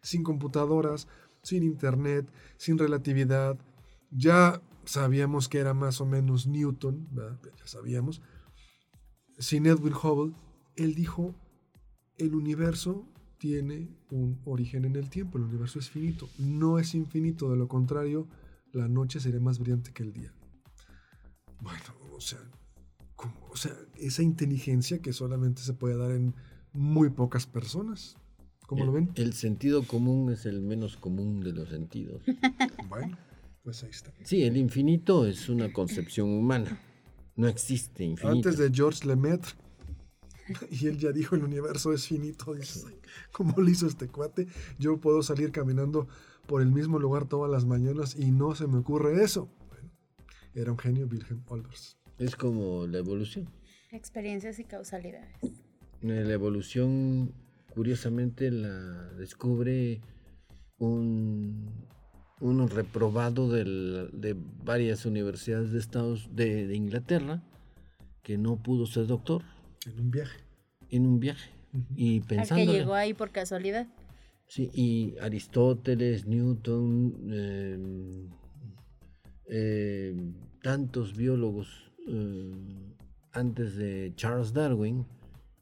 sin 0.00 0.22
computadoras, 0.22 1.08
sin 1.42 1.64
internet, 1.64 2.30
sin 2.56 2.78
relatividad. 2.78 3.58
Ya 4.10 4.62
sabíamos 4.86 5.48
que 5.48 5.58
era 5.58 5.74
más 5.74 6.00
o 6.00 6.06
menos 6.06 6.46
Newton, 6.46 7.08
¿verdad? 7.12 7.38
ya 7.58 7.66
sabíamos. 7.66 8.22
Sin 9.38 9.66
Edwin 9.66 9.92
Hubble, 9.92 10.34
él 10.76 10.94
dijo, 10.94 11.34
el 12.16 12.34
universo 12.34 13.06
tiene 13.38 13.90
un 14.10 14.40
origen 14.46 14.86
en 14.86 14.96
el 14.96 15.10
tiempo, 15.10 15.36
el 15.36 15.44
universo 15.44 15.78
es 15.78 15.90
finito, 15.90 16.28
no 16.38 16.78
es 16.78 16.94
infinito, 16.94 17.50
de 17.50 17.56
lo 17.56 17.68
contrario, 17.68 18.26
la 18.72 18.88
noche 18.88 19.20
sería 19.20 19.40
más 19.40 19.58
brillante 19.58 19.92
que 19.92 20.02
el 20.02 20.12
día. 20.12 20.32
Bueno, 21.60 21.84
o 22.14 22.20
sea, 22.20 22.38
o 23.50 23.56
sea, 23.56 23.72
esa 23.96 24.22
inteligencia 24.22 25.00
que 25.00 25.12
solamente 25.12 25.62
se 25.62 25.74
puede 25.74 25.96
dar 25.96 26.12
en 26.12 26.34
muy 26.72 27.10
pocas 27.10 27.46
personas. 27.46 28.16
¿Cómo 28.66 28.84
lo 28.84 28.92
ven? 28.92 29.10
El 29.14 29.32
sentido 29.32 29.84
común 29.84 30.32
es 30.32 30.44
el 30.44 30.60
menos 30.60 30.96
común 30.96 31.40
de 31.40 31.52
los 31.52 31.68
sentidos. 31.68 32.22
Bueno, 32.88 33.16
pues 33.66 33.82
ahí 33.82 33.90
está. 33.90 34.12
Sí, 34.22 34.44
el 34.44 34.56
infinito 34.56 35.26
es 35.26 35.48
una 35.48 35.72
concepción 35.72 36.28
humana. 36.28 36.80
No 37.34 37.48
existe 37.48 38.04
infinito. 38.04 38.28
Antes 38.28 38.58
de 38.58 38.70
Georges 38.72 39.04
Lemaitre, 39.04 39.54
y 40.70 40.86
él 40.86 40.98
ya 40.98 41.10
dijo 41.10 41.34
el 41.34 41.42
universo 41.42 41.92
es 41.92 42.06
finito, 42.06 42.54
dices, 42.54 42.84
"Ay, 42.86 42.94
¿cómo 43.32 43.60
lo 43.60 43.68
hizo 43.68 43.88
este 43.88 44.06
cuate? 44.06 44.46
Yo 44.78 45.00
puedo 45.00 45.20
salir 45.20 45.50
caminando 45.50 46.06
por 46.46 46.62
el 46.62 46.70
mismo 46.70 47.00
lugar 47.00 47.26
todas 47.26 47.50
las 47.50 47.64
mañanas 47.64 48.14
y 48.16 48.30
no 48.30 48.54
se 48.54 48.68
me 48.68 48.78
ocurre 48.78 49.20
eso. 49.20 49.48
Bueno, 49.68 49.90
era 50.54 50.70
un 50.70 50.78
genio 50.78 51.08
Wilhelm 51.10 51.42
Olbers. 51.48 51.98
Es 52.20 52.36
como 52.36 52.86
la 52.86 52.98
evolución. 52.98 53.48
Experiencias 53.90 54.60
y 54.60 54.64
causalidades. 54.64 55.40
La 56.02 56.32
evolución, 56.32 57.34
curiosamente, 57.74 58.52
la 58.52 59.10
descubre 59.14 60.02
un, 60.78 61.88
un 62.40 62.68
reprobado 62.68 63.50
del- 63.50 64.10
de 64.12 64.36
varias 64.64 65.06
universidades 65.06 65.70
de 65.72 65.78
Estados 65.78 66.28
de, 66.34 66.66
de 66.66 66.76
Inglaterra 66.76 67.42
que 68.22 68.36
no 68.36 68.56
pudo 68.62 68.86
ser 68.86 69.06
doctor 69.06 69.42
En 69.86 70.00
un 70.00 70.10
viaje. 70.10 70.38
en 70.90 71.06
un 71.06 71.18
viaje. 71.20 71.50
Y 71.94 72.16
Al 72.20 72.22
que 72.22 72.34
pensando 72.36 72.72
llegó 72.72 72.94
ahí 72.94 73.14
por 73.14 73.30
casualidad. 73.30 73.86
Sí, 74.48 74.70
y 74.74 75.16
Aristóteles, 75.20 76.26
Newton, 76.26 77.14
eh, 77.30 78.28
eh, 79.48 80.14
tantos 80.62 81.16
biólogos 81.16 81.68
eh, 82.08 82.52
antes 83.32 83.76
de 83.76 84.12
Charles 84.16 84.52
Darwin 84.52 85.04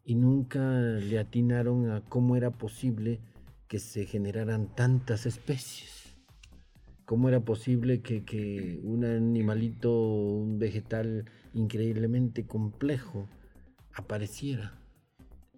y 0.05 0.15
nunca 0.15 0.61
le 0.81 1.19
atinaron 1.19 1.91
a 1.91 2.01
cómo 2.03 2.37
era 2.37 2.51
posible 2.51 3.21
que 3.69 3.79
se 3.79 4.05
generaran 4.07 4.75
tantas 4.75 5.25
especies. 5.27 6.04
¿Cómo 7.05 7.29
era 7.29 7.41
posible 7.45 8.01
que, 8.01 8.25
que 8.25 8.81
un 8.83 9.05
animalito, 9.05 9.93
un 9.93 10.59
vegetal 10.59 11.27
increíblemente 11.53 12.47
complejo 12.47 13.29
apareciera 13.93 14.79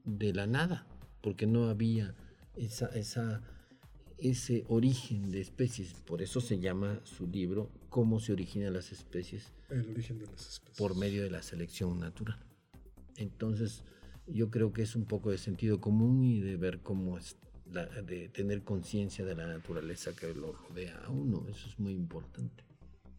de 0.05 0.33
la 0.33 0.47
nada? 0.47 0.87
Porque 1.23 1.47
no 1.47 1.69
había 1.69 2.15
esa, 2.57 2.87
esa, 2.89 3.43
ese 4.19 4.65
origen 4.69 5.31
de 5.31 5.41
especies. 5.41 5.95
Por 5.95 6.21
eso 6.21 6.41
se 6.41 6.59
llama 6.59 7.01
su 7.05 7.29
libro 7.29 7.71
Cómo 7.91 8.19
se 8.19 8.33
originan 8.33 8.73
las 8.73 8.91
especies 8.91 9.53
El 9.71 9.89
origen 9.91 10.19
de 10.19 10.27
las 10.27 10.49
especies. 10.49 10.77
por 10.77 10.97
medio 10.97 11.23
de 11.23 11.31
la 11.31 11.43
selección 11.43 12.01
natural. 12.01 12.39
Entonces, 13.17 13.85
yo 14.27 14.51
creo 14.51 14.73
que 14.73 14.83
es 14.83 14.97
un 14.97 15.05
poco 15.05 15.31
de 15.31 15.39
sentido 15.39 15.81
común 15.81 16.25
y 16.25 16.41
de 16.41 16.57
ver 16.57 16.81
cómo 16.81 17.19
es, 17.19 17.37
la- 17.73 17.87
de 18.03 18.29
tener 18.29 18.63
conciencia 18.63 19.25
de 19.25 19.35
la 19.35 19.47
naturaleza 19.47 20.15
que 20.15 20.33
lo 20.35 20.53
rodea 20.53 20.97
a 21.05 21.11
uno. 21.11 21.45
Eso 21.49 21.69
es 21.69 21.79
muy 21.79 21.93
importante. 21.93 22.65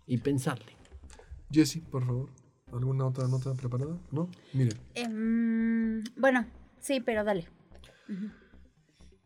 Y 0.05 0.17
pensarle. 0.17 0.73
Jesse, 1.51 1.79
por 1.91 2.05
favor. 2.05 2.29
¿Alguna 2.71 3.05
otra 3.05 3.27
nota 3.27 3.53
preparada? 3.53 3.97
¿No? 4.11 4.29
Mire. 4.53 4.71
Em, 4.95 6.03
bueno, 6.17 6.45
sí, 6.79 6.99
pero 6.99 7.23
dale. 7.23 7.47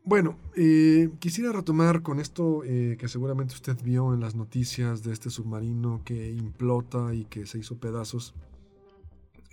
Bueno, 0.04 0.38
eh, 0.56 1.10
quisiera 1.20 1.52
retomar 1.52 2.02
con 2.02 2.20
esto 2.20 2.64
eh, 2.64 2.98
que 3.00 3.08
seguramente 3.08 3.54
usted 3.54 3.78
vio 3.84 4.14
en 4.14 4.20
las 4.20 4.36
noticias 4.36 5.04
de 5.04 5.14
este 5.14 5.30
submarino 5.30 6.02
que 6.04 6.32
implota 6.32 7.14
y 7.14 7.26
que 7.26 7.46
se 7.46 7.60
hizo 7.60 7.78
pedazos, 7.78 8.34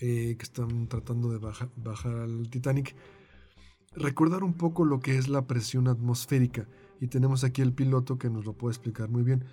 eh, 0.01 0.37
que 0.39 0.43
están 0.43 0.87
tratando 0.89 1.31
de 1.31 1.39
baja- 1.39 1.69
bajar 1.77 2.15
al 2.17 2.49
Titanic. 2.49 2.95
Recordar 3.99 4.45
un 4.45 4.55
poco 4.55 4.85
lo 4.85 5.01
que 5.01 5.19
es 5.19 5.29
la 5.29 5.47
presión 5.47 5.89
atmosférica. 5.89 6.67
Y 7.01 7.09
tenemos 7.09 7.45
aquí 7.45 7.63
el 7.63 7.73
piloto 7.73 8.19
que 8.19 8.31
nos 8.31 8.45
lo 8.45 8.53
puede 8.53 8.73
explicar 8.73 9.09
muy 9.09 9.23
bien. 9.23 9.45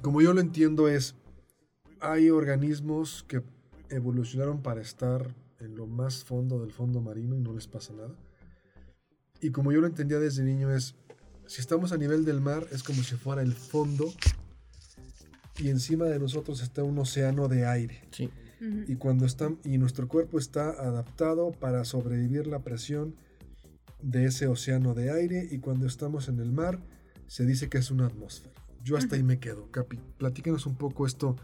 Como 0.00 0.20
yo 0.20 0.32
lo 0.32 0.40
entiendo 0.40 0.88
es, 0.88 1.14
hay 2.00 2.30
organismos 2.30 3.24
que 3.28 3.42
evolucionaron 3.88 4.62
para 4.62 4.80
estar 4.80 5.34
en 5.60 5.76
lo 5.76 5.86
más 5.86 6.24
fondo 6.24 6.60
del 6.60 6.72
fondo 6.72 7.00
marino 7.00 7.36
y 7.36 7.40
no 7.40 7.52
les 7.52 7.68
pasa 7.68 7.92
nada. 7.92 8.14
Y 9.40 9.50
como 9.50 9.72
yo 9.72 9.80
lo 9.80 9.86
entendía 9.86 10.18
desde 10.18 10.44
niño 10.44 10.72
es, 10.72 10.94
si 11.46 11.60
estamos 11.60 11.92
a 11.92 11.98
nivel 11.98 12.24
del 12.24 12.40
mar 12.40 12.66
es 12.72 12.82
como 12.82 13.02
si 13.02 13.16
fuera 13.16 13.42
el 13.42 13.52
fondo 13.52 14.12
y 15.58 15.68
encima 15.68 16.06
de 16.06 16.18
nosotros 16.18 16.62
está 16.62 16.82
un 16.82 16.98
océano 16.98 17.48
de 17.48 17.66
aire. 17.66 18.02
Sí. 18.10 18.30
Y 18.86 18.94
cuando 18.94 19.26
está 19.26 19.52
y 19.64 19.76
nuestro 19.78 20.06
cuerpo 20.06 20.38
está 20.38 20.70
adaptado 20.70 21.50
para 21.50 21.84
sobrevivir 21.84 22.46
la 22.46 22.60
presión 22.60 23.16
de 24.02 24.26
ese 24.26 24.46
océano 24.46 24.94
de 24.94 25.10
aire 25.10 25.48
y 25.50 25.58
cuando 25.58 25.86
estamos 25.86 26.28
en 26.28 26.40
el 26.40 26.52
mar 26.52 26.80
se 27.26 27.46
dice 27.46 27.68
que 27.68 27.78
es 27.78 27.90
una 27.90 28.06
atmósfera. 28.06 28.54
Yo 28.82 28.96
hasta 28.96 29.16
ahí 29.16 29.22
me 29.22 29.38
quedo. 29.38 29.70
Capi, 29.70 29.98
platícanos 30.18 30.66
un 30.66 30.76
poco 30.76 31.06
esto 31.06 31.36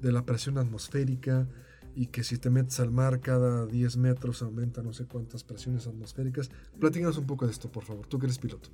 de 0.00 0.12
la 0.12 0.24
presión 0.24 0.58
atmosférica 0.58 1.48
y 1.94 2.06
que 2.06 2.24
si 2.24 2.38
te 2.38 2.50
metes 2.50 2.80
al 2.80 2.90
mar 2.90 3.20
cada 3.20 3.66
10 3.66 3.96
metros 3.96 4.42
aumenta 4.42 4.82
no 4.82 4.92
sé 4.92 5.06
cuántas 5.06 5.44
presiones 5.44 5.86
atmosféricas. 5.86 6.50
Platícanos 6.78 7.18
un 7.18 7.26
poco 7.26 7.46
de 7.46 7.52
esto, 7.52 7.70
por 7.70 7.84
favor. 7.84 8.06
Tú 8.06 8.18
que 8.18 8.26
eres 8.26 8.38
piloto. 8.38 8.68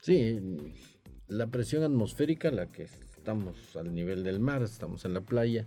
Sí, 0.00 0.38
la 1.28 1.46
presión 1.46 1.82
atmosférica, 1.82 2.50
la 2.50 2.70
que 2.70 2.84
estamos 2.84 3.76
al 3.76 3.94
nivel 3.94 4.22
del 4.24 4.40
mar, 4.40 4.62
estamos 4.62 5.04
en 5.04 5.14
la 5.14 5.20
playa 5.22 5.66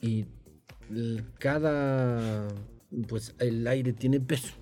y 0.00 0.26
cada, 1.38 2.46
pues 3.08 3.34
el 3.38 3.66
aire 3.66 3.92
tiene 3.92 4.20
peso. 4.20 4.54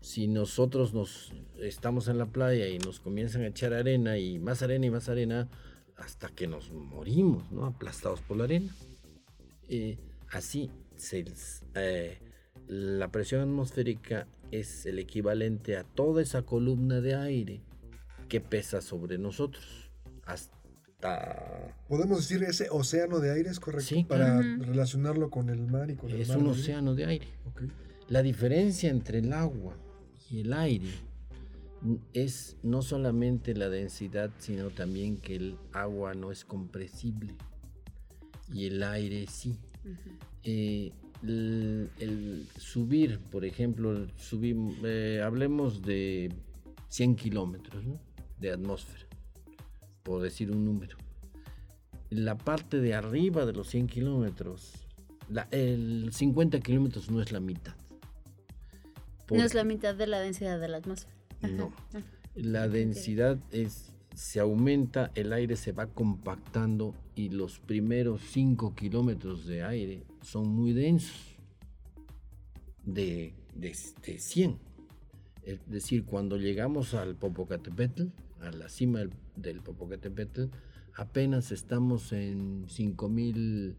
Si 0.00 0.28
nosotros 0.28 0.94
nos 0.94 1.32
estamos 1.60 2.08
en 2.08 2.18
la 2.18 2.26
playa 2.26 2.68
y 2.68 2.78
nos 2.78 3.00
comienzan 3.00 3.42
a 3.42 3.48
echar 3.48 3.72
arena 3.74 4.16
y 4.18 4.38
más 4.38 4.62
arena 4.62 4.86
y 4.86 4.90
más 4.90 5.08
arena 5.08 5.48
hasta 5.96 6.28
que 6.28 6.46
nos 6.46 6.70
morimos, 6.72 7.50
¿no? 7.50 7.66
Aplastados 7.66 8.20
por 8.20 8.36
la 8.36 8.44
arena. 8.44 8.72
Eh, 9.68 9.98
así, 10.30 10.70
se- 10.96 11.24
eh, 11.74 12.18
la 12.68 13.10
presión 13.10 13.40
atmosférica 13.42 14.28
es 14.52 14.86
el 14.86 14.98
equivalente 15.00 15.76
a 15.76 15.82
toda 15.84 16.22
esa 16.22 16.42
columna 16.42 17.00
de 17.00 17.14
aire 17.16 17.60
que 18.28 18.40
pesa 18.40 18.80
sobre 18.80 19.18
nosotros. 19.18 19.90
Hasta... 20.24 21.74
Podemos 21.88 22.18
decir 22.28 22.44
ese 22.44 22.68
océano 22.70 23.18
de 23.20 23.32
aire 23.32 23.50
es 23.50 23.58
correcto 23.60 23.86
Sí, 23.88 24.04
para 24.04 24.40
relacionarlo 24.40 25.30
con 25.30 25.48
el 25.50 25.66
mar 25.66 25.90
y 25.90 25.96
con 25.96 26.10
el 26.10 26.20
Es 26.20 26.28
mar. 26.28 26.38
un 26.38 26.44
¿no? 26.44 26.50
océano 26.50 26.94
de 26.94 27.04
aire. 27.06 27.28
La 28.08 28.22
diferencia 28.22 28.90
entre 28.90 29.18
el 29.18 29.32
agua 29.32 29.76
y 30.30 30.40
el 30.40 30.52
aire 30.52 30.90
es 32.12 32.56
no 32.62 32.82
solamente 32.82 33.54
la 33.54 33.68
densidad, 33.68 34.30
sino 34.38 34.70
también 34.70 35.16
que 35.16 35.36
el 35.36 35.56
agua 35.72 36.14
no 36.14 36.32
es 36.32 36.44
compresible 36.44 37.34
y 38.52 38.66
el 38.66 38.82
aire 38.82 39.26
sí. 39.26 39.56
Eh, 40.42 40.92
el, 41.22 41.90
el 41.98 42.46
subir, 42.56 43.18
por 43.18 43.44
ejemplo, 43.44 44.06
subir, 44.16 44.56
eh, 44.84 45.20
hablemos 45.24 45.82
de 45.82 46.32
100 46.88 47.16
kilómetros 47.16 47.84
¿no? 47.84 47.98
de 48.40 48.52
atmósfera, 48.52 49.06
por 50.02 50.22
decir 50.22 50.50
un 50.50 50.64
número. 50.64 50.96
La 52.10 52.38
parte 52.38 52.80
de 52.80 52.94
arriba 52.94 53.44
de 53.44 53.52
los 53.52 53.68
100 53.68 53.88
kilómetros, 53.88 54.72
el 55.50 56.10
50 56.12 56.60
kilómetros 56.60 57.10
no 57.10 57.20
es 57.20 57.32
la 57.32 57.40
mitad. 57.40 57.77
No 59.30 59.42
es 59.42 59.54
la 59.54 59.64
mitad 59.64 59.94
de 59.94 60.06
la 60.06 60.20
densidad 60.20 60.58
de 60.60 60.68
la 60.68 60.78
atmósfera. 60.78 61.14
No. 61.42 61.72
Ah. 61.94 62.00
La 62.34 62.68
densidad 62.68 63.38
es, 63.50 63.92
se 64.14 64.40
aumenta, 64.40 65.10
el 65.14 65.32
aire 65.32 65.56
se 65.56 65.72
va 65.72 65.86
compactando 65.86 66.94
y 67.14 67.30
los 67.30 67.58
primeros 67.58 68.20
5 68.30 68.74
kilómetros 68.74 69.46
de 69.46 69.64
aire 69.64 70.04
son 70.22 70.48
muy 70.48 70.72
densos, 70.72 71.36
de, 72.84 73.34
de, 73.54 73.76
de 74.02 74.18
100. 74.18 74.58
Es 75.42 75.68
decir, 75.68 76.04
cuando 76.04 76.36
llegamos 76.36 76.94
al 76.94 77.16
Popocatépetl, 77.16 78.04
a 78.40 78.50
la 78.50 78.68
cima 78.68 79.00
del, 79.00 79.10
del 79.36 79.60
Popocatépetl, 79.62 80.44
apenas 80.94 81.52
estamos 81.52 82.12
en 82.12 82.66
5000 82.68 83.76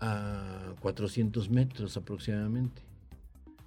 a 0.00 0.74
400 0.80 1.50
metros 1.50 1.96
aproximadamente, 1.96 2.82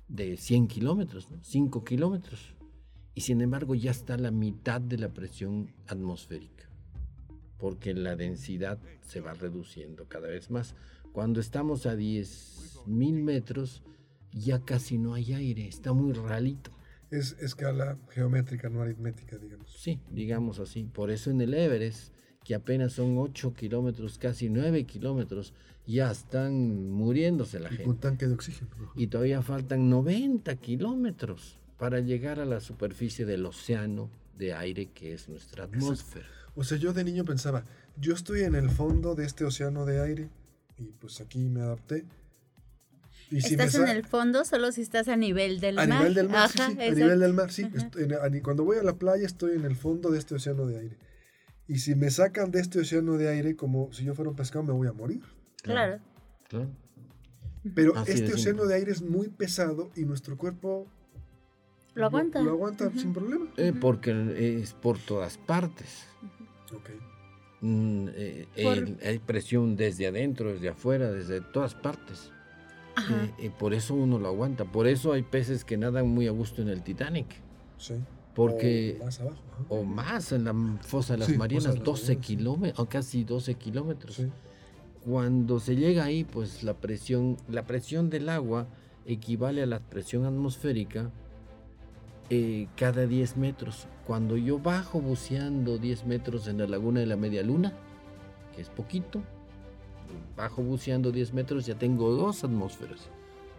de 0.07 0.37
100 0.37 0.67
kilómetros, 0.67 1.29
¿no? 1.31 1.43
5 1.43 1.83
kilómetros 1.83 2.57
y 3.17 3.21
sin 3.21 3.41
embargo 3.41 3.73
ya 3.73 3.89
está 3.89 4.15
la 4.15 4.29
mitad 4.29 4.79
de 4.79 4.99
la 4.99 5.09
presión 5.09 5.73
atmosférica, 5.87 6.69
porque 7.57 7.95
la 7.95 8.15
densidad 8.15 8.77
se 9.01 9.21
va 9.21 9.33
reduciendo 9.33 10.07
cada 10.07 10.27
vez 10.27 10.51
más. 10.51 10.75
Cuando 11.13 11.39
estamos 11.39 11.87
a 11.87 11.95
10.000 11.95 13.23
metros, 13.23 13.81
ya 14.31 14.59
casi 14.59 14.99
no 14.99 15.15
hay 15.15 15.33
aire, 15.33 15.67
está 15.67 15.93
muy 15.93 16.13
ralito. 16.13 16.69
Es 17.09 17.35
escala 17.39 17.97
geométrica, 18.09 18.69
no 18.69 18.83
aritmética, 18.83 19.39
digamos. 19.39 19.71
Sí, 19.71 19.99
digamos 20.11 20.59
así. 20.59 20.83
Por 20.83 21.09
eso 21.09 21.31
en 21.31 21.41
el 21.41 21.55
Everest, 21.55 22.13
que 22.47 22.55
apenas 22.55 22.93
son 22.93 23.17
8 23.17 23.53
kilómetros, 23.55 24.17
casi 24.17 24.47
9 24.47 24.85
kilómetros, 24.85 25.53
ya 25.85 26.09
están 26.09 26.89
muriéndose 26.91 27.59
la 27.59 27.67
Y 27.67 27.71
gente. 27.71 27.83
con 27.83 27.97
tanque 27.97 28.25
de 28.25 28.33
oxígeno. 28.35 28.69
¿no? 28.79 28.91
y 28.95 29.07
todavía 29.07 29.41
faltan 29.41 29.89
90 29.89 30.55
kilómetros 30.55 31.57
para 31.77 31.99
llegar 31.99 32.39
a 32.39 32.45
la 32.45 32.61
superficie 32.61 33.25
del 33.25 33.45
océano 33.45 34.09
de 34.37 34.53
aire 34.53 34.85
que 34.93 35.13
es 35.13 35.27
nuestra 35.27 35.65
atmósfera. 35.65 36.25
O 36.55 36.63
sea, 36.63 36.77
yo 36.77 36.93
de 36.93 37.03
niño 37.03 37.25
pensaba, 37.25 37.65
yo 37.99 38.13
estoy 38.13 38.43
en 38.43 38.55
el 38.55 38.69
fondo 38.69 39.13
de 39.13 39.25
este 39.25 39.43
océano 39.43 39.85
de 39.85 39.99
aire 40.01 40.29
y 40.77 40.85
pues 40.99 41.19
aquí 41.19 41.39
me 41.49 41.59
adapté. 41.61 42.05
Y 43.29 43.41
si 43.41 43.55
Estás 43.55 43.75
en 43.75 43.89
el 43.89 44.05
fondo 44.05 44.45
solo 44.45 44.71
si 44.71 44.81
estás 44.81 45.09
a 45.09 45.17
nivel 45.17 45.59
del 45.59 45.79
a 45.79 45.85
mar. 45.85 45.97
nivel 45.99 46.13
del 46.13 46.29
mar, 46.29 46.49
sí, 46.49 46.59
Ajá, 46.61 46.71
sí, 46.71 46.79
a 46.79 46.83
exacto. 46.85 47.03
nivel 47.03 47.19
del 47.19 47.33
mar, 47.33 47.51
sí. 47.51 47.67
Estoy 47.75 48.03
a 48.13 48.41
cuando 48.41 48.63
voy 48.63 48.77
a 48.77 48.83
la 48.83 48.93
playa 48.93 49.25
estoy 49.25 49.57
en 49.57 49.65
el 49.65 49.75
fondo 49.75 50.11
de 50.11 50.19
este 50.19 50.35
océano 50.35 50.65
de 50.65 50.79
aire. 50.79 50.97
Y 51.67 51.79
si 51.79 51.95
me 51.95 52.09
sacan 52.09 52.51
de 52.51 52.59
este 52.61 52.79
océano 52.79 53.17
de 53.17 53.27
aire 53.29 53.55
como 53.55 53.91
si 53.91 54.03
yo 54.05 54.13
fuera 54.13 54.29
un 54.31 54.35
pescado, 54.37 54.63
me 54.63 54.73
voy 54.73 54.87
a 54.87 54.93
morir. 54.93 55.21
Claro. 55.61 55.99
Claro. 56.47 56.69
Pero 57.75 57.95
Así 57.97 58.13
de 58.13 58.19
este 58.19 58.33
océano 58.35 58.65
de 58.65 58.75
aire 58.75 58.91
es 58.91 59.01
muy 59.01 59.27
pesado 59.27 59.89
y 59.95 60.05
nuestro 60.05 60.37
cuerpo 60.37 60.87
Lo 61.95 62.05
aguanta. 62.05 62.41
Lo, 62.41 62.51
aguanta 62.51 62.89
sin 62.95 63.11
problema. 63.11 63.47
Eh, 63.57 63.73
porque 63.79 64.61
es 64.61 64.71
por 64.73 64.97
todas 64.99 65.37
partes. 65.37 66.05
Ok. 66.73 66.89
Mm, 67.59 68.07
eh, 68.13 68.47
Por- 68.63 68.77
el- 68.77 68.97
hay 69.03 69.19
presión 69.19 69.75
desde 69.75 70.07
adentro, 70.07 70.53
desde 70.53 70.69
afuera, 70.69 71.11
desde 71.11 71.41
todas 71.41 71.73
partes. 71.75 72.31
Ajá. 72.95 73.25
Eh, 73.25 73.33
eh, 73.39 73.51
por 73.57 73.73
eso 73.73 73.93
uno 73.95 74.19
lo 74.19 74.27
aguanta. 74.27 74.63
Por 74.63 74.87
eso 74.87 75.11
hay 75.11 75.23
peces 75.23 75.65
que 75.65 75.75
nadan 75.75 76.07
muy 76.07 76.27
a 76.27 76.31
gusto 76.31 76.61
en 76.61 76.69
el 76.69 76.83
Titanic. 76.83 77.27
Sí. 77.77 77.95
Porque, 78.37 78.97
O 79.01 79.05
más 79.05 79.19
abajo. 79.19 79.35
ajá. 79.51 79.63
o 79.69 79.83
más 79.83 80.31
en 80.31 80.43
la 80.43 80.53
fosa 80.81 81.13
de 81.13 81.19
las 81.19 81.27
Sí, 81.27 81.37
Marianas, 81.37 81.63
de 81.73 81.79
las 81.79 81.83
12 81.83 82.01
Marianas, 82.03 82.25
sí. 82.27 82.35
kilómetros, 82.35 82.79
o 82.79 82.85
casi 82.87 83.23
12 83.23 83.53
kilómetros. 83.55 84.15
Sí. 84.15 84.27
Cuando 85.03 85.59
se 85.59 85.75
llega 85.75 86.03
ahí, 86.03 86.23
pues 86.23 86.61
la 86.63 86.75
presión, 86.75 87.37
la 87.49 87.65
presión 87.65 88.11
del 88.11 88.29
agua 88.29 88.67
equivale 89.07 89.63
a 89.63 89.65
la 89.65 89.79
presión 89.79 90.25
atmosférica 90.25 91.09
eh, 92.29 92.67
cada 92.75 93.07
10 93.07 93.37
metros. 93.37 93.87
Cuando 94.05 94.37
yo 94.37 94.59
bajo 94.59 94.99
buceando 95.01 95.79
10 95.79 96.05
metros 96.05 96.47
en 96.47 96.59
la 96.59 96.67
laguna 96.67 96.99
de 96.99 97.07
la 97.07 97.15
Media 97.17 97.41
Luna, 97.41 97.73
que 98.55 98.61
es 98.61 98.69
poquito, 98.69 99.21
bajo 100.35 100.61
buceando 100.61 101.11
10 101.11 101.33
metros 101.33 101.65
ya 101.65 101.75
tengo 101.75 102.11
dos 102.11 102.43
atmósferas 102.43 103.09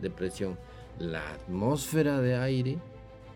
de 0.01 0.09
presión. 0.11 0.57
La 1.01 1.33
atmósfera 1.33 2.20
de 2.20 2.37
aire 2.37 2.79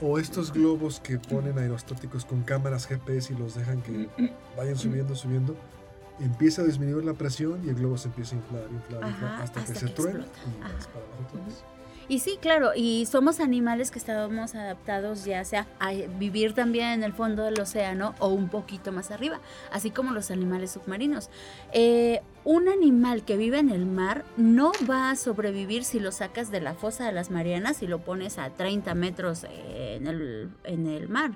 O 0.00 0.18
estos 0.18 0.52
globos 0.52 1.00
que 1.00 1.18
ponen 1.18 1.58
aerostáticos 1.58 2.24
con 2.24 2.42
cámaras 2.42 2.86
GPS 2.86 3.32
y 3.32 3.36
los 3.36 3.54
dejan 3.54 3.82
que 3.82 4.08
vayan 4.56 4.76
subiendo, 4.76 5.14
subiendo, 5.16 5.56
empieza 6.20 6.62
a 6.62 6.64
disminuir 6.64 7.04
la 7.04 7.14
presión 7.14 7.64
y 7.64 7.68
el 7.68 7.74
globo 7.74 7.98
se 7.98 8.08
empieza 8.08 8.36
a 8.36 8.38
inflar, 8.38 8.62
inflar, 8.70 9.04
Ajá, 9.04 9.10
inflar, 9.10 9.42
hasta, 9.42 9.64
que 9.64 9.74
se 9.74 9.88
truena 9.88 10.24
y 10.24 10.72
vas 10.72 10.86
para 10.86 11.04
abajo. 11.04 11.77
Y 12.08 12.20
sí, 12.20 12.38
claro, 12.40 12.70
y 12.74 13.04
somos 13.04 13.38
animales 13.38 13.90
que 13.90 13.98
estábamos 13.98 14.54
adaptados 14.54 15.26
ya 15.26 15.44
sea 15.44 15.66
a 15.78 15.92
vivir 15.92 16.54
también 16.54 16.88
en 16.88 17.02
el 17.02 17.12
fondo 17.12 17.44
del 17.44 17.60
océano 17.60 18.14
o 18.18 18.28
un 18.28 18.48
poquito 18.48 18.92
más 18.92 19.10
arriba, 19.10 19.40
así 19.70 19.90
como 19.90 20.12
los 20.12 20.30
animales 20.30 20.70
submarinos. 20.70 21.28
Eh, 21.72 22.22
un 22.44 22.66
animal 22.70 23.26
que 23.26 23.36
vive 23.36 23.58
en 23.58 23.68
el 23.68 23.84
mar 23.84 24.24
no 24.38 24.72
va 24.88 25.10
a 25.10 25.16
sobrevivir 25.16 25.84
si 25.84 26.00
lo 26.00 26.10
sacas 26.10 26.50
de 26.50 26.62
la 26.62 26.72
fosa 26.72 27.04
de 27.04 27.12
las 27.12 27.30
Marianas 27.30 27.82
y 27.82 27.86
lo 27.86 27.98
pones 27.98 28.38
a 28.38 28.48
30 28.48 28.94
metros 28.94 29.44
en 29.44 30.06
el, 30.06 30.50
en 30.64 30.86
el 30.86 31.10
mar. 31.10 31.32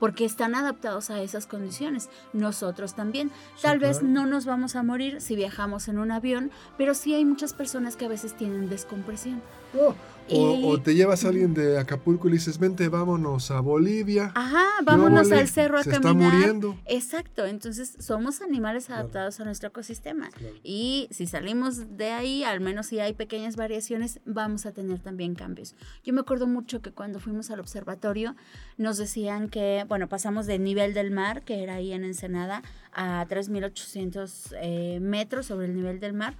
Porque 0.00 0.26
están 0.26 0.54
adaptados 0.54 1.08
a 1.08 1.22
esas 1.22 1.46
condiciones. 1.46 2.10
Nosotros 2.34 2.94
también. 2.94 3.30
Sí, 3.54 3.62
Tal 3.62 3.78
vez 3.78 4.00
claro. 4.00 4.12
no 4.12 4.26
nos 4.26 4.44
vamos 4.44 4.76
a 4.76 4.82
morir 4.82 5.22
si 5.22 5.36
viajamos 5.36 5.88
en 5.88 5.98
un 5.98 6.10
avión, 6.10 6.50
pero 6.76 6.92
sí 6.92 7.14
hay 7.14 7.24
muchas 7.24 7.54
personas 7.54 7.96
que 7.96 8.04
a 8.04 8.08
veces 8.08 8.36
tienen 8.36 8.68
descompresión. 8.68 9.40
Oh, 9.78 9.94
o, 10.28 10.56
Y- 10.56 10.64
o 10.64 10.80
te 10.82 10.96
llevas 10.96 11.24
a 11.24 11.28
alguien 11.28 11.54
de 11.54 11.78
Acapulco 11.78 12.26
y 12.26 12.32
le 12.32 12.36
dices, 12.38 12.58
vente, 12.58 12.88
vámonos 12.88 13.52
a 13.52 13.60
Bolivia. 13.60 14.32
Ajá, 14.34 14.64
vámonos 14.82 15.30
al 15.30 15.46
cerro 15.48 15.78
a 15.78 15.84
se 15.84 15.90
caminar. 15.90 16.16
está 16.16 16.36
muriendo. 16.36 16.76
Exacto, 16.86 17.46
entonces 17.46 17.94
somos 18.00 18.42
animales 18.42 18.86
Claro. 18.86 19.02
adaptados 19.02 19.38
a 19.38 19.44
nuestro 19.44 19.68
ecosistema. 19.68 20.30
Claro. 20.30 20.54
Y 20.64 21.06
si 21.12 21.28
salimos 21.28 21.96
de 21.96 22.10
ahí, 22.10 22.42
al 22.42 22.58
menos 22.60 22.86
si 22.86 22.98
hay 22.98 23.12
pequeñas 23.12 23.54
variaciones, 23.54 24.18
vamos 24.26 24.66
a 24.66 24.72
tener 24.72 24.98
también 24.98 25.36
cambios. 25.36 25.76
Yo 26.02 26.12
me 26.12 26.22
acuerdo 26.22 26.48
mucho 26.48 26.82
que 26.82 26.90
cuando 26.90 27.20
fuimos 27.20 27.52
al 27.52 27.60
observatorio 27.60 28.34
nos 28.78 28.96
decían 28.98 29.48
que, 29.48 29.84
bueno, 29.86 30.08
pasamos 30.08 30.46
del 30.46 30.64
nivel 30.64 30.92
del 30.92 31.12
mar, 31.12 31.42
que 31.44 31.62
era 31.62 31.74
ahí 31.76 31.92
en 31.92 32.02
Ensenada, 32.02 32.62
a 32.98 33.26
3.800 33.28 34.56
eh, 34.62 34.98
metros 35.00 35.44
sobre 35.46 35.66
el 35.66 35.74
nivel 35.76 36.00
del 36.00 36.14
mar. 36.14 36.34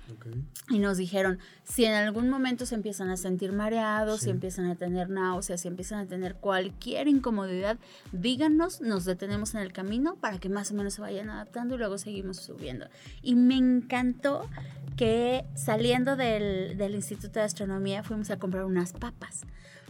Y 0.71 0.79
nos 0.79 0.97
dijeron, 0.97 1.39
si 1.65 1.85
en 1.85 1.93
algún 1.93 2.31
momento 2.31 2.65
se 2.65 2.75
empiezan 2.75 3.11
a 3.11 3.19
sentir 3.19 3.53
mareados, 3.53 4.21
Sí. 4.21 4.25
si 4.25 4.31
empiezan 4.31 4.67
a 4.71 4.75
tener 4.75 5.11
náuseas, 5.11 5.61
si 5.61 5.69
empiezan 5.69 5.99
a 5.99 6.07
tener 6.07 6.37
cualquier 6.37 7.09
incomodidad, 7.09 7.77
díganos, 8.13 8.81
nos 8.81 9.05
detenemos 9.05 9.55
en 9.55 9.61
el 9.61 9.73
camino 9.75 10.17
para 10.17 10.39
que 10.39 10.49
más 10.49 10.71
o 10.71 10.75
menos 10.75 10.95
se 10.95 11.03
vayan 11.03 11.29
adaptando 11.29 11.75
y 11.75 11.79
luego 11.79 11.99
seguimos 11.99 12.39
subiendo. 12.39 12.87
Y 13.23 13.35
me 13.35 13.57
encantó 13.57 14.49
que 14.97 15.45
saliendo 15.55 16.17
del, 16.17 16.79
del 16.79 16.95
Instituto 16.95 17.39
de 17.39 17.45
Astronomía 17.45 18.03
fuimos 18.03 18.31
a 18.31 18.39
comprar 18.39 18.65
unas 18.65 18.95
papas. 18.95 19.45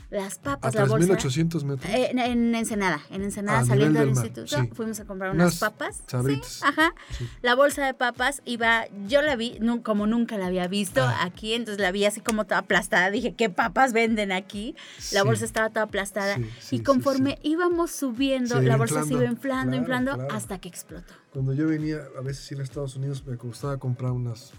Las 0.08 0.38
A 0.38 0.42
papas, 0.42 0.74
la 0.76 0.84
bolsa. 0.84 1.06
3800 1.16 1.64
metros. 1.64 1.92
Eh, 1.92 2.10
En, 2.12 2.18
en 2.20 2.54
Ensenada, 2.54 3.00
en 3.10 3.22
Ensenada, 3.24 3.58
A 3.60 3.64
saliendo 3.66 3.98
del 3.98 4.10
instituto, 4.10 4.46
sí. 4.46 4.70
fuimos 4.72 5.00
a 5.00 5.04
comprar 5.04 5.32
Unas 5.32 5.46
unas 5.46 5.58
papas. 5.58 6.02
sabritas. 6.06 6.46
Sí, 6.46 6.60
ajá. 6.64 6.94
Sí. 7.18 7.28
La 7.42 7.56
bolsa 7.56 7.84
de 7.84 7.92
papas 7.92 8.40
iba, 8.44 8.84
yo 9.08 9.20
la 9.22 9.34
vi, 9.34 9.58
como 9.82 10.06
nunca 10.06 10.38
la 10.38 10.46
había 10.46 10.68
visto 10.68 11.02
Ah. 11.02 11.24
aquí, 11.24 11.54
entonces 11.54 11.80
la 11.82 11.90
vi 11.90 12.04
así 12.04 12.20
como 12.20 12.44
toda 12.44 12.58
aplastada. 12.58 13.10
Dije, 13.10 13.34
¿qué 13.34 13.50
papas 13.50 13.92
venden 13.92 14.30
aquí? 14.30 14.76
La 15.12 15.24
bolsa 15.24 15.44
estaba 15.44 15.70
toda 15.70 15.82
aplastada. 15.86 16.38
Y 16.70 16.80
conforme 16.80 17.38
íbamos 17.42 17.90
subiendo, 17.90 18.60
la 18.62 18.76
bolsa 18.76 19.02
se 19.04 19.12
iba 19.14 19.24
inflando. 19.24 19.26
inflando, 19.26 19.70
Claro, 19.70 19.82
inflando, 19.82 20.14
claro. 20.14 20.34
hasta 20.34 20.58
que 20.60 20.68
explotó. 20.68 21.12
Cuando 21.32 21.52
yo 21.52 21.66
venía 21.66 21.98
a 22.16 22.20
veces 22.22 22.50
ir 22.52 22.60
a 22.60 22.62
Estados 22.62 22.94
Unidos 22.96 23.24
me 23.26 23.34
gustaba 23.36 23.76
comprar 23.78 24.12
unas 24.12 24.52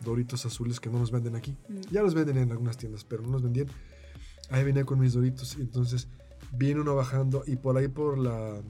doritos 0.00 0.44
azules 0.46 0.78
que 0.78 0.90
no 0.90 0.98
nos 0.98 1.10
venden 1.10 1.34
aquí. 1.36 1.56
Mm. 1.68 1.80
Ya 1.90 2.02
los 2.02 2.14
venden 2.14 2.36
en 2.38 2.50
algunas 2.52 2.76
tiendas, 2.76 3.04
pero 3.04 3.22
no 3.22 3.30
nos 3.30 3.42
vendían. 3.42 3.66
Ahí 4.50 4.64
venía 4.64 4.84
con 4.84 4.98
mis 4.98 5.12
doritos 5.12 5.56
y 5.58 5.62
entonces 5.62 6.08
viene 6.52 6.80
uno 6.80 6.94
bajando 6.94 7.42
y 7.46 7.56
por 7.56 7.76
ahí 7.76 7.88
por 7.88 8.18
la 8.18 8.60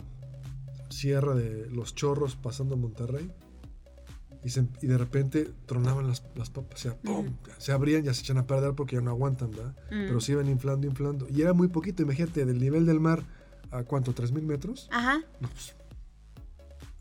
sierra 0.90 1.34
de 1.34 1.68
los 1.70 1.94
chorros 1.94 2.34
pasando 2.36 2.74
a 2.74 2.78
Monterrey 2.78 3.30
y, 4.42 4.50
se- 4.50 4.66
y 4.82 4.86
de 4.86 4.98
repente 4.98 5.48
tronaban 5.66 6.06
las, 6.08 6.22
las 6.34 6.50
papas, 6.50 6.74
o 6.80 6.82
sea, 6.82 6.96
¡pum! 6.96 7.36
se 7.58 7.72
abrían, 7.72 8.02
ya 8.04 8.14
se 8.14 8.22
echan 8.22 8.38
a 8.38 8.46
perder 8.46 8.74
porque 8.74 8.96
ya 8.96 9.02
no 9.02 9.10
aguantan, 9.10 9.50
¿verdad? 9.50 9.72
Mm. 9.90 10.06
Pero 10.06 10.20
se 10.20 10.32
iban 10.32 10.48
inflando, 10.48 10.86
inflando. 10.86 11.26
Y 11.28 11.42
era 11.42 11.52
muy 11.52 11.68
poquito, 11.68 12.02
imagínate, 12.02 12.44
del 12.46 12.58
nivel 12.58 12.86
del 12.86 13.00
mar 13.00 13.22
a 13.70 13.82
cuánto, 13.84 14.14
¿3.000 14.14 14.42
metros? 14.42 14.88
Ajá, 14.90 15.18
No, 15.40 15.48
pues, 15.48 15.74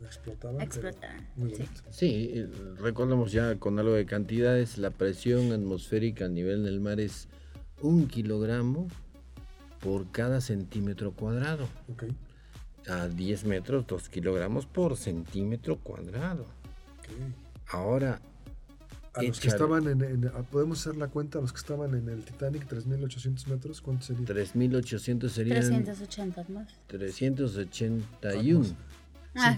explotaban. 0.00 0.56
pero 0.58 0.88
explotaron. 0.88 1.26
Muy 1.36 1.50
sí. 1.54 1.62
bonito. 1.62 1.80
Sí, 1.90 2.44
recordemos 2.80 3.32
ya 3.32 3.56
con 3.58 3.78
algo 3.78 3.92
de 3.94 4.04
cantidades, 4.06 4.78
la 4.78 4.90
presión 4.90 5.52
atmosférica 5.52 6.26
a 6.26 6.28
nivel 6.28 6.64
del 6.64 6.80
mar 6.80 7.00
es 7.00 7.28
un 7.82 8.06
kilogramo 8.08 8.88
por 9.80 10.10
cada 10.10 10.40
centímetro 10.40 11.12
cuadrado. 11.12 11.68
Ok, 11.92 12.04
A 12.88 13.06
10 13.08 13.44
metros, 13.44 13.86
2 13.86 14.08
kilogramos 14.08 14.66
por 14.66 14.96
centímetro 14.96 15.76
cuadrado. 15.78 16.42
ok. 16.42 17.08
Ahora, 17.70 18.20
A 19.14 19.22
los 19.22 19.40
que 19.40 19.48
estaban 19.48 19.88
en, 19.88 20.02
en- 20.02 20.30
podemos 20.50 20.80
hacer 20.80 20.96
la 20.96 21.08
cuenta, 21.08 21.38
a 21.38 21.42
los 21.42 21.52
que 21.52 21.58
estaban 21.58 21.94
en 21.94 22.08
el 22.08 22.22
Titanic, 22.24 22.66
3.800 22.68 23.46
metros, 23.48 23.80
¿cuánto 23.80 24.04
sería? 24.04 24.24
3.800 24.26 25.28
serían 25.28 25.60
380 25.60 26.44
más. 26.50 26.68
381. 26.86 28.64
Ah, 28.68 28.74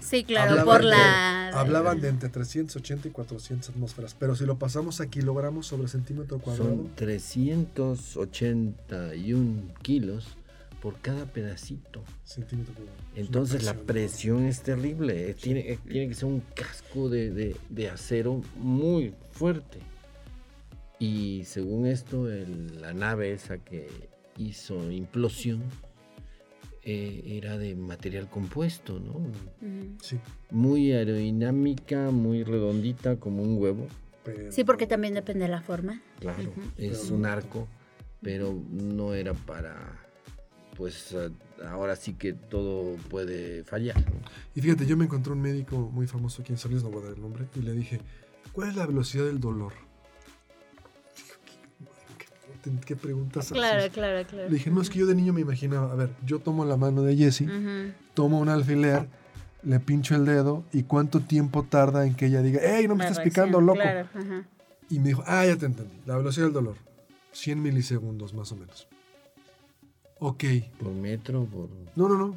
sí, 0.01 0.23
claro, 0.23 0.51
Hablaban 0.51 0.65
por 0.65 0.81
de- 0.83 0.87
la... 0.89 1.49
Hablaban 1.49 2.01
de 2.01 2.09
entre 2.09 2.29
380 2.29 3.07
y 3.07 3.11
400 3.11 3.69
atmósferas, 3.69 4.15
pero 4.17 4.35
si 4.35 4.45
lo 4.45 4.57
pasamos 4.57 4.99
a 5.01 5.07
kilogramos 5.07 5.67
sobre 5.67 5.87
centímetro 5.87 6.39
cuadrado, 6.39 6.69
Son 6.69 6.89
381 6.95 9.61
kilos 9.81 10.27
por 10.81 10.97
cada 10.99 11.25
pedacito. 11.25 12.03
centímetro 12.23 12.73
cuadrado. 12.73 12.97
Entonces 13.15 13.63
la 13.63 13.73
presión 13.75 14.45
es 14.45 14.61
terrible. 14.61 15.29
eh, 15.29 15.33
Tiene, 15.35 15.59
eh, 15.71 15.79
tiene 15.87 16.07
que 16.07 16.15
ser 16.15 16.25
un 16.25 16.41
casco 16.55 17.09
de, 17.09 17.29
de- 17.31 17.55
de 17.69 17.89
acero 17.89 18.41
muy 18.55 19.13
fuerte. 19.31 19.79
Y 20.97 21.43
según 21.45 21.85
esto, 21.87 22.29
el- 22.31 22.81
la 22.81 22.93
nave 22.93 23.31
esa 23.33 23.57
que 23.59 23.89
hizo 24.37 24.91
implosión 24.91 25.61
eh, 26.83 27.23
era 27.25 27.57
de 27.57 27.75
material 27.75 28.29
compuesto, 28.29 28.99
¿no? 28.99 29.21
Sí. 30.01 30.17
Muy 30.49 30.91
aerodinámica, 30.91 32.09
muy 32.11 32.43
redondita, 32.43 33.17
como 33.17 33.43
un 33.43 33.57
huevo. 33.61 33.87
pero- 34.23 34.51
Sí, 34.51 34.63
porque 34.63 34.85
también 34.87 35.13
depende 35.15 35.45
de 35.45 35.51
la 35.51 35.61
forma. 35.61 35.99
Claro, 36.19 36.51
es 36.77 36.99
Pero- 37.05 37.15
un 37.15 37.25
arco, 37.25 37.67
pero 38.21 38.53
no 38.71 39.13
era 39.15 39.33
para, 39.33 39.75
pues 40.77 41.15
ahora 41.67 41.95
sí 41.95 42.13
que 42.13 42.33
todo 42.33 42.95
puede 43.09 43.63
fallar. 43.63 44.03
Y 44.55 44.61
fíjate, 44.61 44.85
yo 44.85 44.95
me 44.95 45.05
encontré 45.05 45.33
un 45.33 45.41
médico 45.41 45.77
muy 45.91 46.05
famoso 46.07 46.41
aquí 46.43 46.51
en 46.51 46.57
San 46.59 46.71
Luis, 46.71 46.83
no 46.83 46.89
voy 46.91 47.01
a 47.01 47.05
dar 47.05 47.13
el 47.15 47.21
nombre, 47.21 47.45
y 47.55 47.59
le 47.61 47.73
dije, 47.73 47.99
¿cuál 48.53 48.69
es 48.69 48.75
la 48.75 48.85
velocidad 48.85 49.25
del 49.25 49.39
dolor? 49.39 49.73
¿Qué, 52.85 52.95
preguntas 52.95 53.45
haces? 53.45 53.53
Claro, 53.53 53.91
claro, 53.91 54.27
claro. 54.27 54.47
Le 54.49 54.53
dije, 54.55 54.69
no, 54.69 54.81
es 54.81 54.89
que 54.89 54.99
yo 54.99 55.05
de 55.05 55.15
niño 55.15 55.33
me 55.33 55.41
imaginaba, 55.41 55.91
a 55.91 55.95
ver, 55.95 56.09
yo 56.25 56.39
tomo 56.39 56.63
la 56.65 56.77
mano 56.77 57.01
de 57.01 57.15
Jessie, 57.15 57.47
tomo 58.13 58.39
un 58.39 58.49
alfiler, 58.49 59.07
le 59.63 59.79
pincho 59.79 60.15
el 60.15 60.25
dedo 60.25 60.63
y 60.71 60.83
cuánto 60.83 61.21
tiempo 61.21 61.63
tarda 61.63 62.05
en 62.05 62.15
que 62.15 62.27
ella 62.27 62.41
diga, 62.41 62.59
¡Ey, 62.61 62.87
no 62.87 62.95
me 62.95 63.03
La 63.03 63.09
estás 63.09 63.23
reacción, 63.23 63.47
picando, 63.47 63.61
loco! 63.61 63.79
Claro. 63.79 64.07
Y 64.89 64.99
me 64.99 65.09
dijo, 65.09 65.23
ah, 65.25 65.45
ya 65.45 65.55
te 65.55 65.65
entendí, 65.65 65.97
la 66.05 66.17
velocidad 66.17 66.45
del 66.45 66.53
dolor, 66.53 66.75
100 67.31 67.61
milisegundos 67.61 68.33
más 68.33 68.51
o 68.51 68.55
menos. 68.55 68.87
Ok, 70.19 70.43
Por 70.77 70.91
metro, 70.91 71.45
por... 71.45 71.69
no, 71.95 72.07
no, 72.07 72.15
no, 72.17 72.35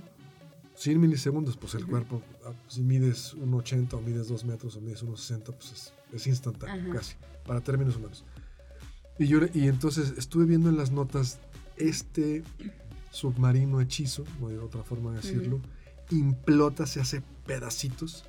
100 0.77 1.01
milisegundos, 1.01 1.57
pues 1.57 1.75
el 1.75 1.87
cuerpo, 1.87 2.23
ah, 2.47 2.53
si 2.69 2.83
mides 2.83 3.35
un 3.35 3.53
80 3.55 3.97
o 3.97 4.01
mides 4.01 4.29
2 4.29 4.45
metros 4.45 4.77
o 4.77 4.81
mides 4.81 5.05
1,60, 5.05 5.43
pues 5.55 5.73
es, 5.73 5.93
es 6.13 6.27
instantáneo, 6.27 6.91
Ajá. 6.91 6.99
casi, 6.99 7.17
para 7.47 7.61
términos 7.61 7.97
humanos. 7.97 8.25
Y, 9.19 9.27
yo, 9.27 9.41
y 9.53 9.69
entonces 9.69 10.15
estuve 10.17 10.45
viendo 10.45 10.69
en 10.69 10.77
las 10.77 10.91
notas 10.91 11.39
este 11.77 12.43
submarino 13.11 13.81
hechizo, 13.81 14.25
no 14.41 14.49
hay 14.49 14.57
otra 14.57 14.83
forma 14.83 15.11
de 15.11 15.17
decirlo, 15.17 15.61
implota, 16.11 16.87
se 16.87 17.01
hace 17.01 17.23
pedacitos, 17.47 18.25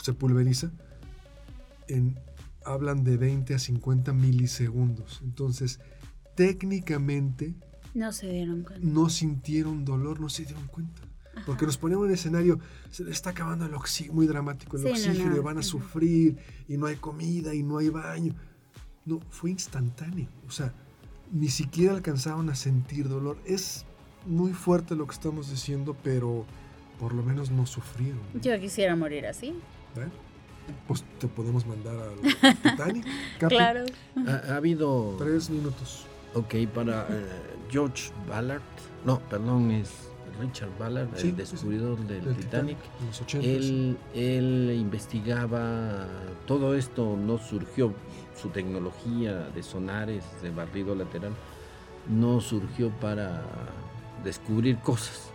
se 0.00 0.12
pulveriza, 0.12 0.70
en, 1.88 2.16
hablan 2.64 3.02
de 3.02 3.16
20 3.16 3.54
a 3.54 3.58
50 3.58 4.12
milisegundos. 4.12 5.20
Entonces, 5.24 5.80
técnicamente 6.36 7.54
No 7.94 8.12
se 8.12 8.30
dieron 8.30 8.62
cuenta. 8.62 8.86
no 8.86 9.08
sintieron 9.08 9.84
dolor, 9.84 10.20
no 10.20 10.28
se 10.28 10.44
dieron 10.44 10.66
cuenta. 10.68 11.02
Porque 11.46 11.66
nos 11.66 11.78
poníamos 11.78 12.08
en 12.08 12.14
escenario, 12.14 12.58
se 12.90 13.04
le 13.04 13.12
está 13.12 13.30
acabando 13.30 13.64
el 13.64 13.74
oxígeno, 13.74 14.14
muy 14.14 14.26
dramático 14.26 14.76
el 14.76 14.82
Sí, 14.82 14.88
oxígeno, 14.88 15.30
no, 15.30 15.36
y 15.36 15.40
van 15.40 15.58
a 15.58 15.62
sufrir, 15.62 16.36
y 16.66 16.76
no 16.76 16.86
hay 16.86 16.96
comida, 16.96 17.54
y 17.54 17.62
no 17.62 17.78
hay 17.78 17.90
baño. 17.90 18.34
No, 19.08 19.20
fue 19.30 19.50
instantáneo. 19.50 20.28
O 20.46 20.50
sea, 20.50 20.72
ni 21.32 21.48
siquiera 21.48 21.94
alcanzaron 21.94 22.50
a 22.50 22.54
sentir 22.54 23.08
dolor. 23.08 23.38
Es 23.46 23.86
muy 24.26 24.52
fuerte 24.52 24.94
lo 24.94 25.06
que 25.06 25.14
estamos 25.14 25.50
diciendo, 25.50 25.96
pero 26.02 26.44
por 27.00 27.14
lo 27.14 27.22
menos 27.22 27.50
no 27.50 27.66
sufrieron. 27.66 28.20
Yo 28.42 28.58
quisiera 28.60 28.94
morir 28.96 29.26
así. 29.26 29.48
¿Eh? 29.48 30.08
Pues 30.86 31.02
te 31.18 31.26
podemos 31.26 31.64
mandar 31.66 31.96
al 31.96 32.56
Titanic. 32.62 33.06
Capi, 33.38 33.56
Claro. 33.56 33.86
Ha, 34.26 34.52
ha 34.52 34.56
habido... 34.56 35.14
Tres 35.18 35.48
minutos. 35.48 36.04
Ok, 36.34 36.54
para 36.74 37.06
eh, 37.08 37.26
George 37.70 38.10
Ballard, 38.28 38.60
no, 39.06 39.18
perdón, 39.30 39.70
es 39.70 39.90
Richard 40.38 40.70
Ballard, 40.78 41.08
Sí, 41.16 41.28
el 41.28 41.36
descubridor 41.36 41.98
del, 42.06 42.24
Del 42.24 42.36
Titanic. 42.36 42.76
En 43.00 43.06
los 43.06 43.20
80. 43.22 43.46
Él, 43.46 43.98
él 44.14 44.76
investigaba 44.78 46.06
todo 46.46 46.74
esto, 46.74 47.16
no 47.16 47.38
surgió 47.38 47.94
su 48.40 48.48
tecnología 48.50 49.48
de 49.54 49.62
sonares, 49.62 50.24
de 50.42 50.50
barrido 50.50 50.94
lateral, 50.94 51.32
no 52.08 52.40
surgió 52.40 52.90
para 53.00 53.42
descubrir 54.24 54.78
cosas 54.78 55.30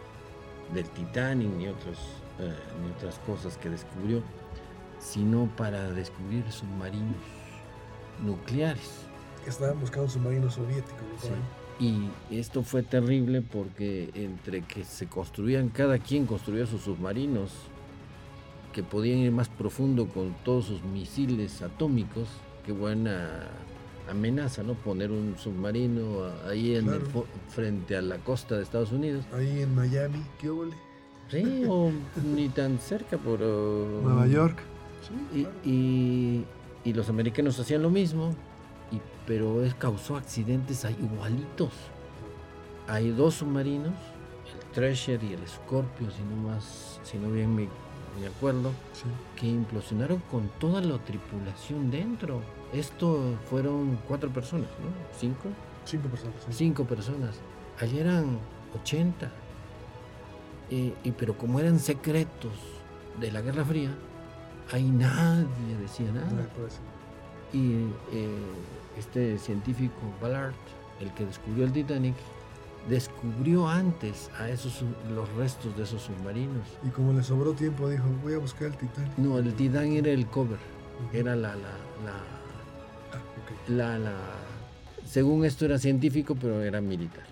del 0.73 0.89
Titanic 0.89 1.49
ni, 1.49 1.67
otros, 1.67 1.99
eh, 2.39 2.53
ni 2.81 2.91
otras 2.91 3.19
cosas 3.19 3.57
que 3.57 3.69
descubrió, 3.69 4.21
sino 4.99 5.49
para 5.57 5.91
descubrir 5.91 6.49
submarinos 6.51 7.15
nucleares. 8.23 9.05
Estaban 9.45 9.79
buscando 9.79 10.05
un 10.05 10.09
submarino 10.09 10.49
soviético. 10.49 10.97
¿no? 11.01 11.19
Por 11.19 11.29
Sí. 11.29 11.35
Y 11.79 12.09
esto 12.39 12.63
fue 12.63 12.83
terrible 12.83 13.41
porque 13.41 14.11
entre 14.13 14.61
que 14.61 14.85
se 14.85 15.07
construían, 15.07 15.69
cada 15.69 15.97
quien 15.97 16.25
construía 16.25 16.65
sus 16.65 16.83
submarinos, 16.83 17.51
que 18.71 18.83
podían 18.83 19.19
ir 19.19 19.31
más 19.31 19.49
profundo 19.49 20.07
con 20.07 20.33
todos 20.43 20.65
sus 20.65 20.83
misiles 20.83 21.61
atómicos, 21.61 22.27
qué 22.66 22.72
buena 22.72 23.47
amenaza, 24.09 24.64
¿no? 24.64 24.74
Poner 24.74 25.11
un 25.11 25.36
submarino 25.38 26.26
ahí 26.47 26.76
en 26.76 26.89
el 26.89 26.99
Claro. 27.01 27.26
frente 27.49 27.95
a 27.95 28.01
la 28.01 28.18
costa 28.18 28.55
de 28.57 28.64
Estados 28.64 28.91
Unidos. 28.91 29.26
Ahí 29.34 29.61
en 29.61 29.74
Miami, 29.76 30.24
¿qué 30.39 30.49
óvole? 30.49 30.76
Sí, 31.30 31.64
o 31.68 31.91
ni 32.36 32.49
tan 32.49 32.78
cerca, 32.80 33.18
pero... 33.18 34.01
Nueva 34.03 34.28
York. 34.28 34.59
Sí, 35.07 35.39
Y, 35.39 35.43
claro. 35.43 35.57
y- 35.64 36.45
y 36.86 36.93
los 36.93 37.07
americanos 37.09 37.57
hacían 37.59 37.82
lo 37.82 37.89
mismo, 37.89 38.36
y, 38.91 38.99
pero 39.26 39.64
es, 39.64 39.74
causó 39.76 40.18
accidentes 40.18 40.84
ahí 40.84 40.97
igualitos. 41.01 41.72
Hay 42.88 43.11
dos 43.11 43.36
submarinos, 43.36 43.93
el 44.53 44.72
Treasure 44.74 45.26
y 45.26 45.34
el 45.34 45.47
Scorpio, 45.47 46.11
si 46.11 46.22
no, 46.24 46.36
más, 46.49 46.99
si 47.03 47.18
no 47.18 47.32
bien 47.32 47.55
me, 47.55 47.70
me 48.20 48.28
acuerdo, 48.28 48.72
Sí. 48.93 49.05
que 49.39 49.47
implosionaron 49.47 50.22
con 50.32 50.49
toda 50.59 50.82
la 50.82 50.97
tripulación 50.99 51.89
dentro. 51.91 52.41
Esto 52.74 53.36
fueron 53.49 53.99
cuatro 54.07 54.30
personas, 54.30 54.68
¿no? 54.82 54.89
¿Cinco? 55.20 55.49
Cinco 55.86 56.07
personas. 56.09 56.36
sí. 56.47 56.53
Cinco 56.53 56.86
personas. 56.86 57.36
Allí 57.80 57.99
eran 57.99 58.38
80. 58.82 59.32
Eh, 60.72 60.93
y, 61.03 61.11
pero 61.11 61.38
como 61.38 61.59
eran 61.59 61.80
secretos 61.80 62.53
de 63.20 63.32
la 63.32 63.41
Guerra 63.41 63.64
Fría, 63.66 63.91
ahí 64.72 64.89
nadie 64.89 65.78
decía 65.82 66.07
No, 66.07 66.22
nada. 66.22 66.47
eso. 66.68 66.80
Y 67.51 67.84
eh, 68.11 68.30
este 68.97 69.38
científico 69.38 69.93
Ballard, 70.22 70.53
el 70.99 71.11
que 71.14 71.26
descubrió 71.26 71.66
el 71.66 71.74
Titanic, 71.74 72.16
descubrió 72.89 73.67
antes 73.67 74.29
a 74.39 74.49
esos 74.49 74.73
sub- 74.73 74.95
los 75.15 75.31
restos 75.36 75.75
de 75.77 75.84
esos 75.84 76.01
submarinos. 76.03 76.67
Y 76.86 76.89
como 76.89 77.13
le 77.13 77.23
sobró 77.23 77.53
tiempo, 77.53 77.89
dijo, 77.89 78.03
voy 78.21 78.34
a 78.34 78.38
buscar 78.39 78.67
el 78.67 78.77
Titanic. 78.77 79.17
No, 79.17 79.38
el 79.39 79.53
Titanic 79.53 79.99
era 80.05 80.11
el 80.11 80.27
cover, 80.27 80.57
era 81.13 81.36
la, 81.36 81.55
la, 81.55 81.61
la, 82.05 82.13
Ah, 83.13 83.21
ok. 83.43 83.69
la, 83.69 83.97
la- 83.99 84.17
según 85.05 85.45
esto 85.45 85.65
era 85.65 85.77
científico, 85.77 86.36
pero 86.39 86.61
era 86.61 86.81
militar. 86.81 87.23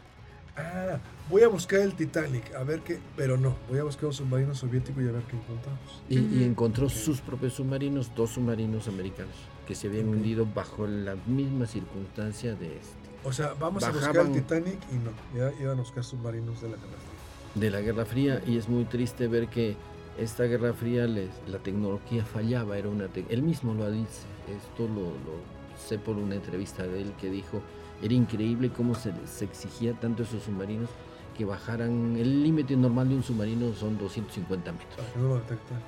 Ah, 0.58 0.98
voy 1.30 1.42
a 1.44 1.48
buscar 1.48 1.80
el 1.80 1.94
Titanic, 1.96 2.54
a 2.56 2.64
ver 2.64 2.82
qué... 2.82 3.00
Pero 3.16 3.38
no, 3.38 3.56
voy 3.70 3.80
a 3.80 3.84
buscar 3.84 4.06
un 4.08 4.14
submarino 4.14 4.54
soviético 4.54 5.02
y 5.02 5.08
a 5.08 5.12
ver 5.14 5.24
qué 5.24 5.38
encontramos. 5.38 6.02
Y, 6.10 6.44
encontró 6.44 6.90
sus 6.90 7.22
propios 7.22 7.54
submarinos, 7.54 8.14
dos 8.16 8.32
submarinos 8.32 8.88
americanos, 8.88 9.34
que 9.72 9.76
se 9.76 9.88
habían 9.88 10.10
hundido 10.10 10.46
bajo 10.54 10.86
la 10.86 11.16
misma 11.28 11.66
circunstancia 11.66 12.56
de 12.56 12.76
este, 12.76 13.10
O 13.24 13.32
sea, 13.32 13.54
vamos 13.58 13.82
a 13.86 13.92
buscar 13.94 14.18
el 14.26 14.34
Titanic 14.34 14.78
y 14.92 14.96
no, 14.96 15.12
ya 15.34 15.50
iban 15.62 15.78
a 15.78 15.82
buscar 15.82 16.04
submarinos 16.04 16.60
de 16.62 16.68
la 16.72 16.76
Guerra 16.76 16.90
Fría. 16.98 17.62
de 17.62 17.72
la 17.72 17.80
Guerra 17.80 18.06
Fría 18.06 18.42
y 18.46 18.58
es 18.58 18.68
muy 18.68 18.84
triste 18.84 19.30
ver 19.30 19.48
que 19.48 19.78
esta 20.18 20.44
Guerra 20.44 20.74
Fría 20.74 21.08
les, 21.08 21.30
la 21.48 21.58
tecnología 21.60 22.26
fallaba, 22.26 22.78
era 22.78 22.90
una 22.90 23.06
tec- 23.06 23.28
él 23.30 23.44
mismo 23.44 23.74
lo 23.74 23.90
dice, 23.90 24.26
esto 24.54 24.90
lo, 24.90 25.04
lo 25.04 25.40
sé 25.88 25.98
por 25.98 26.18
una 26.18 26.36
entrevista 26.36 26.84
de 26.86 27.04
él 27.04 27.14
que 27.22 27.30
dijo, 27.30 27.62
era 28.04 28.14
increíble 28.14 28.72
cómo 28.76 28.94
se, 28.94 29.14
se 29.26 29.46
exigía 29.46 29.94
tanto 29.94 30.24
a 30.24 30.26
esos 30.26 30.44
submarinos 30.44 30.90
que 31.38 31.46
bajaran, 31.46 32.18
el 32.18 32.44
límite 32.44 32.76
normal 32.76 33.08
de 33.08 33.16
un 33.16 33.24
submarino 33.24 33.74
son 33.74 33.98
250 33.98 34.70
metros. 34.74 34.96
Para 34.98 35.14
que 35.14 35.20
no 35.20 35.28
lo 35.30 35.36
detectan. 35.36 35.80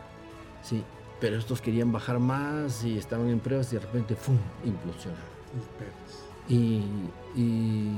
Sí, 0.63 0.81
pero 1.19 1.37
estos 1.37 1.61
querían 1.61 1.91
bajar 1.91 2.19
más 2.19 2.83
y 2.83 2.97
estaban 2.97 3.29
en 3.29 3.39
pruebas 3.39 3.71
y 3.71 3.75
de 3.77 3.81
repente 3.81 4.15
¡fum! 4.15 4.37
implosionaron. 4.65 5.23
Y. 6.49 6.81
Y, 7.35 7.89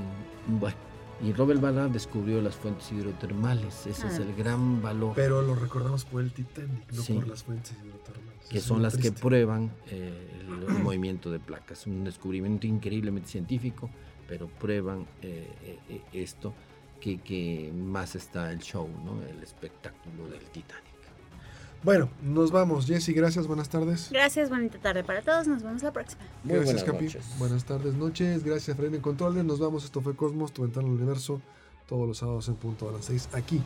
bueno, 0.48 0.78
y 1.22 1.34
Robert 1.34 1.60
Ballard 1.60 1.90
descubrió 1.92 2.42
las 2.42 2.56
fuentes 2.56 2.90
hidrotermales, 2.92 3.86
ese 3.88 4.08
es 4.08 4.20
Ah. 4.20 4.24
el 4.24 4.34
gran 4.36 4.82
valor, 4.82 5.14
Pero 5.16 5.42
lo 5.42 5.56
recordamos 5.56 6.06
por 6.06 6.22
el 6.22 6.32
Titanic, 6.32 6.92
no 6.94 7.02
Sí. 7.02 7.14
por 7.14 7.28
las 7.28 7.44
fuentes 7.44 7.72
hidrotermales. 7.74 8.36
que 8.50 8.60
Es 8.60 8.64
son 8.64 8.82
las 8.84 8.96
que 8.98 9.12
prueban 9.12 9.72
eh, 9.90 10.30
el, 10.42 10.64
el 10.76 10.84
movimiento 10.84 11.32
de 11.32 11.40
placas. 11.40 11.88
Un 11.88 12.04
descubrimiento 12.04 12.68
increíblemente 12.68 13.28
científico, 13.30 13.90
pero 14.28 14.48
prueban 14.48 15.06
eh, 15.22 15.50
eh, 15.90 16.02
esto, 16.14 16.54
que, 17.02 17.18
que 17.20 17.72
más 17.76 18.16
está 18.16 18.52
el 18.52 18.60
show, 18.60 18.88
¿no? 19.04 19.22
el 19.28 19.42
espectáculo 19.44 20.28
del 20.30 20.42
Titanic. 20.52 20.84
Bueno, 21.86 22.10
nos 22.24 22.52
vamos. 22.52 22.88
Jessy, 22.88 23.14
gracias, 23.14 23.46
buenas 23.46 23.70
tardes. 23.70 24.10
Gracias, 24.12 24.50
bonita 24.50 24.80
tarde 24.80 25.04
para 25.04 25.22
todos. 25.22 25.48
Nos 25.48 25.62
vemos 25.62 25.84
la 25.84 25.94
próxima. 25.94 26.24
Muy 26.44 26.56
gracias, 26.56 26.84
buenas 26.84 26.92
Capi. 26.92 27.06
noches. 27.06 27.26
Buenas 27.38 27.64
tardes, 27.66 27.94
noches. 27.94 28.44
Gracias, 28.44 28.76
Fred 28.76 28.92
en 28.96 29.02
Controles. 29.02 29.46
Nos 29.46 29.60
vamos. 29.60 29.86
Esto 29.86 30.02
fue 30.02 30.16
Cosmos, 30.16 30.52
tu 30.52 30.64
ventana 30.64 30.88
al 30.88 30.94
universo. 30.94 31.40
Todos 31.88 32.08
los 32.08 32.18
sábados 32.18 32.48
en 32.48 32.56
punto 32.56 32.90
a 32.90 32.92
las 32.92 33.06
6 33.06 33.30
aquí 33.34 33.62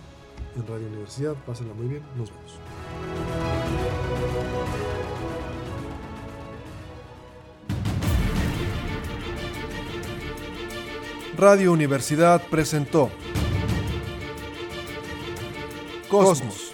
en 0.58 0.68
Radio 0.68 0.88
Universidad. 0.88 1.34
Pásenla 1.46 1.74
muy 1.74 1.88
bien. 1.88 2.02
Nos 2.18 2.30
vemos. 2.30 2.60
Radio 11.38 11.72
Universidad 11.72 12.42
presentó 12.50 13.10
Cosmos. 16.10 16.74